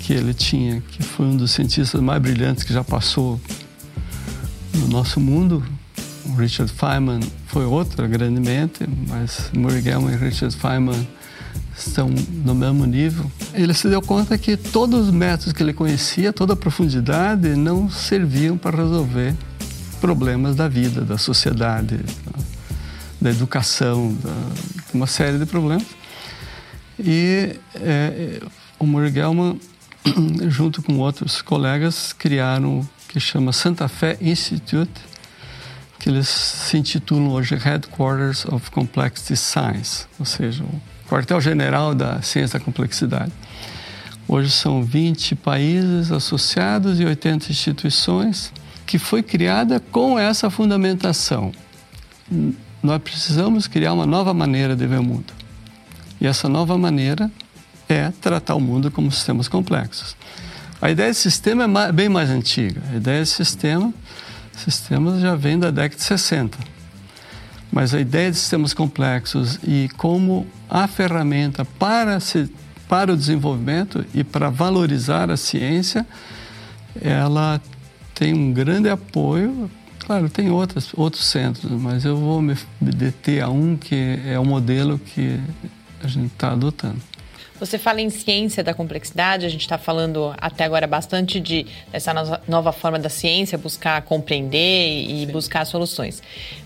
que 0.00 0.12
ele 0.12 0.34
tinha, 0.34 0.80
que 0.80 1.02
foi 1.02 1.26
um 1.26 1.36
dos 1.36 1.50
cientistas 1.50 2.00
mais 2.00 2.20
brilhantes 2.20 2.62
que 2.62 2.72
já 2.72 2.84
passou 2.84 3.40
no 4.74 4.88
nosso 4.88 5.18
mundo, 5.18 5.64
o 6.26 6.34
Richard 6.36 6.72
Feynman 6.72 7.20
foi 7.46 7.64
outro, 7.64 8.06
grandemente, 8.08 8.86
mas 9.08 9.50
Murray 9.54 9.82
Gell-mann 9.82 10.12
e 10.12 10.16
Richard 10.16 10.54
Feynman 10.56 11.06
estão 11.76 12.08
no 12.08 12.54
mesmo 12.54 12.84
nível. 12.86 13.30
Ele 13.52 13.74
se 13.74 13.88
deu 13.88 14.00
conta 14.00 14.38
que 14.38 14.56
todos 14.56 15.08
os 15.08 15.10
métodos 15.10 15.52
que 15.52 15.62
ele 15.62 15.72
conhecia, 15.72 16.32
toda 16.32 16.52
a 16.52 16.56
profundidade, 16.56 17.54
não 17.56 17.90
serviam 17.90 18.56
para 18.56 18.76
resolver 18.76 19.34
problemas 20.00 20.54
da 20.54 20.68
vida, 20.68 21.00
da 21.00 21.18
sociedade, 21.18 21.98
da, 23.20 23.30
educação, 23.30 24.14
da, 24.22 24.73
uma 24.94 25.06
série 25.06 25.38
de 25.38 25.46
problemas. 25.46 25.86
E 26.98 27.58
é, 27.74 28.40
o 28.78 28.86
Murray 28.86 29.12
junto 30.48 30.82
com 30.82 30.98
outros 30.98 31.42
colegas, 31.42 32.12
criaram 32.12 32.80
o 32.80 32.88
que 33.08 33.18
chama 33.18 33.52
Santa 33.52 33.88
Fe 33.88 34.16
Institute, 34.20 34.92
que 35.98 36.08
eles 36.08 36.28
se 36.28 36.76
intitulam 36.76 37.30
hoje 37.30 37.54
Headquarters 37.54 38.44
of 38.46 38.70
Complexity 38.70 39.36
Science, 39.36 40.06
ou 40.18 40.26
seja, 40.26 40.62
o 40.64 40.80
quartel-general 41.08 41.94
da 41.94 42.20
ciência 42.22 42.58
da 42.58 42.64
complexidade. 42.64 43.32
Hoje 44.26 44.50
são 44.50 44.82
20 44.82 45.36
países 45.36 46.10
associados 46.10 46.98
e 46.98 47.04
80 47.04 47.50
instituições, 47.50 48.52
que 48.86 48.98
foi 48.98 49.22
criada 49.22 49.80
com 49.80 50.18
essa 50.18 50.50
fundamentação. 50.50 51.52
Nós 52.84 53.02
precisamos 53.02 53.66
criar 53.66 53.94
uma 53.94 54.06
nova 54.06 54.34
maneira 54.34 54.76
de 54.76 54.86
ver 54.86 55.00
o 55.00 55.02
mundo. 55.02 55.32
E 56.20 56.26
essa 56.26 56.48
nova 56.48 56.78
maneira 56.78 57.30
é 57.88 58.12
tratar 58.20 58.54
o 58.54 58.60
mundo 58.60 58.90
como 58.90 59.10
sistemas 59.10 59.48
complexos. 59.48 60.14
A 60.80 60.90
ideia 60.90 61.10
de 61.10 61.16
sistema 61.16 61.64
é 61.84 61.92
bem 61.92 62.08
mais 62.08 62.28
antiga. 62.28 62.82
A 62.92 62.96
ideia 62.96 63.22
de 63.22 63.28
sistema, 63.28 63.92
sistemas 64.52 65.20
já 65.20 65.34
vem 65.34 65.58
da 65.58 65.70
década 65.70 65.96
de 65.96 66.02
60 66.02 66.74
mas 67.74 67.92
a 67.92 68.00
ideia 68.00 68.30
de 68.30 68.36
sistemas 68.36 68.72
complexos 68.72 69.58
e 69.64 69.88
como 69.96 70.46
a 70.70 70.86
ferramenta 70.86 71.64
para, 71.64 72.20
se, 72.20 72.48
para 72.88 73.12
o 73.12 73.16
desenvolvimento 73.16 74.06
e 74.14 74.22
para 74.22 74.48
valorizar 74.48 75.28
a 75.28 75.36
ciência, 75.36 76.06
ela 77.02 77.60
tem 78.14 78.32
um 78.32 78.52
grande 78.52 78.88
apoio. 78.88 79.68
Claro, 80.06 80.28
tem 80.28 80.50
outras, 80.50 80.92
outros 80.94 81.24
centros, 81.26 81.70
mas 81.70 82.04
eu 82.04 82.16
vou 82.16 82.42
me 82.42 82.54
deter 82.80 83.42
a 83.42 83.48
um 83.48 83.76
que 83.76 84.18
é 84.26 84.38
o 84.38 84.44
modelo 84.44 84.98
que 84.98 85.40
a 86.02 86.06
gente 86.06 86.32
está 86.32 86.52
adotando. 86.52 87.00
Você 87.58 87.78
fala 87.78 88.00
em 88.00 88.10
ciência 88.10 88.64
da 88.64 88.74
complexidade, 88.74 89.46
a 89.46 89.48
gente 89.48 89.60
está 89.60 89.78
falando 89.78 90.34
até 90.38 90.64
agora 90.64 90.86
bastante 90.86 91.38
de 91.38 91.64
dessa 91.90 92.12
nova 92.48 92.72
forma 92.72 92.98
da 92.98 93.08
ciência, 93.08 93.56
buscar 93.56 94.02
compreender 94.02 95.08
e 95.08 95.24
buscar 95.26 95.64
soluções. 95.64 96.20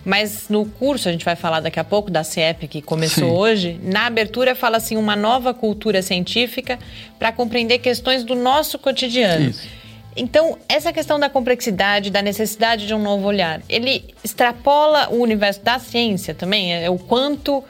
Mas 0.04 0.48
no 0.48 0.64
curso, 0.64 1.08
a 1.08 1.12
gente 1.12 1.24
vai 1.24 1.36
falar 1.36 1.60
daqui 1.60 1.78
a 1.78 1.84
pouco 1.84 2.10
da 2.10 2.24
CEP 2.24 2.66
que 2.66 2.82
começou 2.82 3.28
Sim. 3.28 3.36
hoje, 3.36 3.80
na 3.82 4.06
abertura 4.06 4.56
fala 4.56 4.78
assim, 4.78 4.96
uma 4.96 5.14
nova 5.14 5.52
cultura 5.52 6.00
científica 6.00 6.78
para 7.18 7.30
compreender 7.32 7.78
questões 7.78 8.24
do 8.24 8.34
nosso 8.34 8.78
cotidiano. 8.78 9.50
Isso. 9.50 9.77
Então, 10.18 10.58
essa 10.68 10.92
questão 10.92 11.18
da 11.18 11.30
complexidade, 11.30 12.10
da 12.10 12.20
necessidade 12.20 12.86
de 12.86 12.92
um 12.92 13.02
novo 13.02 13.26
olhar, 13.26 13.62
ele 13.68 14.04
extrapola 14.22 15.08
o 15.10 15.22
universo 15.22 15.62
da 15.62 15.78
ciência 15.78 16.34
também? 16.34 16.74
É 16.74 16.90
o 16.90 16.98
quanto 16.98 17.62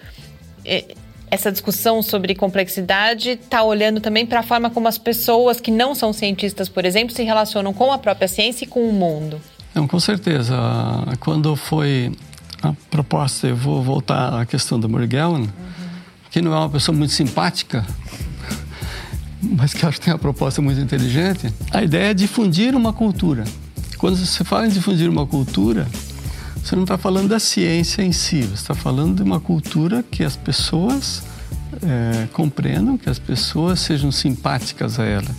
é, 0.65 0.85
essa 1.31 1.53
discussão 1.53 2.03
sobre 2.03 2.35
complexidade 2.35 3.31
está 3.31 3.63
olhando 3.63 4.01
também 4.01 4.27
para 4.27 4.41
a 4.41 4.43
forma 4.43 4.71
como 4.71 4.89
as 4.89 4.99
pessoas 4.99 5.61
que 5.61 5.71
não 5.71 5.95
são 5.95 6.13
cientistas, 6.13 6.69
por 6.69 6.85
exemplo, 6.85 7.15
se 7.15 7.23
relacionam 7.23 7.73
com 7.73 7.93
a 7.93 7.99
própria 7.99 8.27
ciência 8.27 8.65
e 8.65 8.69
com 8.69 8.89
o 8.89 8.93
mundo. 8.93 9.41
Não, 9.75 9.87
com 9.87 10.01
certeza. 10.01 10.57
Quando 11.21 11.55
foi 11.55 12.11
a 12.63 12.73
proposta, 12.91 13.47
eu 13.47 13.57
vou 13.57 13.83
voltar 13.83 14.41
à 14.41 14.47
questão 14.47 14.81
do 14.81 14.89
Murgellman, 14.89 15.43
uhum. 15.43 15.51
que 16.31 16.41
não 16.41 16.53
é 16.53 16.59
uma 16.59 16.71
pessoa 16.71 16.97
muito 16.97 17.13
simpática, 17.13 17.87
mas 19.42 19.72
que 19.72 19.85
acho 19.85 19.98
que 19.98 20.05
tem 20.05 20.12
uma 20.12 20.18
proposta 20.18 20.61
muito 20.61 20.81
inteligente. 20.81 21.53
A 21.70 21.83
ideia 21.83 22.11
é 22.11 22.14
difundir 22.14 22.74
uma 22.74 22.92
cultura. 22.92 23.44
Quando 23.96 24.16
você 24.16 24.44
fala 24.44 24.66
em 24.66 24.70
difundir 24.70 25.09
uma 25.09 25.27
cultura, 25.27 25.87
você 26.62 26.77
não 26.77 26.83
está 26.83 26.98
falando 26.98 27.29
da 27.29 27.38
ciência 27.38 28.03
em 28.03 28.12
si, 28.12 28.42
você 28.42 28.55
está 28.55 28.74
falando 28.74 29.16
de 29.16 29.22
uma 29.22 29.40
cultura 29.40 30.03
que 30.03 30.22
as 30.22 30.37
pessoas 30.37 31.22
é, 31.83 32.27
compreendam, 32.33 32.96
que 32.96 33.09
as 33.09 33.18
pessoas 33.18 33.81
sejam 33.81 34.12
simpáticas 34.12 34.98
a 34.98 35.05
ela. 35.05 35.37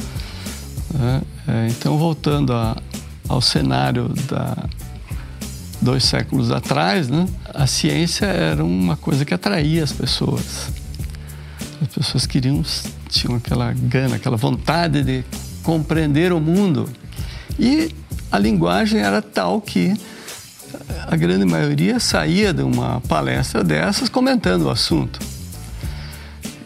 Né? 0.93 1.21
É, 1.47 1.67
então, 1.69 1.97
voltando 1.97 2.53
a, 2.53 2.75
ao 3.27 3.41
cenário 3.41 4.09
da 4.27 4.57
dois 5.81 6.03
séculos 6.03 6.51
atrás, 6.51 7.07
né? 7.07 7.25
a 7.53 7.65
ciência 7.65 8.25
era 8.25 8.63
uma 8.63 8.97
coisa 8.97 9.23
que 9.23 9.33
atraía 9.33 9.83
as 9.83 9.91
pessoas. 9.91 10.71
As 11.81 11.87
pessoas 11.87 12.25
queriam, 12.25 12.63
tinham 13.07 13.37
aquela 13.37 13.71
gana, 13.73 14.17
aquela 14.17 14.37
vontade 14.37 15.03
de 15.03 15.23
compreender 15.63 16.33
o 16.33 16.39
mundo. 16.39 16.89
E 17.57 17.93
a 18.31 18.37
linguagem 18.37 19.01
era 19.01 19.21
tal 19.21 19.61
que 19.61 19.93
a 21.07 21.15
grande 21.15 21.45
maioria 21.45 21.99
saía 21.99 22.53
de 22.53 22.61
uma 22.61 23.01
palestra 23.01 23.63
dessas 23.63 24.09
comentando 24.09 24.63
o 24.63 24.69
assunto. 24.69 25.19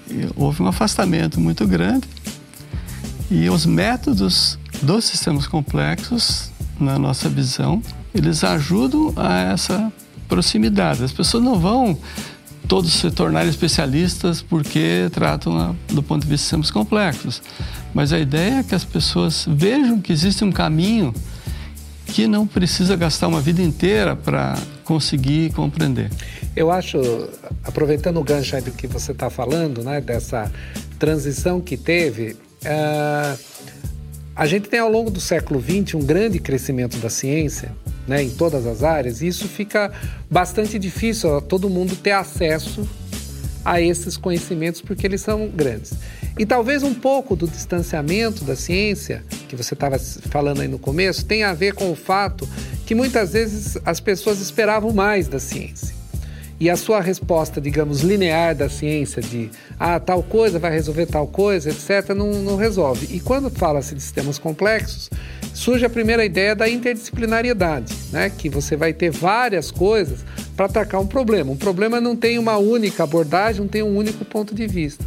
E 0.10 0.28
houve 0.36 0.62
um 0.62 0.68
afastamento 0.68 1.40
muito 1.40 1.66
grande 1.68 2.08
e 3.32 3.50
os 3.50 3.66
métodos 3.66 4.60
dos 4.82 5.06
sistemas 5.06 5.48
complexos, 5.48 6.52
na 6.80 7.00
nossa 7.00 7.30
visão, 7.30 7.82
eles 8.14 8.44
ajudam 8.44 9.14
a 9.16 9.40
essa 9.40 9.92
proximidade. 10.28 11.04
As 11.04 11.12
pessoas 11.12 11.44
não 11.44 11.60
vão 11.60 11.98
todos 12.68 12.94
se 12.94 13.12
tornarem 13.12 13.50
especialistas 13.50 14.42
porque 14.42 15.10
tratam 15.12 15.58
a, 15.58 15.76
do 15.94 16.02
ponto 16.02 16.24
de 16.24 16.30
vista 16.30 16.36
de 16.36 16.42
sistemas 16.42 16.72
complexos, 16.72 17.42
mas 17.94 18.14
a 18.14 18.20
ideia 18.20 18.60
é 18.60 18.64
que 18.64 18.76
as 18.76 18.84
pessoas 18.84 19.46
vejam 19.48 20.02
que 20.02 20.12
existe 20.12 20.44
um 20.44 20.52
caminho 20.52 21.14
que 22.06 22.28
não 22.28 22.46
precisa 22.46 22.96
gastar 22.96 23.28
uma 23.28 23.42
vida 23.42 23.62
inteira 23.62 24.16
para 24.16 24.58
conseguir 24.84 25.52
compreender. 25.54 26.12
Eu 26.56 26.72
acho, 26.72 27.00
aproveitando 27.64 28.18
o 28.18 28.24
gancho 28.24 28.62
do 28.62 28.72
que 28.72 28.86
você 28.86 29.12
está 29.12 29.30
falando, 29.30 29.84
né, 29.84 30.00
dessa 30.00 30.52
transição 31.00 31.60
que 31.60 31.76
teve, 31.76 32.34
uh, 32.64 33.40
a 34.36 34.46
gente 34.46 34.68
tem 34.68 34.80
ao 34.80 34.90
longo 34.90 35.12
do 35.12 35.22
século 35.22 35.62
XX 35.62 35.96
um 35.96 36.06
grande 36.06 36.40
crescimento 36.40 36.98
da 36.98 37.10
ciência, 37.10 37.72
né, 38.08 38.24
em 38.24 38.30
todas 38.30 38.66
as 38.66 38.84
áreas, 38.84 39.22
e 39.22 39.28
isso 39.28 39.48
fica 39.48 39.92
bastante 40.30 40.80
difícil 40.80 41.38
a 41.38 41.42
todo 41.42 41.70
mundo 41.70 41.96
ter 41.96 42.12
acesso 42.12 42.88
a 43.64 43.80
esses 43.80 44.18
conhecimentos 44.18 44.82
porque 44.82 45.08
eles 45.08 45.22
são 45.22 45.48
grandes. 45.48 45.94
E 46.38 46.46
talvez 46.46 46.82
um 46.82 46.94
pouco 46.94 47.36
do 47.36 47.48
distanciamento 47.48 48.44
da 48.44 48.56
ciência, 48.56 49.24
que 49.48 49.56
você 49.56 49.76
estava 49.76 50.00
falando 50.00 50.62
aí 50.62 50.68
no 50.68 50.80
começo, 50.80 51.26
tenha 51.26 51.50
a 51.50 51.54
ver 51.54 51.74
com 51.74 51.92
o 51.92 51.96
fato 51.96 52.50
que 52.86 52.96
muitas 52.96 53.34
vezes 53.34 53.78
as 53.86 54.00
pessoas 54.00 54.42
esperavam 54.42 54.92
mais 54.92 55.28
da 55.28 55.40
ciência. 55.40 56.03
E 56.64 56.70
a 56.70 56.78
sua 56.78 57.02
resposta, 57.02 57.60
digamos, 57.60 58.04
linear 58.04 58.56
da 58.56 58.70
ciência, 58.70 59.22
de 59.22 59.52
ah, 59.78 60.00
tal 60.00 60.24
coisa 60.24 60.58
vai 60.58 60.72
resolver 60.72 61.06
tal 61.08 61.28
coisa, 61.28 61.70
etc., 61.70 62.16
não, 62.16 62.32
não 62.42 62.56
resolve. 62.56 63.14
E 63.14 63.20
quando 63.20 63.50
fala-se 63.50 63.94
de 63.94 64.02
sistemas 64.02 64.40
complexos, 64.40 65.10
surge 65.54 65.84
a 65.84 65.90
primeira 65.90 66.24
ideia 66.24 66.56
da 66.56 66.70
interdisciplinariedade, 66.70 67.94
né? 68.14 68.30
que 68.30 68.48
você 68.48 68.78
vai 68.78 68.94
ter 68.94 69.12
várias 69.12 69.72
coisas 69.72 70.20
para 70.56 70.68
atacar 70.68 71.02
um 71.02 71.06
problema. 71.06 71.52
Um 71.52 71.58
problema 71.58 72.00
não 72.00 72.16
tem 72.16 72.40
uma 72.40 72.56
única 72.56 73.04
abordagem, 73.04 73.60
não 73.60 73.68
tem 73.68 73.84
um 73.84 73.98
único 73.98 74.24
ponto 74.24 74.56
de 74.56 74.66
vista. 74.66 75.04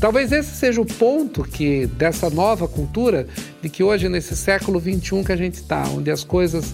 Talvez 0.00 0.30
esse 0.30 0.54
seja 0.54 0.80
o 0.80 0.86
ponto 0.86 1.42
que 1.42 1.86
dessa 1.86 2.30
nova 2.30 2.68
cultura, 2.68 3.26
de 3.60 3.68
que 3.68 3.82
hoje 3.82 4.08
nesse 4.08 4.36
século 4.36 4.78
21 4.78 5.24
que 5.24 5.32
a 5.32 5.36
gente 5.36 5.54
está, 5.54 5.82
onde 5.88 6.10
as 6.10 6.22
coisas 6.22 6.72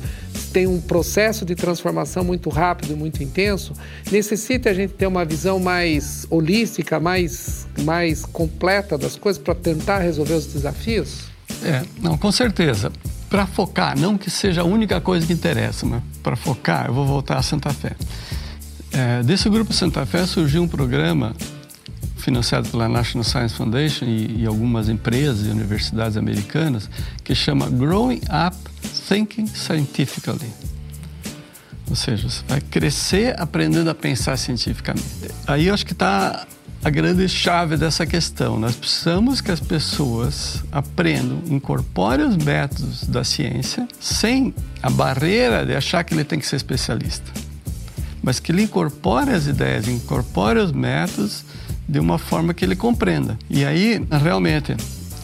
têm 0.52 0.66
um 0.66 0.80
processo 0.80 1.44
de 1.44 1.54
transformação 1.54 2.22
muito 2.22 2.50
rápido 2.50 2.92
e 2.92 2.96
muito 2.96 3.22
intenso, 3.22 3.72
necessita 4.12 4.70
a 4.70 4.74
gente 4.74 4.92
ter 4.92 5.06
uma 5.06 5.24
visão 5.24 5.58
mais 5.58 6.26
holística, 6.28 7.00
mais, 7.00 7.66
mais 7.82 8.26
completa 8.26 8.98
das 8.98 9.16
coisas 9.16 9.42
para 9.42 9.54
tentar 9.54 9.98
resolver 9.98 10.34
os 10.34 10.46
desafios? 10.46 11.24
É, 11.64 11.82
não, 12.00 12.18
com 12.18 12.30
certeza. 12.30 12.92
Para 13.30 13.46
focar, 13.46 13.98
não 13.98 14.18
que 14.18 14.30
seja 14.30 14.60
a 14.60 14.64
única 14.64 15.00
coisa 15.00 15.26
que 15.26 15.32
interessa, 15.32 15.86
mas 15.86 16.02
para 16.22 16.36
focar, 16.36 16.86
eu 16.86 16.94
vou 16.94 17.06
voltar 17.06 17.38
a 17.38 17.42
Santa 17.42 17.70
Fé. 17.70 17.92
É, 18.92 19.22
desse 19.24 19.48
grupo 19.48 19.72
Santa 19.72 20.06
Fé 20.06 20.24
surgiu 20.26 20.62
um 20.62 20.68
programa 20.68 21.34
financiado 22.24 22.68
pela 22.70 22.88
National 22.88 23.22
Science 23.22 23.54
Foundation 23.54 24.06
e, 24.06 24.42
e 24.42 24.46
algumas 24.46 24.88
empresas 24.88 25.46
e 25.46 25.50
universidades 25.50 26.16
americanas, 26.16 26.88
que 27.22 27.34
chama 27.34 27.68
Growing 27.68 28.22
Up 28.46 28.56
Thinking 29.08 29.46
Scientifically. 29.46 30.50
Ou 31.88 31.94
seja, 31.94 32.28
você 32.28 32.42
vai 32.48 32.62
crescer 32.62 33.38
aprendendo 33.38 33.90
a 33.90 33.94
pensar 33.94 34.38
cientificamente. 34.38 35.06
Aí 35.46 35.66
eu 35.66 35.74
acho 35.74 35.84
que 35.84 35.92
está 35.92 36.46
a 36.82 36.88
grande 36.88 37.28
chave 37.28 37.76
dessa 37.76 38.06
questão. 38.06 38.58
Nós 38.58 38.74
precisamos 38.74 39.42
que 39.42 39.50
as 39.50 39.60
pessoas 39.60 40.64
aprendam, 40.72 41.42
incorporem 41.46 42.26
os 42.26 42.38
métodos 42.38 43.04
da 43.04 43.22
ciência 43.22 43.86
sem 44.00 44.54
a 44.82 44.88
barreira 44.88 45.66
de 45.66 45.74
achar 45.74 46.02
que 46.04 46.14
ele 46.14 46.24
tem 46.24 46.38
que 46.38 46.46
ser 46.46 46.56
especialista, 46.56 47.30
mas 48.22 48.40
que 48.40 48.50
ele 48.50 48.62
incorpore 48.62 49.30
as 49.30 49.46
ideias, 49.46 49.86
incorpore 49.86 50.58
os 50.58 50.72
métodos 50.72 51.44
de 51.88 51.98
uma 51.98 52.18
forma 52.18 52.54
que 52.54 52.64
ele 52.64 52.76
compreenda. 52.76 53.38
E 53.48 53.64
aí, 53.64 54.04
realmente, 54.10 54.76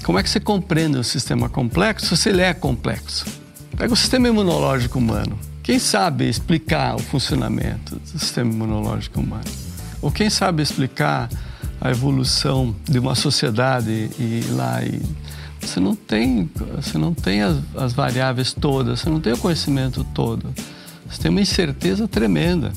como 0.05 0.18
é 0.18 0.23
que 0.23 0.31
você 0.31 0.40
compreende 0.40 0.99
o 0.99 1.05
sistema 1.05 1.49
complexo 1.49 2.16
se 2.16 2.29
ele 2.29 2.42
é 2.42 2.55
complexo? 2.55 3.27
Pega 3.77 3.92
o 3.92 3.96
sistema 3.96 4.29
imunológico 4.29 4.99
humano. 4.99 5.38
Quem 5.62 5.79
sabe 5.79 6.29
explicar 6.29 6.96
o 6.96 6.99
funcionamento 6.99 7.96
do 7.96 8.18
sistema 8.18 8.53
imunológico 8.53 9.20
humano? 9.20 9.44
Ou 10.03 10.11
quem 10.11 10.29
sabe 10.31 10.62
explicar 10.62 11.29
a 11.81 11.90
evolução 11.90 12.75
de 12.85 12.99
uma 12.99 13.14
sociedade 13.14 14.11
e 14.18 14.44
lá 14.51 14.83
e 14.83 15.01
você 15.61 15.79
não 15.79 15.94
tem 15.94 16.51
você 16.77 16.99
não 16.99 17.14
tem 17.14 17.42
as, 17.42 17.57
as 17.77 17.92
variáveis 17.92 18.53
todas, 18.53 19.01
você 19.01 19.11
não 19.11 19.20
tem 19.20 19.33
o 19.33 19.38
conhecimento 19.38 20.05
todo, 20.14 20.46
você 21.09 21.23
tem 21.23 21.31
uma 21.31 21.40
incerteza 21.40 22.09
tremenda. 22.09 22.73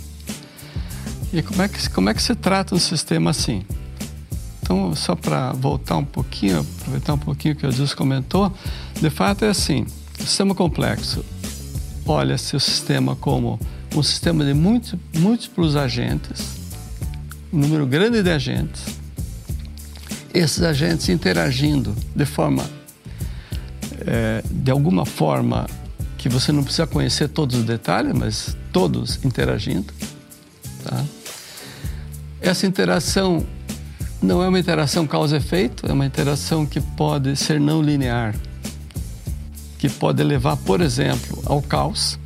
E 1.33 1.41
como 1.41 1.61
é 1.61 1.67
que 1.67 1.89
como 1.89 2.09
é 2.09 2.13
que 2.13 2.21
se 2.21 2.35
trata 2.35 2.75
um 2.75 2.79
sistema 2.79 3.31
assim? 3.31 3.65
Então, 4.61 4.95
só 4.95 5.15
para 5.15 5.51
voltar 5.51 5.97
um 5.97 6.05
pouquinho, 6.05 6.59
aproveitar 6.59 7.13
um 7.13 7.17
pouquinho 7.17 7.55
que 7.55 7.65
o 7.65 7.71
Deus 7.71 7.93
comentou, 7.93 8.53
de 9.01 9.09
fato 9.09 9.43
é 9.43 9.49
assim: 9.49 9.85
sistema 10.17 10.53
complexo. 10.53 11.25
Olha-se 12.05 12.55
o 12.55 12.59
sistema 12.59 13.15
como 13.15 13.59
um 13.95 14.03
sistema 14.03 14.45
de 14.45 14.53
múltiplos 14.53 15.75
agentes 15.75 16.63
um 17.53 17.59
número 17.59 17.85
grande 17.85 18.23
de 18.23 18.31
agentes, 18.31 18.83
esses 20.33 20.63
agentes 20.63 21.07
interagindo 21.07 21.95
de 22.15 22.25
forma, 22.25 22.65
é, 24.07 24.43
de 24.49 24.71
alguma 24.71 25.05
forma, 25.05 25.67
que 26.17 26.27
você 26.27 26.51
não 26.51 26.63
precisa 26.63 26.87
conhecer 26.87 27.27
todos 27.27 27.57
os 27.57 27.63
detalhes, 27.63 28.11
mas 28.13 28.57
todos 28.71 29.23
interagindo. 29.23 29.93
Tá? 30.83 31.05
Essa 32.43 32.67
interação 32.67 33.43
não 34.21 34.43
é 34.43 34.47
uma 34.47 34.59
interação 34.59 35.07
causa-efeito, 35.07 35.87
é 35.87 35.93
uma 35.93 36.05
interação 36.05 36.65
que 36.65 36.79
pode 36.79 37.35
ser 37.35 37.59
não 37.59 37.81
linear, 37.81 38.35
que 39.79 39.89
pode 39.89 40.21
levar, 40.23 40.57
por 40.57 40.81
exemplo, 40.81 41.41
ao 41.45 41.61
caos. 41.61 42.19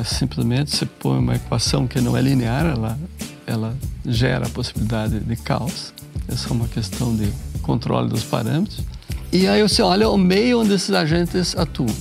É, 0.00 0.04
simplesmente 0.04 0.74
você 0.74 0.84
põe 0.84 1.18
uma 1.18 1.36
equação 1.36 1.86
que 1.86 2.00
não 2.00 2.16
é 2.16 2.20
linear, 2.20 2.66
ela 2.66 2.98
ela 3.46 3.76
gera 4.04 4.46
a 4.46 4.50
possibilidade 4.50 5.20
de 5.20 5.36
caos. 5.36 5.92
Essa 6.28 6.48
é 6.48 6.52
uma 6.52 6.68
questão 6.68 7.14
de 7.14 7.30
controle 7.62 8.08
dos 8.08 8.24
parâmetros. 8.24 8.80
E 9.32 9.46
aí 9.46 9.62
você 9.62 9.82
olha 9.82 10.08
o 10.08 10.16
meio 10.16 10.60
onde 10.60 10.74
esses 10.74 10.90
agentes 10.90 11.56
atuam. 11.56 11.94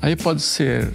Aí 0.00 0.16
pode 0.16 0.40
ser, 0.42 0.92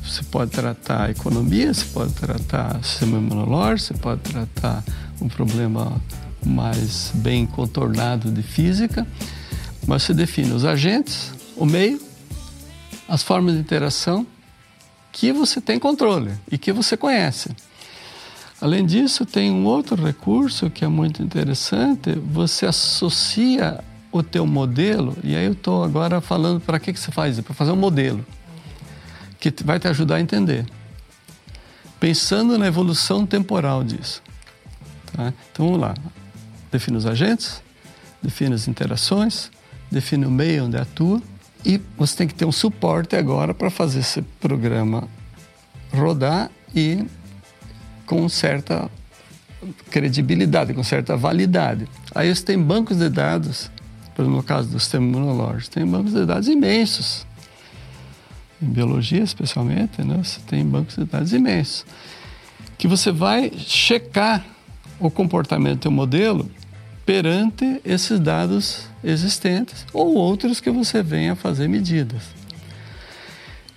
você 0.00 0.22
pode 0.24 0.50
tratar 0.50 1.06
a 1.06 1.10
economia, 1.10 1.72
você 1.72 1.84
pode 1.86 2.12
tratar 2.12 2.78
o 2.78 2.84
sistema 2.84 3.18
imunológico, 3.18 3.94
você 3.94 3.94
pode 3.94 4.20
tratar 4.22 4.84
um 5.20 5.28
problema 5.28 6.00
mais 6.44 7.10
bem 7.14 7.46
contornado 7.46 8.30
de 8.30 8.42
física, 8.42 9.06
mas 9.86 10.02
você 10.02 10.14
define 10.14 10.52
os 10.52 10.64
agentes, 10.64 11.32
o 11.56 11.64
meio, 11.64 12.00
as 13.08 13.22
formas 13.22 13.54
de 13.54 13.60
interação 13.60 14.26
que 15.12 15.32
você 15.32 15.60
tem 15.60 15.78
controle 15.78 16.32
e 16.50 16.58
que 16.58 16.72
você 16.72 16.96
conhece. 16.96 17.50
Além 18.60 18.84
disso, 18.86 19.24
tem 19.24 19.50
um 19.50 19.64
outro 19.64 20.02
recurso 20.02 20.70
que 20.70 20.84
é 20.84 20.88
muito 20.88 21.22
interessante. 21.22 22.12
Você 22.32 22.66
associa 22.66 23.82
o 24.10 24.22
teu 24.22 24.46
modelo, 24.46 25.16
e 25.22 25.36
aí 25.36 25.44
eu 25.44 25.52
estou 25.52 25.84
agora 25.84 26.20
falando 26.20 26.60
para 26.60 26.80
que, 26.80 26.92
que 26.92 26.98
você 26.98 27.12
faz 27.12 27.38
Para 27.40 27.54
fazer 27.54 27.72
um 27.72 27.76
modelo 27.76 28.24
que 29.50 29.64
vai 29.64 29.78
te 29.78 29.88
ajudar 29.88 30.16
a 30.16 30.20
entender. 30.20 30.66
Pensando 31.98 32.58
na 32.58 32.66
evolução 32.66 33.26
temporal 33.26 33.82
disso. 33.82 34.22
Tá? 35.12 35.32
Então 35.52 35.66
vamos 35.66 35.80
lá. 35.80 35.94
Define 36.70 36.96
os 36.96 37.06
agentes, 37.06 37.62
define 38.22 38.54
as 38.54 38.68
interações, 38.68 39.50
define 39.90 40.26
o 40.26 40.30
meio 40.30 40.64
onde 40.64 40.76
atua 40.76 41.22
e 41.64 41.80
você 41.96 42.16
tem 42.16 42.28
que 42.28 42.34
ter 42.34 42.44
um 42.44 42.52
suporte 42.52 43.16
agora 43.16 43.54
para 43.54 43.70
fazer 43.70 44.00
esse 44.00 44.22
programa 44.40 45.08
rodar 45.92 46.50
e 46.74 47.04
com 48.04 48.28
certa 48.28 48.90
credibilidade, 49.90 50.74
com 50.74 50.84
certa 50.84 51.16
validade. 51.16 51.88
Aí 52.14 52.32
você 52.34 52.44
tem 52.44 52.58
bancos 52.58 52.98
de 52.98 53.08
dados, 53.08 53.70
por 54.14 54.22
exemplo, 54.22 54.36
no 54.36 54.42
caso 54.42 54.68
do 54.68 54.78
sistema 54.78 55.06
imunológico, 55.06 55.74
tem 55.74 55.86
bancos 55.86 56.12
de 56.12 56.24
dados 56.24 56.48
imensos. 56.48 57.26
Em 58.60 58.66
biologia, 58.66 59.22
especialmente, 59.22 60.02
né, 60.02 60.16
você 60.22 60.40
tem 60.40 60.64
bancos 60.64 60.96
de 60.96 61.04
dados 61.04 61.32
imensos. 61.32 61.84
Que 62.78 62.88
você 62.88 63.12
vai 63.12 63.52
checar 63.56 64.44
o 64.98 65.10
comportamento 65.10 65.82
do 65.84 65.90
modelo 65.90 66.50
perante 67.04 67.80
esses 67.84 68.18
dados 68.18 68.88
existentes 69.04 69.86
ou 69.92 70.14
outros 70.14 70.60
que 70.60 70.70
você 70.70 71.02
venha 71.02 71.36
fazer 71.36 71.68
medidas. 71.68 72.22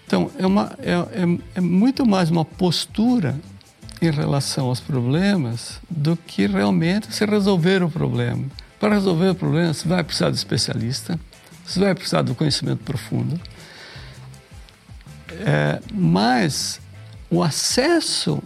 Então, 0.08 0.32
é, 0.40 0.48
uma, 0.48 0.72
é, 0.80 0.92
é, 0.92 1.40
é 1.56 1.62
muito 1.62 2.04
mais 2.04 2.32
uma 2.32 2.44
postura 2.44 3.40
em 4.02 4.10
relação 4.10 4.68
aos 4.68 4.80
problemas 4.80 5.80
do 5.90 6.16
que 6.16 6.48
realmente 6.48 7.14
se 7.14 7.26
resolver 7.26 7.84
o 7.84 7.90
problema. 7.92 8.46
Para 8.80 8.96
resolver 8.96 9.30
o 9.30 9.36
problema, 9.36 9.74
você 9.74 9.88
vai 9.88 10.04
precisar 10.04 10.32
de 10.32 10.38
especialista, 10.38 11.20
você 11.66 11.80
vai 11.80 11.94
precisar 11.94 12.24
do 12.24 12.34
conhecimento 12.34 12.84
profundo, 12.84 13.40
é, 15.40 15.82
mas 15.94 16.80
o 17.30 17.42
acesso 17.42 18.42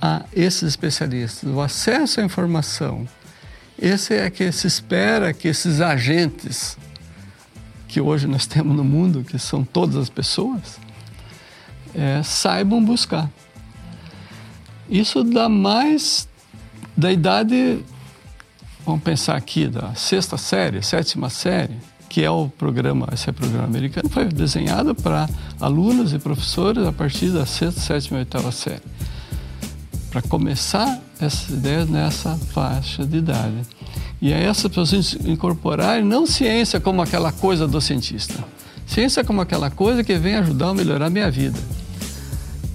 a 0.00 0.24
esses 0.32 0.62
especialistas, 0.62 1.50
o 1.50 1.60
acesso 1.60 2.20
à 2.20 2.24
informação, 2.24 3.06
esse 3.78 4.14
é 4.14 4.28
que 4.30 4.50
se 4.52 4.66
espera 4.66 5.32
que 5.32 5.48
esses 5.48 5.80
agentes 5.80 6.76
que 7.88 8.00
hoje 8.00 8.26
nós 8.26 8.46
temos 8.46 8.76
no 8.76 8.84
mundo, 8.84 9.24
que 9.24 9.38
são 9.38 9.64
todas 9.64 9.96
as 9.96 10.08
pessoas, 10.08 10.78
é, 11.94 12.22
saibam 12.22 12.84
buscar. 12.84 13.28
Isso 14.88 15.24
dá 15.24 15.48
mais 15.48 16.28
da 16.96 17.10
idade, 17.10 17.84
vamos 18.84 19.02
pensar 19.02 19.36
aqui, 19.36 19.66
da 19.66 19.94
sexta 19.94 20.36
série, 20.36 20.82
sétima 20.82 21.30
série, 21.30 21.76
que 22.10 22.22
é 22.22 22.30
o 22.30 22.48
programa, 22.48 23.08
esse 23.14 23.28
é 23.28 23.30
o 23.30 23.34
programa 23.34 23.64
americano, 23.64 24.10
foi 24.10 24.26
desenhado 24.26 24.94
para 24.94 25.26
alunos 25.58 26.12
e 26.12 26.18
professores 26.18 26.86
a 26.86 26.92
partir 26.92 27.30
da 27.30 27.46
sexta, 27.46 27.80
sétima 27.80 28.18
e 28.18 28.20
oitava 28.20 28.52
série. 28.52 28.82
Para 30.10 30.20
começar 30.20 31.00
essas 31.20 31.48
ideias 31.48 31.88
nessa 31.88 32.36
faixa 32.36 33.06
de 33.06 33.18
idade. 33.18 33.62
E 34.20 34.34
aí 34.34 34.44
essas 34.44 34.68
pessoas 34.68 35.14
incorporarem 35.24 36.04
não 36.04 36.26
ciência 36.26 36.80
como 36.80 37.00
aquela 37.00 37.32
coisa 37.32 37.66
do 37.66 37.80
cientista, 37.80 38.44
ciência 38.86 39.24
como 39.24 39.40
aquela 39.40 39.70
coisa 39.70 40.04
que 40.04 40.18
vem 40.18 40.34
ajudar 40.34 40.70
a 40.70 40.74
melhorar 40.74 41.06
a 41.06 41.10
minha 41.10 41.30
vida 41.30 41.58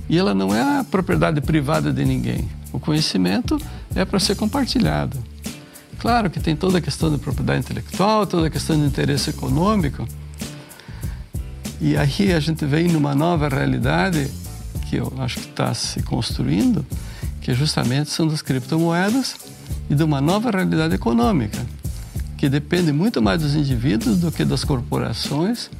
e 0.09 0.17
ela 0.17 0.33
não 0.33 0.53
é 0.53 0.79
a 0.79 0.83
propriedade 0.83 1.41
privada 1.41 1.91
de 1.91 2.05
ninguém. 2.05 2.47
O 2.71 2.79
conhecimento 2.79 3.59
é 3.95 4.05
para 4.05 4.19
ser 4.19 4.35
compartilhado. 4.35 5.17
Claro 6.05 6.29
que 6.29 6.39
tem 6.39 6.55
toda 6.55 6.77
a 6.77 6.81
questão 6.81 7.11
de 7.11 7.17
propriedade 7.17 7.61
intelectual, 7.61 8.27
toda 8.27 8.45
a 8.45 8.49
questão 8.51 8.79
de 8.79 8.85
interesse 8.85 9.31
econômico. 9.31 10.07
E 11.81 11.97
aí 11.97 12.31
a 12.31 12.39
gente 12.39 12.63
vem 12.63 12.87
numa 12.89 13.15
nova 13.15 13.49
realidade 13.49 14.29
que 14.87 14.97
eu 14.97 15.11
acho 15.17 15.39
que 15.39 15.47
está 15.47 15.73
se 15.73 16.03
construindo, 16.03 16.85
que 17.41 17.55
justamente 17.55 18.11
são 18.11 18.27
das 18.27 18.43
criptomoedas 18.43 19.35
e 19.89 19.95
de 19.95 20.03
uma 20.03 20.21
nova 20.21 20.51
realidade 20.51 20.93
econômica, 20.93 21.57
que 22.37 22.47
depende 22.49 22.91
muito 22.91 23.19
mais 23.19 23.41
dos 23.41 23.55
indivíduos 23.55 24.19
do 24.19 24.31
que 24.31 24.45
das 24.45 24.63
corporações 24.63 25.71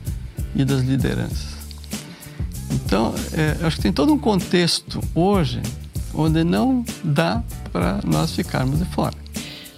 e 0.55 0.65
das 0.65 0.81
lideranças. 0.81 1.53
Então, 2.71 3.13
é, 3.31 3.63
acho 3.63 3.75
que 3.75 3.83
tem 3.83 3.93
todo 3.93 4.11
um 4.11 4.17
contexto 4.17 4.99
hoje 5.13 5.61
onde 6.15 6.43
não 6.43 6.83
dá 7.03 7.43
para 7.71 7.99
nós 8.03 8.31
ficarmos 8.31 8.79
de 8.79 8.85
fora. 8.85 9.24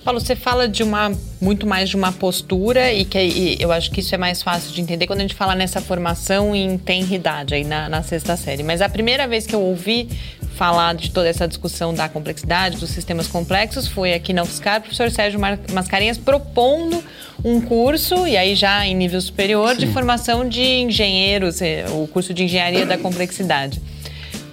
Paulo, 0.08 0.22
você 0.22 0.38
fala 0.38 0.70
de 0.70 0.84
uma 0.84 1.12
muito 1.41 1.68
mais 1.68 1.89
de 1.89 1.97
uma 1.97 2.14
postura 2.14 2.93
e 2.93 3.03
que 3.03 3.20
e 3.20 3.58
eu 3.60 3.74
acho 3.74 3.91
que 3.91 3.99
isso 3.99 4.16
é 4.16 4.18
mais 4.18 4.41
fácil 4.41 4.72
de 4.72 4.80
entender 4.80 5.05
quando 5.05 5.20
a 5.20 5.22
gente 5.24 5.36
fala 5.36 5.53
nessa 5.53 5.82
formação 5.82 6.55
em 6.55 6.78
tenridade 6.78 7.53
aí 7.53 7.66
na, 7.66 7.89
na 7.89 8.01
sexta 8.01 8.38
série. 8.38 8.64
Mas 8.64 8.82
a 8.82 8.88
primeira 8.88 9.28
vez 9.28 9.45
que 9.45 9.53
eu 9.53 9.60
ouvi 9.60 10.08
falar 10.55 10.95
de 10.95 11.12
toda 11.12 11.28
essa 11.28 11.45
discussão 11.45 11.93
da 11.93 12.08
complexidade, 12.08 12.78
dos 12.78 12.89
sistemas 12.91 13.28
complexos, 13.28 13.86
foi 13.86 14.14
aqui 14.14 14.32
na 14.32 14.43
UFSCar 14.43 14.78
o 14.78 14.84
professor 14.84 15.12
Sérgio 15.12 15.41
Mascarenhas 15.74 16.18
propondo 16.18 17.03
um 17.43 17.60
curso, 17.60 18.26
e 18.26 18.38
aí 18.38 18.55
já 18.55 18.86
em 18.88 18.95
nível 18.95 19.20
superior, 19.20 19.72
Sim. 19.72 19.88
de 19.88 19.88
formação 19.88 20.47
de 20.47 20.64
engenheiros, 20.64 21.62
eh, 21.62 21.84
o 21.89 22.08
curso 22.08 22.34
de 22.34 22.45
engenharia 22.45 22.86
da 22.86 22.97
complexidade. 22.97 23.82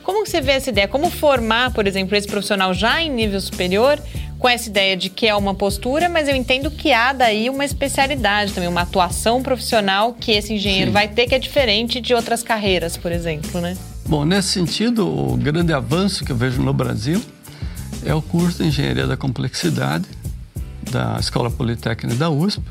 Como 0.03 0.27
você 0.27 0.41
vê 0.41 0.53
essa 0.53 0.69
ideia? 0.69 0.89
Como 0.89 1.09
formar, 1.09 1.73
por 1.73 1.87
exemplo, 1.87 2.15
esse 2.17 2.27
profissional 2.27 2.75
já 2.75 3.01
em 3.01 3.09
nível 3.09 3.41
superior 3.41 3.99
com 4.45 4.49
essa 4.51 4.69
ideia 4.69 4.95
de 4.95 5.09
que 5.09 5.27
é 5.27 5.35
uma 5.35 5.55
postura, 5.55 6.07
mas 6.07 6.29
eu 6.29 6.37
entendo 6.37 6.71
que 6.71 6.93
há 6.93 7.15
daí 7.15 7.49
uma 7.49 7.65
especialidade 7.65 8.53
também, 8.53 8.69
uma 8.69 8.83
atuação 8.83 9.43
profissional 9.43 10.13
que 10.13 10.33
esse 10.33 10.53
engenheiro 10.53 10.91
Sim. 10.91 10.93
vai 10.93 11.09
ter 11.09 11.27
que 11.27 11.35
é 11.35 11.39
diferente 11.39 11.99
de 11.99 12.13
outras 12.13 12.43
carreiras, 12.43 12.95
por 12.95 13.11
exemplo, 13.11 13.59
né? 13.59 13.75
Bom, 14.05 14.27
nesse 14.27 14.49
sentido, 14.49 15.09
o 15.09 15.35
grande 15.39 15.73
avanço 15.73 16.27
que 16.27 16.31
eu 16.31 16.37
vejo 16.37 16.61
no 16.61 16.75
Brasil 16.75 17.23
é 18.05 18.15
o 18.15 18.21
curso 18.21 18.63
de 18.63 18.69
Engenharia 18.69 19.07
da 19.07 19.17
Complexidade 19.17 20.05
da 20.91 21.17
Escola 21.19 21.51
Politécnica 21.51 22.15
da 22.15 22.29
USP, 22.29 22.63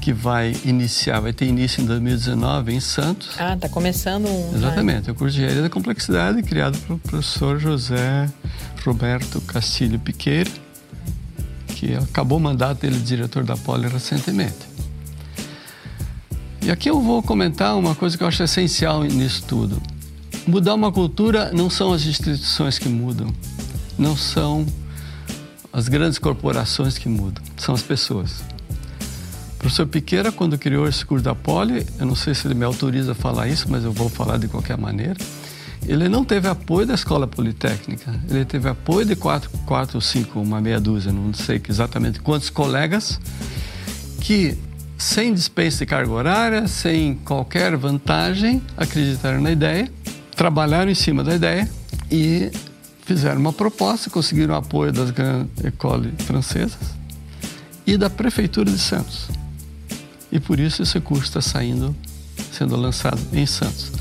que 0.00 0.12
vai 0.12 0.56
iniciar, 0.64 1.20
vai 1.20 1.32
ter 1.32 1.44
início 1.46 1.82
em 1.82 1.86
2019 1.86 2.72
em 2.72 2.80
Santos. 2.80 3.30
Ah, 3.38 3.54
está 3.54 3.68
começando 3.68 4.26
um. 4.26 4.56
Exatamente, 4.56 5.08
é 5.08 5.12
o 5.12 5.14
curso 5.14 5.34
de 5.34 5.42
Engenharia 5.42 5.62
da 5.62 5.70
Complexidade 5.70 6.42
criado 6.42 6.78
pelo 6.78 6.98
professor 6.98 7.58
José 7.58 8.28
Roberto 8.84 9.40
Castilho 9.42 9.98
Piqueira, 9.98 10.50
que 11.68 11.94
acabou 11.94 12.38
o 12.38 12.40
mandato 12.40 12.80
dele 12.80 12.96
de 12.96 13.04
diretor 13.04 13.44
da 13.44 13.56
Poli 13.56 13.88
recentemente. 13.88 14.70
E 16.62 16.70
aqui 16.70 16.88
eu 16.88 17.00
vou 17.00 17.22
comentar 17.22 17.76
uma 17.76 17.94
coisa 17.94 18.16
que 18.16 18.22
eu 18.22 18.28
acho 18.28 18.42
essencial 18.42 19.02
nisso 19.04 19.44
tudo. 19.46 19.80
Mudar 20.46 20.74
uma 20.74 20.90
cultura 20.90 21.50
não 21.52 21.68
são 21.68 21.92
as 21.92 22.04
instituições 22.06 22.78
que 22.78 22.88
mudam, 22.88 23.32
não 23.98 24.16
são 24.16 24.66
as 25.72 25.88
grandes 25.88 26.18
corporações 26.18 26.98
que 26.98 27.08
mudam, 27.08 27.42
são 27.56 27.74
as 27.74 27.82
pessoas. 27.82 28.42
Professor 29.60 29.86
Piqueira, 29.86 30.32
quando 30.32 30.58
criou 30.58 30.88
esse 30.88 31.04
curso 31.04 31.22
da 31.22 31.34
Poli, 31.34 31.86
eu 31.98 32.06
não 32.06 32.14
sei 32.14 32.34
se 32.34 32.46
ele 32.46 32.54
me 32.54 32.64
autoriza 32.64 33.12
a 33.12 33.14
falar 33.14 33.46
isso, 33.46 33.66
mas 33.68 33.84
eu 33.84 33.92
vou 33.92 34.08
falar 34.08 34.38
de 34.38 34.48
qualquer 34.48 34.78
maneira. 34.78 35.16
Ele 35.86 36.08
não 36.08 36.24
teve 36.24 36.48
apoio 36.48 36.86
da 36.86 36.94
escola 36.94 37.26
politécnica, 37.26 38.18
ele 38.28 38.46
teve 38.46 38.70
apoio 38.70 39.04
de 39.04 39.14
quatro, 39.14 39.50
quatro 39.66 39.98
ou 39.98 40.00
cinco, 40.00 40.40
uma 40.40 40.62
meia 40.62 40.80
dúzia, 40.80 41.12
não 41.12 41.34
sei 41.34 41.60
exatamente 41.68 42.20
quantos 42.20 42.48
colegas, 42.48 43.20
que 44.22 44.56
sem 44.96 45.34
dispensa 45.34 45.78
de 45.78 45.86
carga 45.86 46.10
horária, 46.10 46.66
sem 46.66 47.16
qualquer 47.16 47.76
vantagem, 47.76 48.62
acreditaram 48.78 49.42
na 49.42 49.50
ideia, 49.50 49.90
trabalharam 50.34 50.90
em 50.90 50.94
cima 50.94 51.22
da 51.22 51.34
ideia 51.34 51.68
e 52.10 52.50
fizeram 53.04 53.38
uma 53.38 53.52
proposta, 53.52 54.08
conseguiram 54.08 54.54
o 54.54 54.56
apoio 54.56 54.90
das 54.90 55.10
grandes 55.10 55.50
écoles 55.62 56.12
francesas 56.20 56.94
e 57.86 57.98
da 57.98 58.08
prefeitura 58.08 58.70
de 58.70 58.78
Santos. 58.78 59.39
E 60.32 60.38
por 60.38 60.60
isso 60.60 60.82
esse 60.82 61.00
curso 61.00 61.24
está 61.24 61.40
saindo, 61.40 61.94
sendo 62.52 62.76
lançado 62.76 63.20
em 63.32 63.46
Santos. 63.46 63.92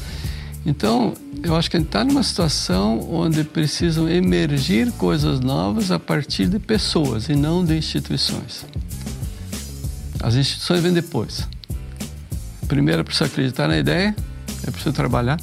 Então, 0.65 1.13
eu 1.43 1.55
acho 1.55 1.69
que 1.69 1.77
a 1.77 1.79
gente 1.79 1.87
está 1.87 2.03
numa 2.03 2.21
situação 2.21 2.99
onde 3.11 3.43
precisam 3.43 4.09
emergir 4.09 4.91
coisas 4.93 5.39
novas 5.39 5.91
a 5.91 5.97
partir 5.97 6.47
de 6.47 6.59
pessoas 6.59 7.29
e 7.29 7.35
não 7.35 7.63
de 7.63 7.77
instituições. 7.77 8.65
As 10.21 10.35
instituições 10.35 10.81
vêm 10.81 10.93
depois. 10.93 11.47
Primeiro 12.67 13.01
é 13.01 13.03
preciso 13.03 13.25
acreditar 13.25 13.67
na 13.67 13.77
ideia, 13.77 14.15
é 14.67 14.69
preciso 14.69 14.93
trabalhar 14.93 15.39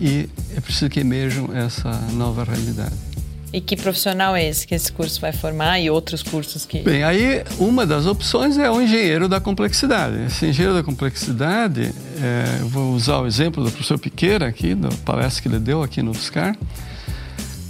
e 0.00 0.28
é 0.56 0.60
preciso 0.60 0.90
que 0.90 1.00
emerjam 1.00 1.54
essa 1.54 1.90
nova 2.12 2.44
realidade. 2.44 3.09
E 3.52 3.60
que 3.60 3.76
profissional 3.76 4.36
é 4.36 4.48
esse 4.48 4.64
que 4.64 4.74
esse 4.74 4.92
curso 4.92 5.20
vai 5.20 5.32
formar 5.32 5.80
e 5.80 5.90
outros 5.90 6.22
cursos 6.22 6.64
que. 6.64 6.80
Bem, 6.80 7.02
aí 7.02 7.42
uma 7.58 7.84
das 7.84 8.06
opções 8.06 8.56
é 8.56 8.70
o 8.70 8.80
engenheiro 8.80 9.28
da 9.28 9.40
complexidade. 9.40 10.22
Esse 10.26 10.46
engenheiro 10.46 10.76
da 10.76 10.84
complexidade, 10.84 11.92
é, 12.22 12.58
eu 12.60 12.68
vou 12.68 12.92
usar 12.94 13.18
o 13.18 13.26
exemplo 13.26 13.64
do 13.64 13.70
professor 13.70 13.98
Piqueira 13.98 14.46
aqui, 14.46 14.74
da 14.74 14.88
palestra 15.04 15.42
que 15.42 15.48
ele 15.48 15.58
deu 15.58 15.82
aqui 15.82 16.00
no 16.00 16.12
UFSCar, 16.12 16.56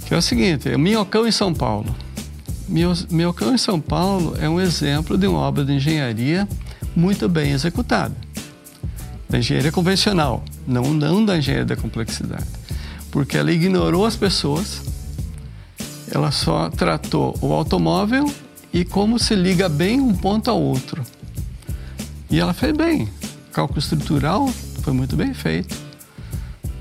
que 0.05 0.13
é 0.13 0.17
o 0.17 0.21
seguinte: 0.21 0.69
é 0.69 0.77
Minhocão 0.77 1.27
em 1.27 1.31
São 1.31 1.51
Paulo. 1.51 1.95
Minhocão 3.09 3.53
em 3.53 3.57
São 3.57 3.81
Paulo 3.81 4.37
é 4.39 4.47
um 4.47 4.61
exemplo 4.61 5.17
de 5.17 5.25
uma 5.25 5.39
obra 5.39 5.65
de 5.65 5.73
engenharia 5.73 6.47
muito 6.95 7.27
bem 7.27 7.51
executada. 7.51 8.15
Da 9.27 9.39
engenharia 9.39 9.71
convencional, 9.71 10.43
não, 10.67 10.93
não 10.93 11.25
da 11.25 11.37
engenharia 11.37 11.65
da 11.65 11.75
complexidade. 11.75 12.45
Porque 13.09 13.37
ela 13.37 13.51
ignorou 13.51 14.05
as 14.05 14.15
pessoas 14.15 14.81
ela 16.11 16.31
só 16.31 16.69
tratou 16.69 17.37
o 17.41 17.53
automóvel 17.53 18.31
e 18.73 18.85
como 18.85 19.17
se 19.17 19.33
liga 19.35 19.67
bem 19.69 19.99
um 19.99 20.13
ponto 20.13 20.49
ao 20.49 20.61
outro. 20.61 21.03
E 22.29 22.39
ela 22.39 22.53
fez 22.53 22.75
bem. 22.75 23.03
O 23.49 23.53
cálculo 23.53 23.79
estrutural 23.79 24.47
foi 24.81 24.93
muito 24.93 25.15
bem 25.15 25.33
feito. 25.33 25.75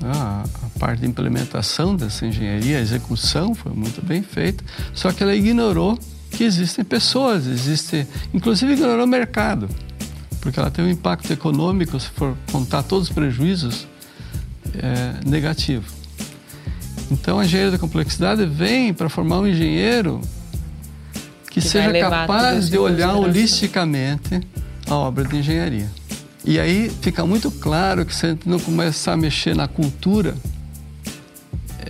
Ah, 0.03 0.45
a 0.65 0.79
parte 0.79 1.01
de 1.01 1.07
implementação 1.07 1.95
dessa 1.95 2.27
engenharia, 2.27 2.79
a 2.79 2.81
execução 2.81 3.55
foi 3.55 3.73
muito 3.73 4.05
bem 4.05 4.23
feita. 4.23 4.65
Só 4.95 5.13
que 5.13 5.23
ela 5.23 5.35
ignorou 5.35 5.99
que 6.31 6.45
existem 6.45 6.85
pessoas, 6.85 7.47
existe, 7.47 8.07
inclusive 8.33 8.73
ignorou 8.73 9.05
o 9.05 9.09
mercado, 9.09 9.69
porque 10.41 10.59
ela 10.59 10.71
tem 10.71 10.85
um 10.85 10.89
impacto 10.89 11.33
econômico, 11.33 11.99
se 11.99 12.09
for 12.09 12.37
contar 12.51 12.83
todos 12.85 13.09
os 13.09 13.15
prejuízos, 13.15 13.87
é, 14.75 15.29
negativo. 15.29 16.00
Então 17.11 17.41
a 17.41 17.45
engenharia 17.45 17.73
da 17.73 17.79
complexidade 17.79 18.47
vem 18.47 18.95
para 18.95 19.09
formar 19.09 19.41
um 19.41 19.47
engenheiro 19.47 20.21
que, 21.51 21.61
que 21.61 21.61
seja 21.61 21.93
capaz 21.99 22.71
de 22.71 22.79
olhar 22.79 23.17
holisticamente 23.17 24.41
a 24.89 24.95
obra 24.95 25.25
de 25.25 25.37
engenharia. 25.37 25.91
E 26.45 26.59
aí 26.59 26.91
fica 27.03 27.27
muito 27.27 27.51
claro 27.51 28.07
que 28.07 28.15
se 28.15 28.27
a 28.27 28.29
gente 28.31 28.49
não 28.49 28.59
começar 28.59 29.13
a 29.13 29.17
mexer 29.17 29.55
na 29.55 29.67
cultura, 29.67 30.35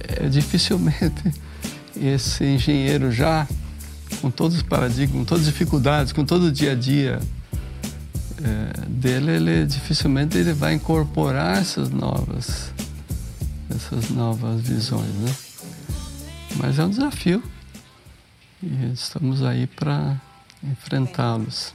é, 0.09 0.29
dificilmente 0.29 1.33
esse 2.01 2.45
engenheiro 2.45 3.13
já, 3.13 3.47
com 4.21 4.31
todos 4.31 4.57
os 4.57 4.63
paradigmas, 4.63 5.19
com 5.19 5.25
todas 5.25 5.47
as 5.47 5.53
dificuldades, 5.53 6.13
com 6.13 6.25
todo 6.25 6.45
o 6.45 6.53
dia 6.53 6.73
a 6.73 6.75
dia 6.75 7.21
é, 8.43 8.87
dele, 8.89 9.33
ele 9.33 9.67
dificilmente 9.67 10.37
ele 10.37 10.53
vai 10.53 10.75
incorporar 10.75 11.59
essas 11.59 11.91
novas 11.91 12.73
essas 13.91 14.11
novas 14.11 14.61
visões, 14.61 15.13
né? 15.15 15.35
Mas 16.57 16.79
é 16.79 16.85
um 16.85 16.91
desafio 16.91 17.43
e 18.63 18.93
estamos 18.93 19.43
aí 19.43 19.67
para 19.67 20.21
enfrentá-los. 20.63 21.75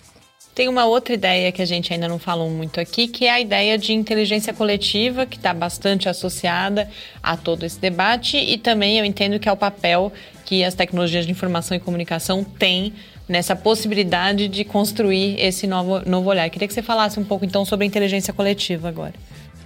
Tem 0.53 0.69
uma 0.69 0.85
outra 0.85 1.13
ideia 1.13 1.51
que 1.51 1.61
a 1.61 1.65
gente 1.65 1.91
ainda 1.91 2.07
não 2.07 2.17
falou 2.17 2.49
muito 2.49 2.79
aqui, 2.79 3.09
que 3.09 3.25
é 3.25 3.31
a 3.31 3.41
ideia 3.41 3.77
de 3.77 3.91
inteligência 3.91 4.53
coletiva, 4.53 5.25
que 5.25 5.35
está 5.35 5.53
bastante 5.53 6.07
associada 6.07 6.89
a 7.21 7.35
todo 7.35 7.65
esse 7.65 7.77
debate, 7.77 8.37
e 8.37 8.57
também 8.57 8.97
eu 8.97 9.03
entendo 9.03 9.37
que 9.37 9.49
é 9.49 9.51
o 9.51 9.57
papel 9.57 10.13
que 10.45 10.63
as 10.63 10.73
tecnologias 10.73 11.25
de 11.25 11.31
informação 11.31 11.75
e 11.75 11.79
comunicação 11.79 12.41
têm 12.41 12.93
nessa 13.27 13.53
possibilidade 13.55 14.47
de 14.47 14.63
construir 14.63 15.37
esse 15.41 15.67
novo, 15.67 16.07
novo 16.09 16.29
olhar. 16.29 16.49
Queria 16.49 16.67
que 16.67 16.73
você 16.73 16.83
falasse 16.83 17.19
um 17.19 17.25
pouco 17.25 17.43
então 17.43 17.65
sobre 17.65 17.83
a 17.83 17.87
inteligência 17.87 18.33
coletiva 18.33 18.87
agora. 18.87 19.15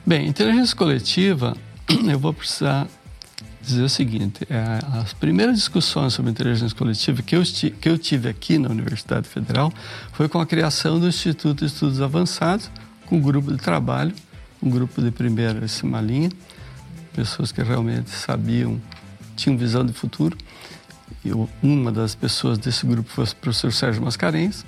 Bem, 0.04 0.26
inteligência 0.28 0.76
coletiva 0.76 1.56
eu 1.90 2.20
vou 2.20 2.34
precisar 2.34 2.88
dizer 3.62 3.84
o 3.84 3.90
seguinte: 3.90 4.46
é, 4.50 4.80
as 5.00 5.14
primeiras 5.14 5.56
discussões 5.56 6.14
sobre 6.14 6.32
inteligência 6.32 6.78
coletiva 6.78 7.22
que 7.22 7.36
eu, 7.36 7.42
que 7.44 7.90
eu 7.90 7.98
tive 7.98 8.30
aqui 8.30 8.58
na 8.58 8.70
Universidade 8.70 9.28
Federal 9.28 9.74
foi 10.14 10.30
com 10.30 10.40
a 10.40 10.46
criação 10.46 11.00
do 11.00 11.08
Instituto 11.08 11.60
de 11.60 11.66
Estudos 11.66 12.02
Avançados, 12.02 12.70
com 13.06 13.18
um 13.18 13.22
grupo 13.22 13.52
de 13.52 13.58
trabalho, 13.58 14.14
um 14.62 14.70
grupo 14.70 15.02
de 15.02 15.10
primeira 15.10 15.68
cima 15.68 16.00
linha, 16.00 16.30
pessoas 17.14 17.52
que 17.52 17.62
realmente 17.62 18.12
sabiam, 18.12 18.80
tinham 19.36 19.58
visão 19.58 19.86
de 19.86 19.94
futuro. 19.94 20.38
Eu, 21.26 21.50
uma 21.62 21.92
das 21.92 22.14
pessoas 22.14 22.58
desse 22.58 22.86
grupo 22.86 23.10
foi 23.10 23.26
o 23.26 23.36
professor 23.36 23.74
Sérgio 23.74 24.02
Mascarenhas. 24.02 24.64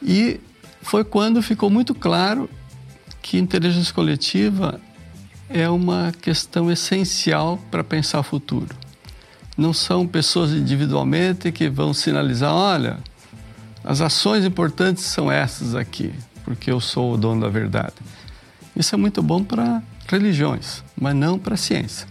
E 0.00 0.40
foi 0.80 1.04
quando 1.04 1.42
ficou 1.42 1.68
muito 1.68 1.94
claro 1.94 2.48
que 3.20 3.36
inteligência 3.36 3.92
coletiva 3.92 4.80
é 5.52 5.68
uma 5.68 6.12
questão 6.20 6.70
essencial 6.70 7.58
para 7.70 7.84
pensar 7.84 8.20
o 8.20 8.22
futuro. 8.22 8.74
Não 9.56 9.72
são 9.72 10.06
pessoas 10.06 10.50
individualmente 10.52 11.52
que 11.52 11.68
vão 11.68 11.92
sinalizar: 11.92 12.52
olha, 12.52 12.98
as 13.84 14.00
ações 14.00 14.44
importantes 14.44 15.04
são 15.04 15.30
essas 15.30 15.74
aqui, 15.74 16.12
porque 16.44 16.70
eu 16.70 16.80
sou 16.80 17.14
o 17.14 17.16
dono 17.16 17.42
da 17.42 17.48
verdade. 17.48 17.94
Isso 18.74 18.94
é 18.94 18.98
muito 18.98 19.22
bom 19.22 19.44
para 19.44 19.82
religiões, 20.08 20.82
mas 20.98 21.14
não 21.14 21.38
para 21.38 21.54
a 21.54 21.58
ciência. 21.58 22.06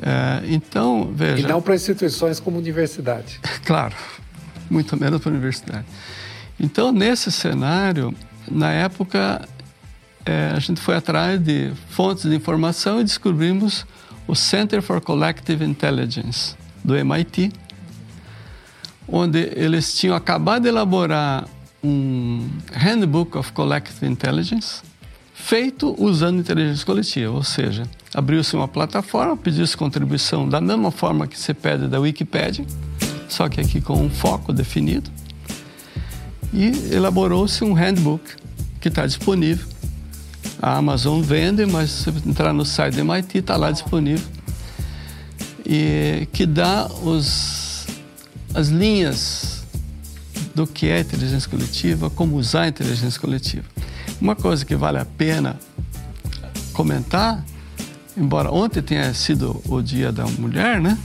É, 0.00 0.46
então, 0.48 1.10
veja. 1.14 1.46
E 1.46 1.50
não 1.50 1.60
para 1.60 1.74
instituições 1.74 2.38
como 2.38 2.58
universidade. 2.58 3.40
Claro, 3.64 3.94
muito 4.70 4.96
menos 4.96 5.20
para 5.20 5.30
a 5.30 5.32
universidade. 5.32 5.84
Então, 6.58 6.90
nesse 6.90 7.30
cenário, 7.30 8.14
na 8.50 8.72
época 8.72 9.46
é, 10.28 10.52
a 10.54 10.58
gente 10.58 10.78
foi 10.78 10.94
atrás 10.94 11.42
de 11.42 11.72
fontes 11.88 12.24
de 12.24 12.36
informação 12.36 13.00
e 13.00 13.04
descobrimos 13.04 13.86
o 14.26 14.34
Center 14.34 14.82
for 14.82 15.00
Collective 15.00 15.64
Intelligence 15.64 16.54
do 16.84 16.94
MIT, 16.94 17.50
onde 19.08 19.38
eles 19.56 19.96
tinham 19.96 20.14
acabado 20.14 20.64
de 20.64 20.68
elaborar 20.68 21.48
um 21.82 22.46
Handbook 22.74 23.38
of 23.38 23.52
Collective 23.52 24.06
Intelligence 24.06 24.82
feito 25.32 25.96
usando 25.98 26.40
inteligência 26.40 26.84
coletiva, 26.84 27.32
ou 27.32 27.42
seja, 27.42 27.84
abriu-se 28.12 28.54
uma 28.54 28.68
plataforma, 28.68 29.34
pediu-se 29.34 29.74
contribuição 29.74 30.46
da 30.46 30.60
mesma 30.60 30.90
forma 30.90 31.26
que 31.26 31.38
você 31.38 31.54
pede 31.54 31.88
da 31.88 31.98
Wikipedia, 31.98 32.66
só 33.30 33.48
que 33.48 33.62
aqui 33.62 33.80
com 33.80 33.94
um 33.94 34.10
foco 34.10 34.52
definido, 34.52 35.10
e 36.52 36.92
elaborou-se 36.92 37.64
um 37.64 37.72
handbook 37.72 38.24
que 38.78 38.88
está 38.88 39.06
disponível. 39.06 39.77
A 40.60 40.76
Amazon 40.76 41.20
vende, 41.22 41.64
mas 41.66 41.90
se 41.90 42.10
entrar 42.26 42.52
no 42.52 42.64
site 42.64 42.94
do 42.94 43.00
MIT, 43.00 43.38
está 43.38 43.56
lá 43.56 43.70
disponível. 43.70 44.26
E 45.64 46.26
que 46.32 46.46
dá 46.46 46.86
os, 46.86 47.86
as 48.54 48.68
linhas 48.68 49.64
do 50.54 50.66
que 50.66 50.88
é 50.88 51.00
inteligência 51.00 51.48
coletiva, 51.48 52.10
como 52.10 52.36
usar 52.36 52.62
a 52.62 52.68
inteligência 52.68 53.20
coletiva. 53.20 53.64
Uma 54.20 54.34
coisa 54.34 54.64
que 54.64 54.74
vale 54.74 54.98
a 54.98 55.04
pena 55.04 55.56
comentar, 56.72 57.44
embora 58.16 58.50
ontem 58.50 58.82
tenha 58.82 59.14
sido 59.14 59.62
o 59.68 59.80
Dia 59.80 60.10
da 60.10 60.26
Mulher, 60.26 60.80
né? 60.80 60.98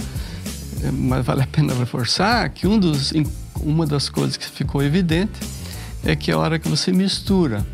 Mas 0.91 1.23
vale 1.23 1.43
a 1.43 1.47
pena 1.47 1.73
reforçar 1.75 2.49
que 2.49 2.65
um 2.65 2.79
dos, 2.79 3.13
uma 3.59 3.85
das 3.85 4.09
coisas 4.09 4.35
que 4.35 4.45
ficou 4.45 4.81
evidente 4.81 5.39
é 6.03 6.15
que 6.15 6.31
a 6.31 6.37
hora 6.37 6.57
que 6.57 6.67
você 6.67 6.91
mistura 6.91 7.65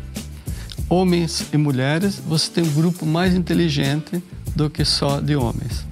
homens 0.90 1.46
e 1.52 1.56
mulheres, 1.56 2.16
você 2.16 2.50
tem 2.50 2.64
um 2.64 2.72
grupo 2.72 3.06
mais 3.06 3.32
inteligente 3.32 4.20
do 4.56 4.68
que 4.68 4.84
só 4.84 5.20
de 5.20 5.36
homens. 5.36 5.86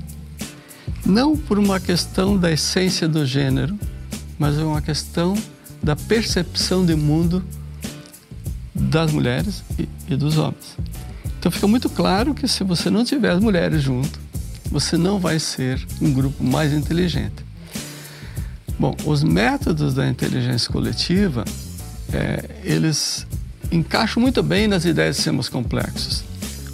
Não 1.07 1.37
por 1.37 1.57
uma 1.57 1.79
questão 1.79 2.37
da 2.37 2.51
essência 2.51 3.07
do 3.09 3.25
gênero, 3.25 3.79
mas 4.37 4.59
é 4.59 4.65
uma 4.65 4.83
questão 4.83 5.35
da 5.81 5.95
percepção 5.95 6.85
de 6.85 6.97
mundo 6.97 7.43
das 8.75 9.13
mulheres 9.13 9.63
e, 10.09 10.17
dos 10.17 10.37
homens. 10.37 10.77
Então 11.39 11.53
fica 11.53 11.69
muito 11.69 11.89
claro 11.89 12.35
que 12.35 12.49
se 12.49 12.65
você 12.65 12.91
não 12.91 13.05
tiver 13.05 13.31
as 13.31 13.41
mulheres 13.41 13.81
junto, 13.81 14.19
você 14.71 14.97
não 14.97 15.21
vai 15.21 15.39
ser 15.39 15.81
um 16.01 16.13
grupo 16.13 16.43
mais 16.43 16.73
inteligente. 16.73 17.47
Bom, 18.79 18.97
os 19.05 19.23
métodos 19.23 19.95
da 19.95 20.09
inteligência 20.09 20.71
coletiva, 20.71 21.45
é, 22.13 22.45
eles 22.65 23.27
encaixam 23.71 24.23
muito 24.23 24.43
bem 24.43 24.67
nas 24.67 24.85
ideias 24.85 25.17
de 25.17 25.23
sistemas 25.23 25.49
complexos. 25.49 26.25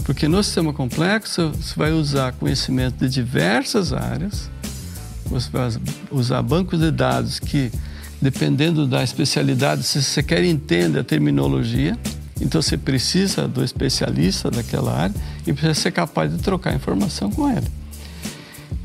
Porque 0.04 0.28
no 0.28 0.42
sistema 0.42 0.72
complexo, 0.72 1.50
você 1.50 1.74
vai 1.76 1.92
usar 1.92 2.32
conhecimento 2.32 2.98
de 2.98 3.08
diversas 3.08 3.92
áreas, 3.92 4.50
você 5.24 5.48
vai 5.50 5.70
usar 6.10 6.42
bancos 6.42 6.78
de 6.78 6.90
dados 6.90 7.38
que 7.38 7.72
dependendo 8.20 8.86
da 8.86 9.02
especialidade, 9.02 9.82
se 9.82 10.02
você 10.02 10.22
quer 10.22 10.42
entender 10.44 10.98
a 10.98 11.04
terminologia, 11.04 11.98
então 12.40 12.62
você 12.62 12.76
precisa 12.76 13.46
do 13.46 13.62
especialista 13.62 14.50
daquela 14.50 14.96
área 14.96 15.14
e 15.46 15.52
precisa 15.52 15.74
ser 15.74 15.90
capaz 15.90 16.32
de 16.32 16.38
trocar 16.42 16.74
informação 16.74 17.30
com 17.30 17.50
ele. 17.50 17.66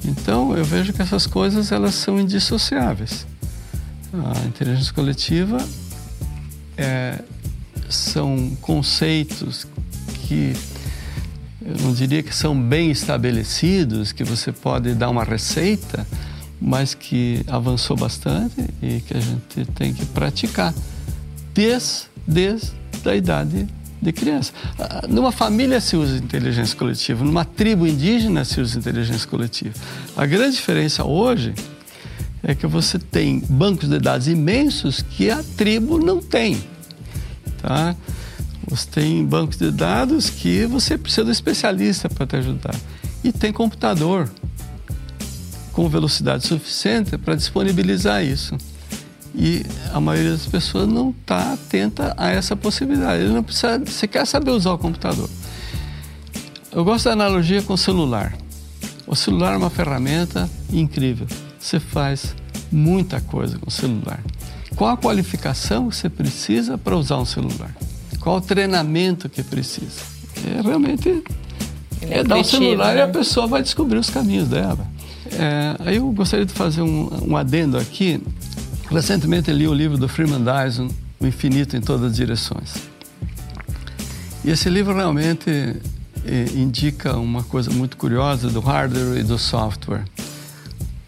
Então 0.03 0.55
eu 0.57 0.65
vejo 0.65 0.91
que 0.91 1.01
essas 1.01 1.25
coisas 1.25 1.71
elas 1.71 1.95
são 1.95 2.19
indissociáveis. 2.19 3.25
A 4.13 4.45
inteligência 4.45 4.93
coletiva 4.93 5.57
é, 6.77 7.19
são 7.89 8.55
conceitos 8.61 9.67
que 10.27 10.53
eu 11.65 11.75
não 11.81 11.93
diria 11.93 12.23
que 12.23 12.33
são 12.33 12.59
bem 12.59 12.89
estabelecidos, 12.89 14.11
que 14.11 14.23
você 14.23 14.51
pode 14.51 14.93
dar 14.93 15.09
uma 15.09 15.23
receita, 15.23 16.07
mas 16.59 16.93
que 16.93 17.43
avançou 17.47 17.95
bastante 17.95 18.61
e 18.81 19.01
que 19.01 19.15
a 19.15 19.19
gente 19.19 19.65
tem 19.75 19.93
que 19.93 20.05
praticar 20.05 20.73
desde, 21.53 22.07
desde 22.25 22.71
a 23.05 23.15
idade 23.15 23.67
de 24.01 24.11
criança. 24.11 24.53
Ah, 24.79 25.05
numa 25.07 25.31
família 25.31 25.81
se 25.81 25.95
usa 25.95 26.17
inteligência 26.17 26.77
coletiva, 26.77 27.23
numa 27.23 27.45
tribo 27.45 27.85
indígena 27.85 28.45
se 28.45 28.61
usa 28.61 28.79
inteligência 28.79 29.27
coletiva. 29.27 29.73
A 30.15 30.25
grande 30.25 30.55
diferença 30.55 31.03
hoje 31.03 31.53
é 32.41 32.55
que 32.55 32.65
você 32.65 32.97
tem 32.97 33.43
bancos 33.49 33.89
de 33.89 33.99
dados 33.99 34.27
imensos 34.27 35.01
que 35.01 35.29
a 35.29 35.43
tribo 35.57 35.97
não 35.97 36.21
tem. 36.21 36.57
Tá? 37.61 37.95
Você 38.67 38.87
tem 38.87 39.25
bancos 39.25 39.57
de 39.57 39.71
dados 39.71 40.29
que 40.29 40.65
você 40.65 40.97
precisa 40.97 41.23
de 41.23 41.29
um 41.29 41.31
especialista 41.31 42.09
para 42.09 42.27
te 42.27 42.35
ajudar. 42.35 42.75
E 43.23 43.31
tem 43.31 43.51
computador 43.51 44.29
com 45.71 45.89
velocidade 45.89 46.45
suficiente 46.45 47.17
para 47.17 47.35
disponibilizar 47.35 48.23
isso. 48.23 48.55
E 49.33 49.65
a 49.93 49.99
maioria 49.99 50.31
das 50.31 50.45
pessoas 50.45 50.87
não 50.87 51.11
está 51.11 51.53
atenta 51.53 52.13
a 52.17 52.29
essa 52.29 52.55
possibilidade. 52.55 53.23
Ele 53.23 53.33
não 53.33 53.43
precisa, 53.43 53.79
você 53.79 54.07
quer 54.07 54.25
saber 54.25 54.51
usar 54.51 54.73
o 54.73 54.77
computador. 54.77 55.29
Eu 56.71 56.83
gosto 56.83 57.05
da 57.05 57.13
analogia 57.13 57.61
com 57.61 57.73
o 57.73 57.77
celular. 57.77 58.35
O 59.07 59.15
celular 59.15 59.53
é 59.53 59.57
uma 59.57 59.69
ferramenta 59.69 60.49
incrível. 60.71 61.27
Você 61.59 61.79
faz 61.79 62.35
muita 62.71 63.19
coisa 63.21 63.57
com 63.57 63.67
o 63.67 63.71
celular. 63.71 64.21
Qual 64.79 64.91
a 64.91 64.95
qualificação 64.95 65.89
que 65.89 65.97
você 65.97 66.09
precisa 66.09 66.77
para 66.77 66.95
usar 66.95 67.17
um 67.17 67.25
celular? 67.25 67.75
Qual 68.21 68.37
o 68.37 68.41
treinamento 68.41 69.27
que 69.27 69.43
precisa? 69.43 69.99
É 70.47 70.61
realmente 70.61 71.21
é, 72.01 72.19
é 72.19 72.23
dar 72.23 72.37
o 72.37 72.45
celular 72.45 72.93
né? 72.93 72.99
e 72.99 73.01
a 73.01 73.09
pessoa 73.09 73.45
vai 73.45 73.61
descobrir 73.61 73.97
os 73.97 74.09
caminhos 74.09 74.47
dela. 74.47 74.87
É, 75.33 75.75
aí 75.79 75.97
eu 75.97 76.09
gostaria 76.13 76.45
de 76.45 76.53
fazer 76.53 76.81
um, 76.81 77.09
um 77.27 77.35
adendo 77.35 77.77
aqui. 77.77 78.23
Recentemente 78.89 79.51
eu 79.51 79.57
li 79.57 79.67
o 79.67 79.73
livro 79.73 79.97
do 79.97 80.07
Freeman 80.07 80.41
Dyson, 80.41 80.87
O 81.19 81.27
Infinito 81.27 81.75
em 81.75 81.81
Todas 81.81 82.11
as 82.11 82.15
Direções. 82.15 82.75
E 84.45 84.49
esse 84.49 84.69
livro 84.69 84.95
realmente 84.95 85.75
é, 86.25 86.45
indica 86.55 87.17
uma 87.17 87.43
coisa 87.43 87.69
muito 87.69 87.97
curiosa 87.97 88.49
do 88.49 88.61
hardware 88.61 89.19
e 89.19 89.23
do 89.23 89.37
software. 89.37 90.05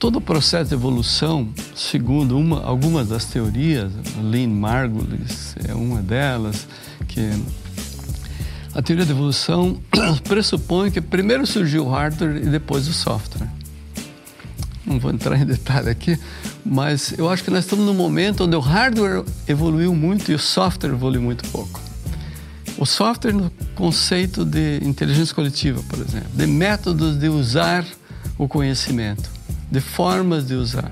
Todo 0.01 0.15
o 0.15 0.21
processo 0.21 0.69
de 0.69 0.73
evolução, 0.73 1.47
segundo 1.75 2.35
uma, 2.35 2.63
algumas 2.63 3.09
das 3.09 3.25
teorias, 3.25 3.91
Lynn 4.19 4.49
Margulis 4.49 5.55
é 5.69 5.75
uma 5.75 6.01
delas, 6.01 6.67
que 7.07 7.29
a 8.73 8.81
teoria 8.81 9.05
da 9.05 9.11
evolução 9.11 9.79
pressupõe 10.27 10.89
que 10.89 10.99
primeiro 10.99 11.45
surgiu 11.45 11.85
o 11.85 11.89
hardware 11.91 12.37
e 12.37 12.49
depois 12.49 12.87
o 12.87 12.93
software 12.93 13.47
não 14.83 14.97
vou 14.97 15.11
entrar 15.11 15.39
em 15.39 15.45
detalhe 15.45 15.91
aqui, 15.91 16.17
mas 16.65 17.13
eu 17.15 17.29
acho 17.29 17.43
que 17.43 17.51
nós 17.51 17.63
estamos 17.63 17.85
num 17.85 17.93
momento 17.93 18.45
onde 18.45 18.55
o 18.55 18.59
hardware 18.59 19.23
evoluiu 19.47 19.93
muito 19.93 20.31
e 20.31 20.33
o 20.33 20.39
software 20.39 20.89
evoluiu 20.89 21.21
muito 21.21 21.47
pouco. 21.49 21.79
O 22.75 22.87
software 22.87 23.33
no 23.33 23.51
conceito 23.75 24.43
de 24.43 24.79
inteligência 24.81 25.35
coletiva, 25.35 25.79
por 25.87 25.99
exemplo, 25.99 26.29
de 26.33 26.47
métodos 26.47 27.19
de 27.19 27.29
usar 27.29 27.85
o 28.35 28.47
conhecimento, 28.47 29.29
de 29.71 29.79
formas 29.79 30.45
de 30.45 30.53
usar, 30.53 30.91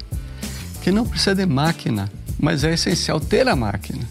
que 0.82 0.92
não 0.92 1.06
precisa 1.06 1.36
de 1.36 1.46
máquina, 1.46 2.10
mas 2.40 2.64
é 2.64 2.74
essencial 2.74 3.20
ter 3.20 3.48
a 3.50 3.56
máquina. 3.56 4.08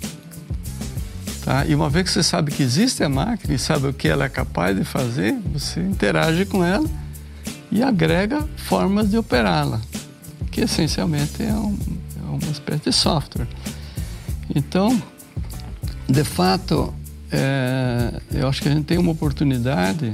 Tá? 1.42 1.64
E 1.64 1.74
uma 1.74 1.88
vez 1.88 2.04
que 2.04 2.12
você 2.12 2.22
sabe 2.22 2.52
que 2.52 2.62
existe 2.62 3.02
a 3.02 3.08
máquina 3.08 3.54
e 3.54 3.58
sabe 3.58 3.86
o 3.86 3.92
que 3.94 4.06
ela 4.06 4.26
é 4.26 4.28
capaz 4.28 4.76
de 4.76 4.84
fazer, 4.84 5.34
você 5.50 5.80
interage 5.80 6.44
com 6.44 6.62
ela 6.62 6.86
e 7.72 7.82
agrega 7.82 8.46
formas 8.56 9.08
de 9.08 9.16
operá-la, 9.16 9.80
que 10.50 10.60
essencialmente 10.60 11.42
é, 11.42 11.52
um, 11.54 11.76
é 12.22 12.28
uma 12.28 12.52
espécie 12.52 12.84
de 12.84 12.92
software. 12.92 13.48
Então, 14.54 15.02
de 16.06 16.24
fato, 16.24 16.92
é, 17.32 18.20
eu 18.32 18.46
acho 18.46 18.60
que 18.60 18.68
a 18.68 18.72
gente 18.72 18.84
tem 18.84 18.98
uma 18.98 19.12
oportunidade 19.12 20.12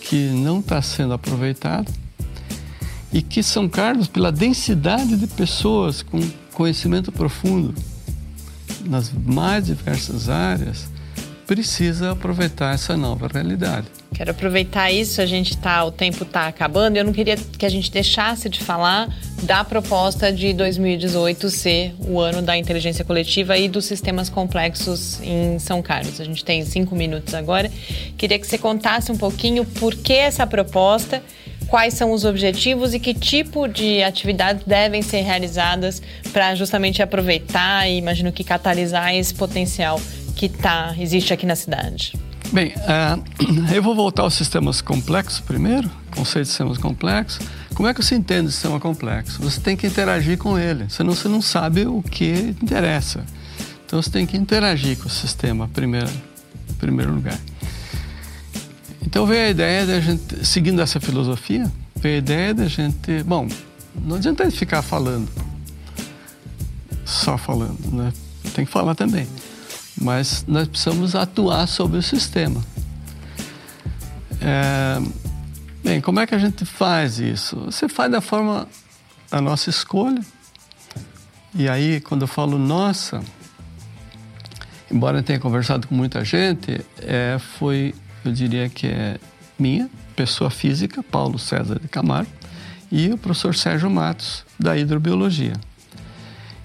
que 0.00 0.28
não 0.28 0.60
está 0.60 0.82
sendo 0.82 1.14
aproveitada 1.14 1.90
e 3.14 3.22
que 3.22 3.44
São 3.44 3.68
Carlos, 3.68 4.08
pela 4.08 4.32
densidade 4.32 5.16
de 5.16 5.28
pessoas 5.28 6.02
com 6.02 6.20
conhecimento 6.52 7.12
profundo 7.12 7.72
nas 8.84 9.12
mais 9.12 9.66
diversas 9.66 10.28
áreas, 10.28 10.88
precisa 11.46 12.10
aproveitar 12.10 12.74
essa 12.74 12.96
nova 12.96 13.28
realidade. 13.32 13.86
Quero 14.14 14.32
aproveitar 14.32 14.90
isso, 14.90 15.20
a 15.20 15.26
gente 15.26 15.56
tá, 15.56 15.84
o 15.84 15.92
tempo 15.92 16.24
está 16.24 16.48
acabando. 16.48 16.96
Eu 16.96 17.04
não 17.04 17.12
queria 17.12 17.36
que 17.36 17.64
a 17.64 17.68
gente 17.68 17.90
deixasse 17.90 18.48
de 18.48 18.60
falar 18.60 19.08
da 19.42 19.62
proposta 19.62 20.32
de 20.32 20.52
2018 20.52 21.50
ser 21.50 21.94
o 22.00 22.20
ano 22.20 22.42
da 22.42 22.56
inteligência 22.56 23.04
coletiva 23.04 23.56
e 23.56 23.68
dos 23.68 23.84
sistemas 23.84 24.28
complexos 24.28 25.20
em 25.20 25.58
São 25.60 25.82
Carlos. 25.82 26.20
A 26.20 26.24
gente 26.24 26.44
tem 26.44 26.64
cinco 26.64 26.96
minutos 26.96 27.32
agora. 27.32 27.70
Queria 28.16 28.38
que 28.38 28.46
você 28.46 28.58
contasse 28.58 29.12
um 29.12 29.16
pouquinho 29.16 29.64
por 29.64 29.94
que 29.94 30.12
essa 30.14 30.46
proposta, 30.46 31.22
quais 31.68 31.94
são 31.94 32.12
os 32.12 32.24
objetivos 32.24 32.94
e 32.94 32.98
que 32.98 33.14
tipo 33.14 33.66
de 33.66 34.02
atividades 34.02 34.64
devem 34.64 35.02
ser 35.02 35.22
realizadas 35.22 36.02
para 36.32 36.54
justamente 36.54 37.02
aproveitar 37.02 37.88
e 37.88 37.96
imagino 37.96 38.32
que 38.32 38.44
catalisar 38.44 39.14
esse 39.14 39.34
potencial 39.34 40.00
que 40.36 40.48
tá, 40.48 40.94
existe 40.98 41.32
aqui 41.32 41.46
na 41.46 41.56
cidade. 41.56 42.12
Bem, 42.52 42.68
uh, 42.68 43.22
eu 43.74 43.82
vou 43.82 43.94
voltar 43.94 44.22
aos 44.22 44.34
sistemas 44.34 44.80
complexos 44.80 45.40
primeiro, 45.40 45.90
conceito 46.14 46.44
de 46.44 46.48
sistemas 46.50 46.78
complexos. 46.78 47.46
Como 47.74 47.88
é 47.88 47.94
que 47.94 48.02
você 48.02 48.14
entende 48.14 48.48
o 48.48 48.52
sistema 48.52 48.78
complexo? 48.78 49.42
Você 49.42 49.60
tem 49.60 49.76
que 49.76 49.86
interagir 49.86 50.38
com 50.38 50.56
ele, 50.56 50.86
senão 50.88 51.14
você 51.14 51.28
não 51.28 51.42
sabe 51.42 51.86
o 51.86 52.02
que 52.02 52.54
interessa. 52.62 53.24
Então 53.84 54.00
você 54.00 54.10
tem 54.10 54.26
que 54.26 54.36
interagir 54.36 54.96
com 54.98 55.06
o 55.06 55.10
sistema 55.10 55.68
primeiro, 55.68 56.10
em 56.70 56.74
primeiro 56.74 57.12
lugar. 57.12 57.38
Então 59.06 59.26
veio 59.26 59.46
a 59.46 59.50
ideia 59.50 59.86
da 59.86 60.00
gente, 60.00 60.44
seguindo 60.44 60.80
essa 60.80 61.00
filosofia, 61.00 61.70
veio 61.96 62.16
a 62.16 62.18
ideia 62.18 62.54
da 62.54 62.66
gente, 62.66 63.22
bom, 63.24 63.48
não 64.02 64.16
adianta 64.16 64.50
ficar 64.50 64.82
falando, 64.82 65.30
só 67.04 67.38
falando, 67.38 67.90
né? 67.92 68.12
Tem 68.54 68.64
que 68.64 68.70
falar 68.70 68.94
também. 68.94 69.26
Mas 70.00 70.44
nós 70.48 70.66
precisamos 70.66 71.14
atuar 71.14 71.66
sobre 71.66 71.98
o 71.98 72.02
sistema. 72.02 72.60
É, 74.40 75.00
bem, 75.82 76.00
como 76.00 76.20
é 76.20 76.26
que 76.26 76.34
a 76.34 76.38
gente 76.38 76.64
faz 76.64 77.18
isso? 77.18 77.56
Você 77.66 77.88
faz 77.88 78.10
da 78.10 78.20
forma 78.20 78.68
da 79.30 79.40
nossa 79.40 79.70
escolha. 79.70 80.20
E 81.54 81.68
aí, 81.68 82.00
quando 82.00 82.22
eu 82.22 82.28
falo 82.28 82.58
nossa, 82.58 83.22
embora 84.90 85.18
eu 85.18 85.22
tenha 85.22 85.38
conversado 85.38 85.86
com 85.86 85.94
muita 85.94 86.24
gente, 86.24 86.84
é, 86.98 87.38
foi, 87.58 87.94
eu 88.24 88.32
diria 88.32 88.68
que 88.68 88.86
é 88.86 89.18
minha, 89.58 89.88
pessoa 90.16 90.50
física, 90.50 91.02
Paulo 91.02 91.38
César 91.38 91.78
de 91.78 91.88
Camargo, 91.88 92.30
e 92.90 93.10
o 93.10 93.18
professor 93.18 93.54
Sérgio 93.54 93.90
Matos, 93.90 94.44
da 94.58 94.76
hidrobiologia. 94.76 95.54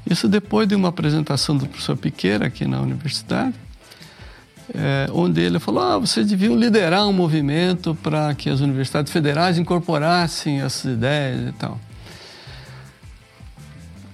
Isso 0.09 0.27
depois 0.27 0.67
de 0.67 0.75
uma 0.75 0.89
apresentação 0.89 1.57
do 1.57 1.67
professor 1.67 1.97
Piqueira 1.97 2.47
aqui 2.47 2.65
na 2.65 2.81
universidade, 2.81 3.55
é, 4.73 5.09
onde 5.11 5.41
ele 5.41 5.59
falou: 5.59 5.83
ah, 5.83 5.97
vocês 5.97 6.27
deviam 6.27 6.55
liderar 6.55 7.07
um 7.07 7.13
movimento 7.13 7.95
para 7.95 8.33
que 8.35 8.49
as 8.49 8.59
universidades 8.59 9.11
federais 9.11 9.57
incorporassem 9.57 10.61
essas 10.61 10.93
ideias 10.93 11.49
e 11.49 11.51
tal. 11.53 11.79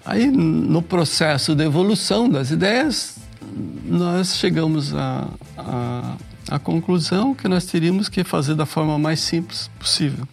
Aí, 0.06 0.28
no 0.28 0.82
processo 0.82 1.56
de 1.56 1.64
evolução 1.64 2.30
das 2.30 2.52
ideias, 2.52 3.18
nós 3.86 4.36
chegamos 4.36 4.94
a, 4.94 5.28
a, 5.58 6.16
a, 6.50 6.60
conclusão 6.60 7.34
que 7.34 7.48
nós 7.48 7.66
teríamos 7.66 8.10
que 8.10 8.24
fazer 8.24 8.56
da 8.56 8.66
forma 8.66 8.98
mais 8.98 9.20
simples 9.20 9.70
possível. 9.80 10.28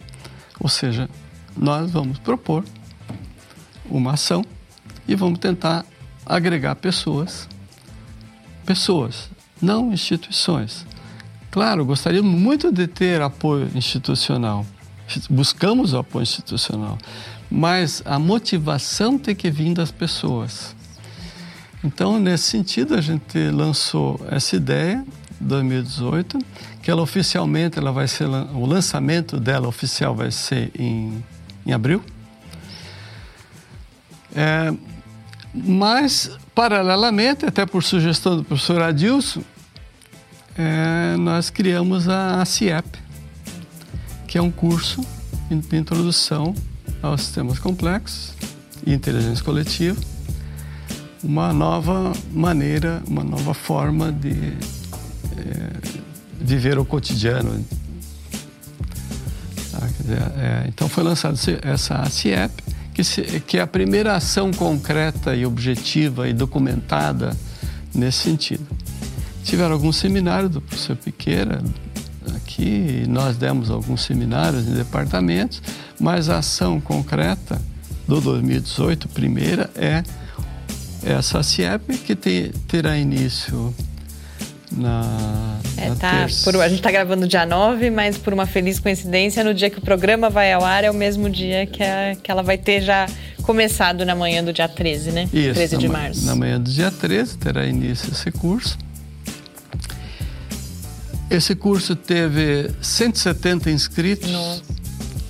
Ou 0.59 0.69
seja, 0.69 1.09
nós 1.55 1.91
vamos 1.91 2.19
propor 2.19 2.63
uma 3.89 4.13
ação 4.13 4.43
e 5.07 5.15
vamos 5.15 5.39
tentar 5.39 5.85
agregar 6.25 6.75
pessoas, 6.75 7.47
pessoas, 8.65 9.29
não 9.61 9.91
instituições. 9.91 10.85
Claro, 11.51 11.85
gostaríamos 11.85 12.33
muito 12.39 12.71
de 12.71 12.87
ter 12.87 13.21
apoio 13.21 13.69
institucional, 13.75 14.65
buscamos 15.29 15.93
o 15.93 15.99
apoio 15.99 16.23
institucional, 16.23 16.97
mas 17.51 18.01
a 18.05 18.17
motivação 18.17 19.17
tem 19.19 19.35
que 19.35 19.51
vir 19.51 19.73
das 19.73 19.91
pessoas. 19.91 20.75
Então, 21.83 22.17
nesse 22.17 22.45
sentido, 22.45 22.95
a 22.95 23.01
gente 23.01 23.37
lançou 23.51 24.19
essa 24.31 24.55
ideia 24.55 25.05
2018, 25.43 26.39
que 26.81 26.89
ela 26.89 27.01
oficialmente 27.01 27.77
ela 27.77 27.91
vai 27.91 28.07
ser 28.07 28.27
o 28.27 28.65
lançamento 28.65 29.39
dela 29.39 29.67
oficial 29.67 30.15
vai 30.15 30.31
ser 30.31 30.71
em, 30.77 31.23
em 31.65 31.73
abril. 31.73 32.03
É, 34.35 34.73
mas, 35.53 36.31
paralelamente, 36.55 37.45
até 37.45 37.65
por 37.65 37.83
sugestão 37.83 38.37
do 38.37 38.43
professor 38.43 38.81
Adilson, 38.81 39.43
é, 40.57 41.15
nós 41.17 41.49
criamos 41.49 42.07
a 42.09 42.43
CIEP, 42.45 42.97
que 44.27 44.37
é 44.37 44.41
um 44.41 44.51
curso 44.51 45.05
de 45.49 45.77
introdução 45.77 46.55
aos 47.01 47.21
sistemas 47.21 47.59
complexos 47.59 48.33
e 48.85 48.93
inteligência 48.93 49.43
coletiva, 49.43 49.99
uma 51.23 51.53
nova 51.53 52.11
maneira, 52.31 53.01
uma 53.07 53.23
nova 53.23 53.53
forma 53.53 54.11
de 54.11 54.53
viver 56.39 56.77
o 56.77 56.85
cotidiano. 56.85 57.63
Tá? 59.71 59.87
Dizer, 59.99 60.21
é, 60.37 60.65
então 60.67 60.87
foi 60.89 61.03
lançada 61.03 61.37
essa 61.61 62.03
CIEP, 62.09 62.63
que, 62.93 63.03
se, 63.03 63.21
que 63.41 63.57
é 63.57 63.61
a 63.61 63.67
primeira 63.67 64.15
ação 64.15 64.51
concreta 64.51 65.35
e 65.35 65.45
objetiva 65.45 66.27
e 66.27 66.33
documentada 66.33 67.35
nesse 67.93 68.19
sentido. 68.19 68.65
Tiveram 69.43 69.73
alguns 69.73 69.97
seminários 69.97 70.51
do 70.51 70.61
professor 70.61 70.95
Piqueira 70.95 71.61
aqui, 72.35 73.05
nós 73.09 73.35
demos 73.35 73.69
alguns 73.69 74.03
seminários 74.03 74.67
em 74.67 74.73
departamentos, 74.73 75.61
mas 75.99 76.29
a 76.29 76.37
ação 76.37 76.79
concreta 76.79 77.61
do 78.07 78.21
2018, 78.21 79.09
primeira, 79.09 79.69
é 79.75 80.03
essa 81.03 81.43
CIEP 81.43 81.97
que 81.97 82.15
te, 82.15 82.51
terá 82.67 82.97
início 82.97 83.73
na, 84.75 85.59
é, 85.77 85.89
na 85.89 85.95
tá, 85.95 86.27
por, 86.43 86.55
a 86.61 86.67
gente 86.67 86.79
está 86.79 86.91
gravando 86.91 87.27
dia 87.27 87.45
9, 87.45 87.89
mas 87.89 88.17
por 88.17 88.33
uma 88.33 88.45
feliz 88.45 88.79
coincidência, 88.79 89.43
no 89.43 89.53
dia 89.53 89.69
que 89.69 89.79
o 89.79 89.81
programa 89.81 90.29
vai 90.29 90.51
ao 90.51 90.63
ar 90.63 90.83
é 90.83 90.91
o 90.91 90.93
mesmo 90.93 91.29
dia 91.29 91.65
que, 91.65 91.83
a, 91.83 92.15
que 92.21 92.31
ela 92.31 92.41
vai 92.41 92.57
ter 92.57 92.81
já 92.81 93.05
começado 93.43 94.05
na 94.05 94.15
manhã 94.15 94.43
do 94.43 94.51
dia 94.51 94.67
13, 94.67 95.11
né? 95.11 95.29
Isso, 95.33 95.53
13 95.53 95.77
de 95.77 95.87
março. 95.87 96.25
Na 96.25 96.35
manhã 96.35 96.59
do 96.59 96.69
dia 96.69 96.89
13 96.89 97.37
terá 97.37 97.65
início 97.65 98.11
esse 98.11 98.31
curso. 98.31 98.77
Esse 101.29 101.55
curso 101.55 101.95
teve 101.95 102.69
170 102.81 103.71
inscritos. 103.71 104.29
Nossa. 104.29 104.61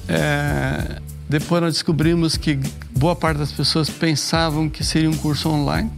É, 0.08 1.02
depois 1.30 1.62
nós 1.62 1.74
descobrimos 1.74 2.36
que 2.38 2.60
boa 2.91 3.16
parte 3.16 3.38
das 3.38 3.52
pessoas 3.52 3.89
pensavam 3.89 4.70
que 4.70 4.84
seria 4.84 5.10
um 5.10 5.18
curso 5.18 5.50
online. 5.50 5.89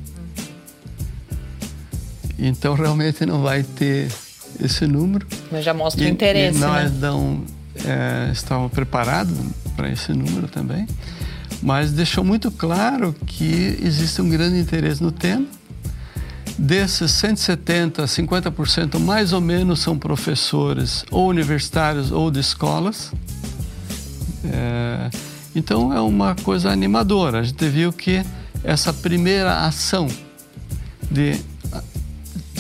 Então 2.38 2.74
realmente 2.74 3.26
não 3.26 3.42
vai 3.42 3.64
ter 3.64 4.12
esse 4.62 4.86
número. 4.88 5.26
Mas 5.52 5.64
já 5.64 5.74
mostra 5.74 6.04
o 6.04 6.08
interesse. 6.08 6.58
E 6.58 6.62
nós 6.62 6.92
né? 6.92 6.98
não 7.00 7.44
é, 7.84 8.30
estávamos 8.32 8.72
preparados 8.72 9.38
para 9.76 9.90
esse 9.90 10.14
número 10.14 10.48
também, 10.48 10.88
mas 11.62 11.92
deixou 11.92 12.24
muito 12.24 12.50
claro 12.52 13.14
que 13.26 13.78
existe 13.82 14.22
um 14.22 14.30
grande 14.30 14.60
interesse 14.60 15.02
no 15.02 15.12
tema. 15.12 15.46
Desses 16.58 17.12
170, 17.12 18.06
50% 18.06 18.98
mais 18.98 19.34
ou 19.34 19.42
menos 19.42 19.82
são 19.82 19.98
professores 19.98 21.04
ou 21.12 21.28
universitários 21.28 22.12
ou 22.12 22.32
de 22.32 22.40
escolas. 22.40 23.12
É, 24.46 25.10
então 25.54 25.92
é 25.92 26.00
uma 26.00 26.34
coisa 26.34 26.70
animadora. 26.70 27.40
A 27.40 27.44
gente 27.44 27.68
viu 27.68 27.92
que 27.92 28.24
essa 28.64 28.94
primeira 28.94 29.66
ação 29.66 30.08
de 31.12 31.42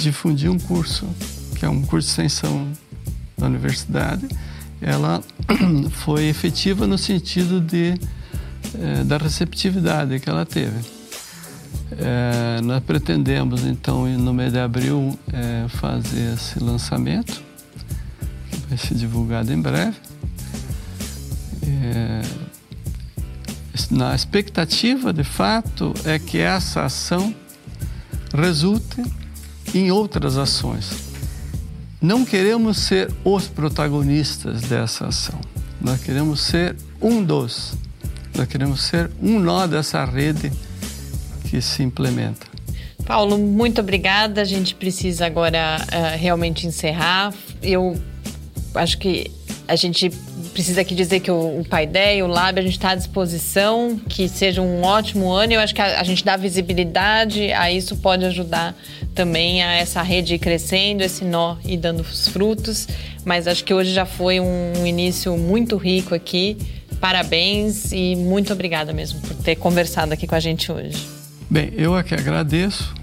difundir 0.01 0.51
um 0.51 0.59
curso, 0.59 1.07
que 1.55 1.65
é 1.65 1.69
um 1.69 1.81
curso 1.81 2.07
de 2.07 2.11
extensão 2.11 2.67
da 3.37 3.47
universidade, 3.47 4.27
ela 4.81 5.23
foi 5.91 6.25
efetiva 6.25 6.85
no 6.85 6.97
sentido 6.97 7.59
de, 7.59 7.99
é, 8.79 9.03
da 9.03 9.17
receptividade 9.17 10.19
que 10.19 10.29
ela 10.29 10.45
teve. 10.45 10.79
É, 11.97 12.61
nós 12.61 12.83
pretendemos, 12.83 13.65
então, 13.65 14.05
no 14.05 14.33
mês 14.33 14.51
de 14.51 14.59
abril, 14.59 15.17
é, 15.31 15.67
fazer 15.67 16.33
esse 16.33 16.59
lançamento, 16.59 17.41
que 18.51 18.57
vai 18.67 18.77
ser 18.77 18.95
divulgado 18.95 19.51
em 19.51 19.61
breve. 19.61 19.95
na 23.91 24.15
expectativa, 24.15 25.13
de 25.13 25.23
fato, 25.23 25.93
é 26.05 26.17
que 26.17 26.37
essa 26.39 26.83
ação 26.83 27.33
resulte 28.33 29.01
em 29.75 29.91
outras 29.91 30.37
ações. 30.37 30.89
Não 32.01 32.23
queremos 32.23 32.77
ser 32.77 33.11
os 33.23 33.47
protagonistas 33.47 34.61
dessa 34.61 35.07
ação. 35.07 35.39
Nós 35.81 36.01
queremos 36.01 36.41
ser 36.41 36.75
um 37.01 37.23
dos. 37.23 37.73
Nós 38.35 38.47
queremos 38.47 38.81
ser 38.81 39.11
um 39.21 39.39
nó 39.39 39.67
dessa 39.67 40.03
rede 40.05 40.51
que 41.49 41.61
se 41.61 41.83
implementa. 41.83 42.47
Paulo, 43.05 43.37
muito 43.37 43.81
obrigada. 43.81 44.41
A 44.41 44.45
gente 44.45 44.75
precisa 44.75 45.25
agora 45.25 45.77
uh, 45.81 46.17
realmente 46.17 46.65
encerrar. 46.65 47.33
Eu 47.61 47.99
acho 48.73 48.97
que 48.97 49.31
a 49.67 49.75
gente 49.75 50.09
precisa 50.55 50.79
aqui 50.79 50.95
dizer 50.95 51.19
que 51.19 51.29
o, 51.29 51.59
o 51.59 51.65
Paideia, 51.65 52.23
o 52.23 52.29
Lab, 52.29 52.57
a 52.57 52.63
gente 52.63 52.77
está 52.77 52.91
à 52.91 52.95
disposição, 52.95 53.99
que 54.07 54.29
seja 54.29 54.61
um 54.61 54.83
ótimo 54.83 55.29
ano. 55.29 55.51
Eu 55.51 55.59
acho 55.59 55.75
que 55.75 55.81
a, 55.81 55.99
a, 55.99 56.03
gente 56.03 56.23
dá 56.23 56.37
visibilidade, 56.37 57.51
a 57.51 57.69
isso 57.69 57.97
pode 57.97 58.23
ajudar 58.23 58.73
também 59.13 59.61
a 59.61 59.73
essa 59.73 60.01
rede 60.01 60.35
ir 60.35 60.39
crescendo, 60.39 61.03
esse 61.03 61.25
nó 61.25 61.57
e 61.65 61.75
dando 61.75 61.99
os 61.99 62.29
frutos. 62.29 62.87
Mas 63.25 63.49
acho 63.49 63.65
que 63.65 63.73
hoje 63.73 63.93
já 63.93 64.05
foi 64.05 64.39
um, 64.39 64.85
início 64.85 65.35
muito 65.35 65.75
rico 65.75 66.15
aqui. 66.15 66.57
Parabéns 67.01 67.91
e 67.91 68.15
muito 68.15 68.53
obrigada 68.53 68.93
mesmo 68.93 69.19
por 69.19 69.35
ter 69.35 69.57
conversado 69.57 70.13
aqui 70.13 70.25
com 70.25 70.35
a 70.35 70.39
gente 70.39 70.71
hoje. 70.71 71.05
Bem, 71.49 71.73
eu 71.75 71.93
aqui 71.93 72.15
agradeço. 72.15 72.95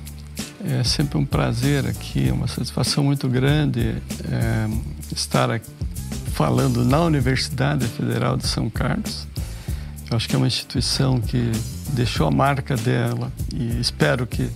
É 0.64 0.82
sempre 0.84 1.18
um 1.18 1.24
prazer 1.26 1.84
aqui, 1.86 2.30
uma 2.32 2.48
satisfação 2.48 3.04
muito 3.04 3.28
grande 3.28 3.96
é, 4.30 5.14
estar 5.14 5.50
aqui 5.50 5.68
falando 6.32 6.84
na 6.84 7.00
Universidade 7.02 7.86
Federal 7.86 8.36
de 8.36 8.46
São 8.46 8.70
Carlos. 8.70 9.26
Eu 10.10 10.16
acho 10.16 10.28
que 10.28 10.34
é 10.34 10.38
uma 10.38 10.46
instituição 10.46 11.20
que 11.20 11.52
deixou 11.92 12.26
a 12.26 12.30
marca 12.30 12.74
dela 12.74 13.30
e 13.54 13.80
espero 13.80 14.26
que 14.26 14.48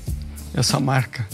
essa 0.54 0.80
marca 0.80 1.26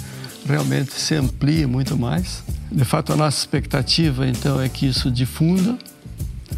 realmente 0.46 0.92
se 0.92 1.14
amplie 1.14 1.64
muito 1.66 1.96
mais. 1.96 2.42
De 2.70 2.84
fato, 2.84 3.12
a 3.12 3.16
nossa 3.16 3.38
expectativa 3.38 4.26
então 4.26 4.60
é 4.60 4.68
que 4.68 4.86
isso 4.86 5.10
difunda, 5.10 5.78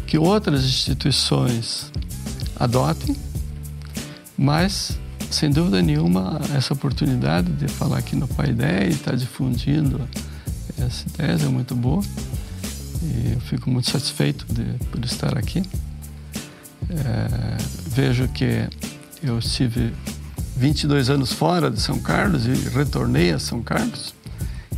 que 0.07 0.17
outras 0.17 0.63
instituições 0.63 1.91
adotem, 2.59 3.15
mas 4.37 4.97
sem 5.29 5.49
dúvida 5.51 5.81
nenhuma 5.81 6.39
essa 6.55 6.73
oportunidade 6.73 7.51
de 7.53 7.67
falar 7.67 7.99
aqui 7.99 8.15
no 8.15 8.27
Pai 8.27 8.49
Ideia 8.49 8.87
e 8.87 8.91
estar 8.91 9.11
tá 9.11 9.17
difundindo 9.17 10.01
essa 10.77 11.07
ideia 11.07 11.37
é 11.45 11.49
muito 11.49 11.75
boa 11.75 12.01
e 13.05 13.33
eu 13.33 13.39
fico 13.41 13.69
muito 13.69 13.89
satisfeito 13.89 14.45
de, 14.51 14.63
por 14.85 15.03
estar 15.05 15.37
aqui. 15.37 15.63
É, 16.89 17.57
vejo 17.87 18.27
que 18.29 18.67
eu 19.23 19.39
estive 19.39 19.93
22 20.57 21.09
anos 21.09 21.31
fora 21.31 21.69
de 21.69 21.81
São 21.81 21.99
Carlos 21.99 22.45
e 22.45 22.53
retornei 22.69 23.31
a 23.31 23.39
São 23.39 23.61
Carlos 23.61 24.13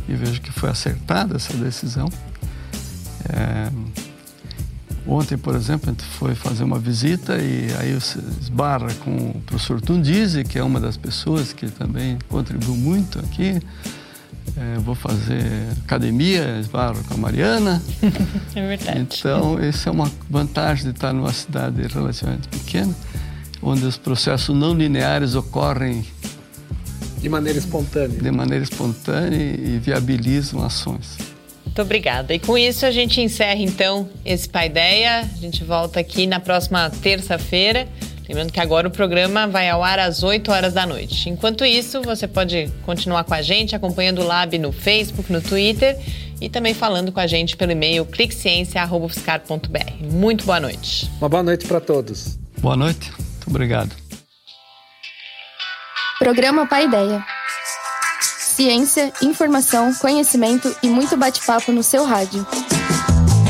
e 0.08 0.14
vejo 0.14 0.40
que 0.40 0.50
foi 0.50 0.70
acertada 0.70 1.36
essa 1.36 1.52
decisão. 1.54 2.08
É, 3.28 3.70
ontem, 5.06 5.36
por 5.36 5.54
exemplo, 5.54 5.90
a 5.90 5.92
gente 5.92 6.04
foi 6.04 6.34
fazer 6.34 6.64
uma 6.64 6.78
visita 6.78 7.36
e 7.36 7.68
aí 7.78 7.96
esbarra 8.40 8.92
com 8.94 9.30
o 9.30 9.42
professor 9.46 9.80
Tundizi, 9.80 10.44
que 10.44 10.58
é 10.58 10.62
uma 10.62 10.80
das 10.80 10.96
pessoas 10.96 11.52
que 11.52 11.70
também 11.70 12.18
contribuiu 12.28 12.76
muito 12.76 13.18
aqui. 13.18 13.60
É, 14.60 14.78
vou 14.80 14.94
fazer 14.94 15.44
academia, 15.84 16.58
esbarro 16.58 17.02
com 17.04 17.14
a 17.14 17.16
Mariana. 17.16 17.80
é 18.56 18.66
verdade. 18.66 18.98
Então, 18.98 19.58
essa 19.58 19.88
é 19.88 19.92
uma 19.92 20.10
vantagem 20.28 20.84
de 20.84 20.90
estar 20.90 21.12
numa 21.12 21.32
cidade 21.32 21.80
relativamente 21.86 22.48
pequena, 22.48 22.94
onde 23.62 23.84
os 23.84 23.96
processos 23.96 24.56
não 24.56 24.74
lineares 24.74 25.36
ocorrem 25.36 26.04
de 27.20 27.28
maneira 27.28 27.58
espontânea. 27.58 28.20
De 28.20 28.30
maneira 28.30 28.64
espontânea 28.64 29.36
e 29.36 29.78
viabilizam 29.78 30.64
ações. 30.64 31.16
Muito 31.64 31.82
obrigada. 31.82 32.34
E 32.34 32.38
com 32.38 32.56
isso 32.56 32.86
a 32.86 32.90
gente 32.90 33.20
encerra 33.20 33.60
então 33.60 34.08
esse 34.24 34.48
Paideia. 34.48 35.20
A 35.20 35.40
gente 35.40 35.62
volta 35.62 36.00
aqui 36.00 36.26
na 36.26 36.40
próxima 36.40 36.90
terça-feira. 36.90 37.88
Lembrando 38.28 38.52
que 38.52 38.60
agora 38.60 38.86
o 38.86 38.90
programa 38.90 39.46
vai 39.46 39.70
ao 39.70 39.82
ar 39.82 39.98
às 39.98 40.22
8 40.22 40.52
horas 40.52 40.74
da 40.74 40.84
noite. 40.84 41.30
Enquanto 41.30 41.64
isso, 41.64 42.02
você 42.02 42.28
pode 42.28 42.70
continuar 42.84 43.24
com 43.24 43.32
a 43.32 43.40
gente, 43.40 43.74
acompanhando 43.74 44.20
o 44.20 44.26
Lab 44.26 44.58
no 44.58 44.70
Facebook, 44.70 45.32
no 45.32 45.40
Twitter 45.40 45.98
e 46.40 46.50
também 46.50 46.74
falando 46.74 47.10
com 47.10 47.20
a 47.20 47.26
gente 47.26 47.56
pelo 47.56 47.72
e-mail 47.72 48.04
cliqueciência.fiscar.br. 48.04 50.04
Muito 50.12 50.44
boa 50.44 50.60
noite. 50.60 51.10
Uma 51.18 51.28
boa 51.28 51.42
noite 51.42 51.66
para 51.66 51.80
todos. 51.80 52.38
Boa 52.58 52.76
noite. 52.76 53.10
Muito 53.12 53.48
obrigado. 53.48 53.96
Programa 56.18 56.66
Paideia. 56.66 57.24
Ciência, 58.20 59.10
informação, 59.22 59.94
conhecimento 59.94 60.74
e 60.82 60.88
muito 60.88 61.16
bate-papo 61.16 61.72
no 61.72 61.82
seu 61.82 62.04
rádio. 62.04 62.46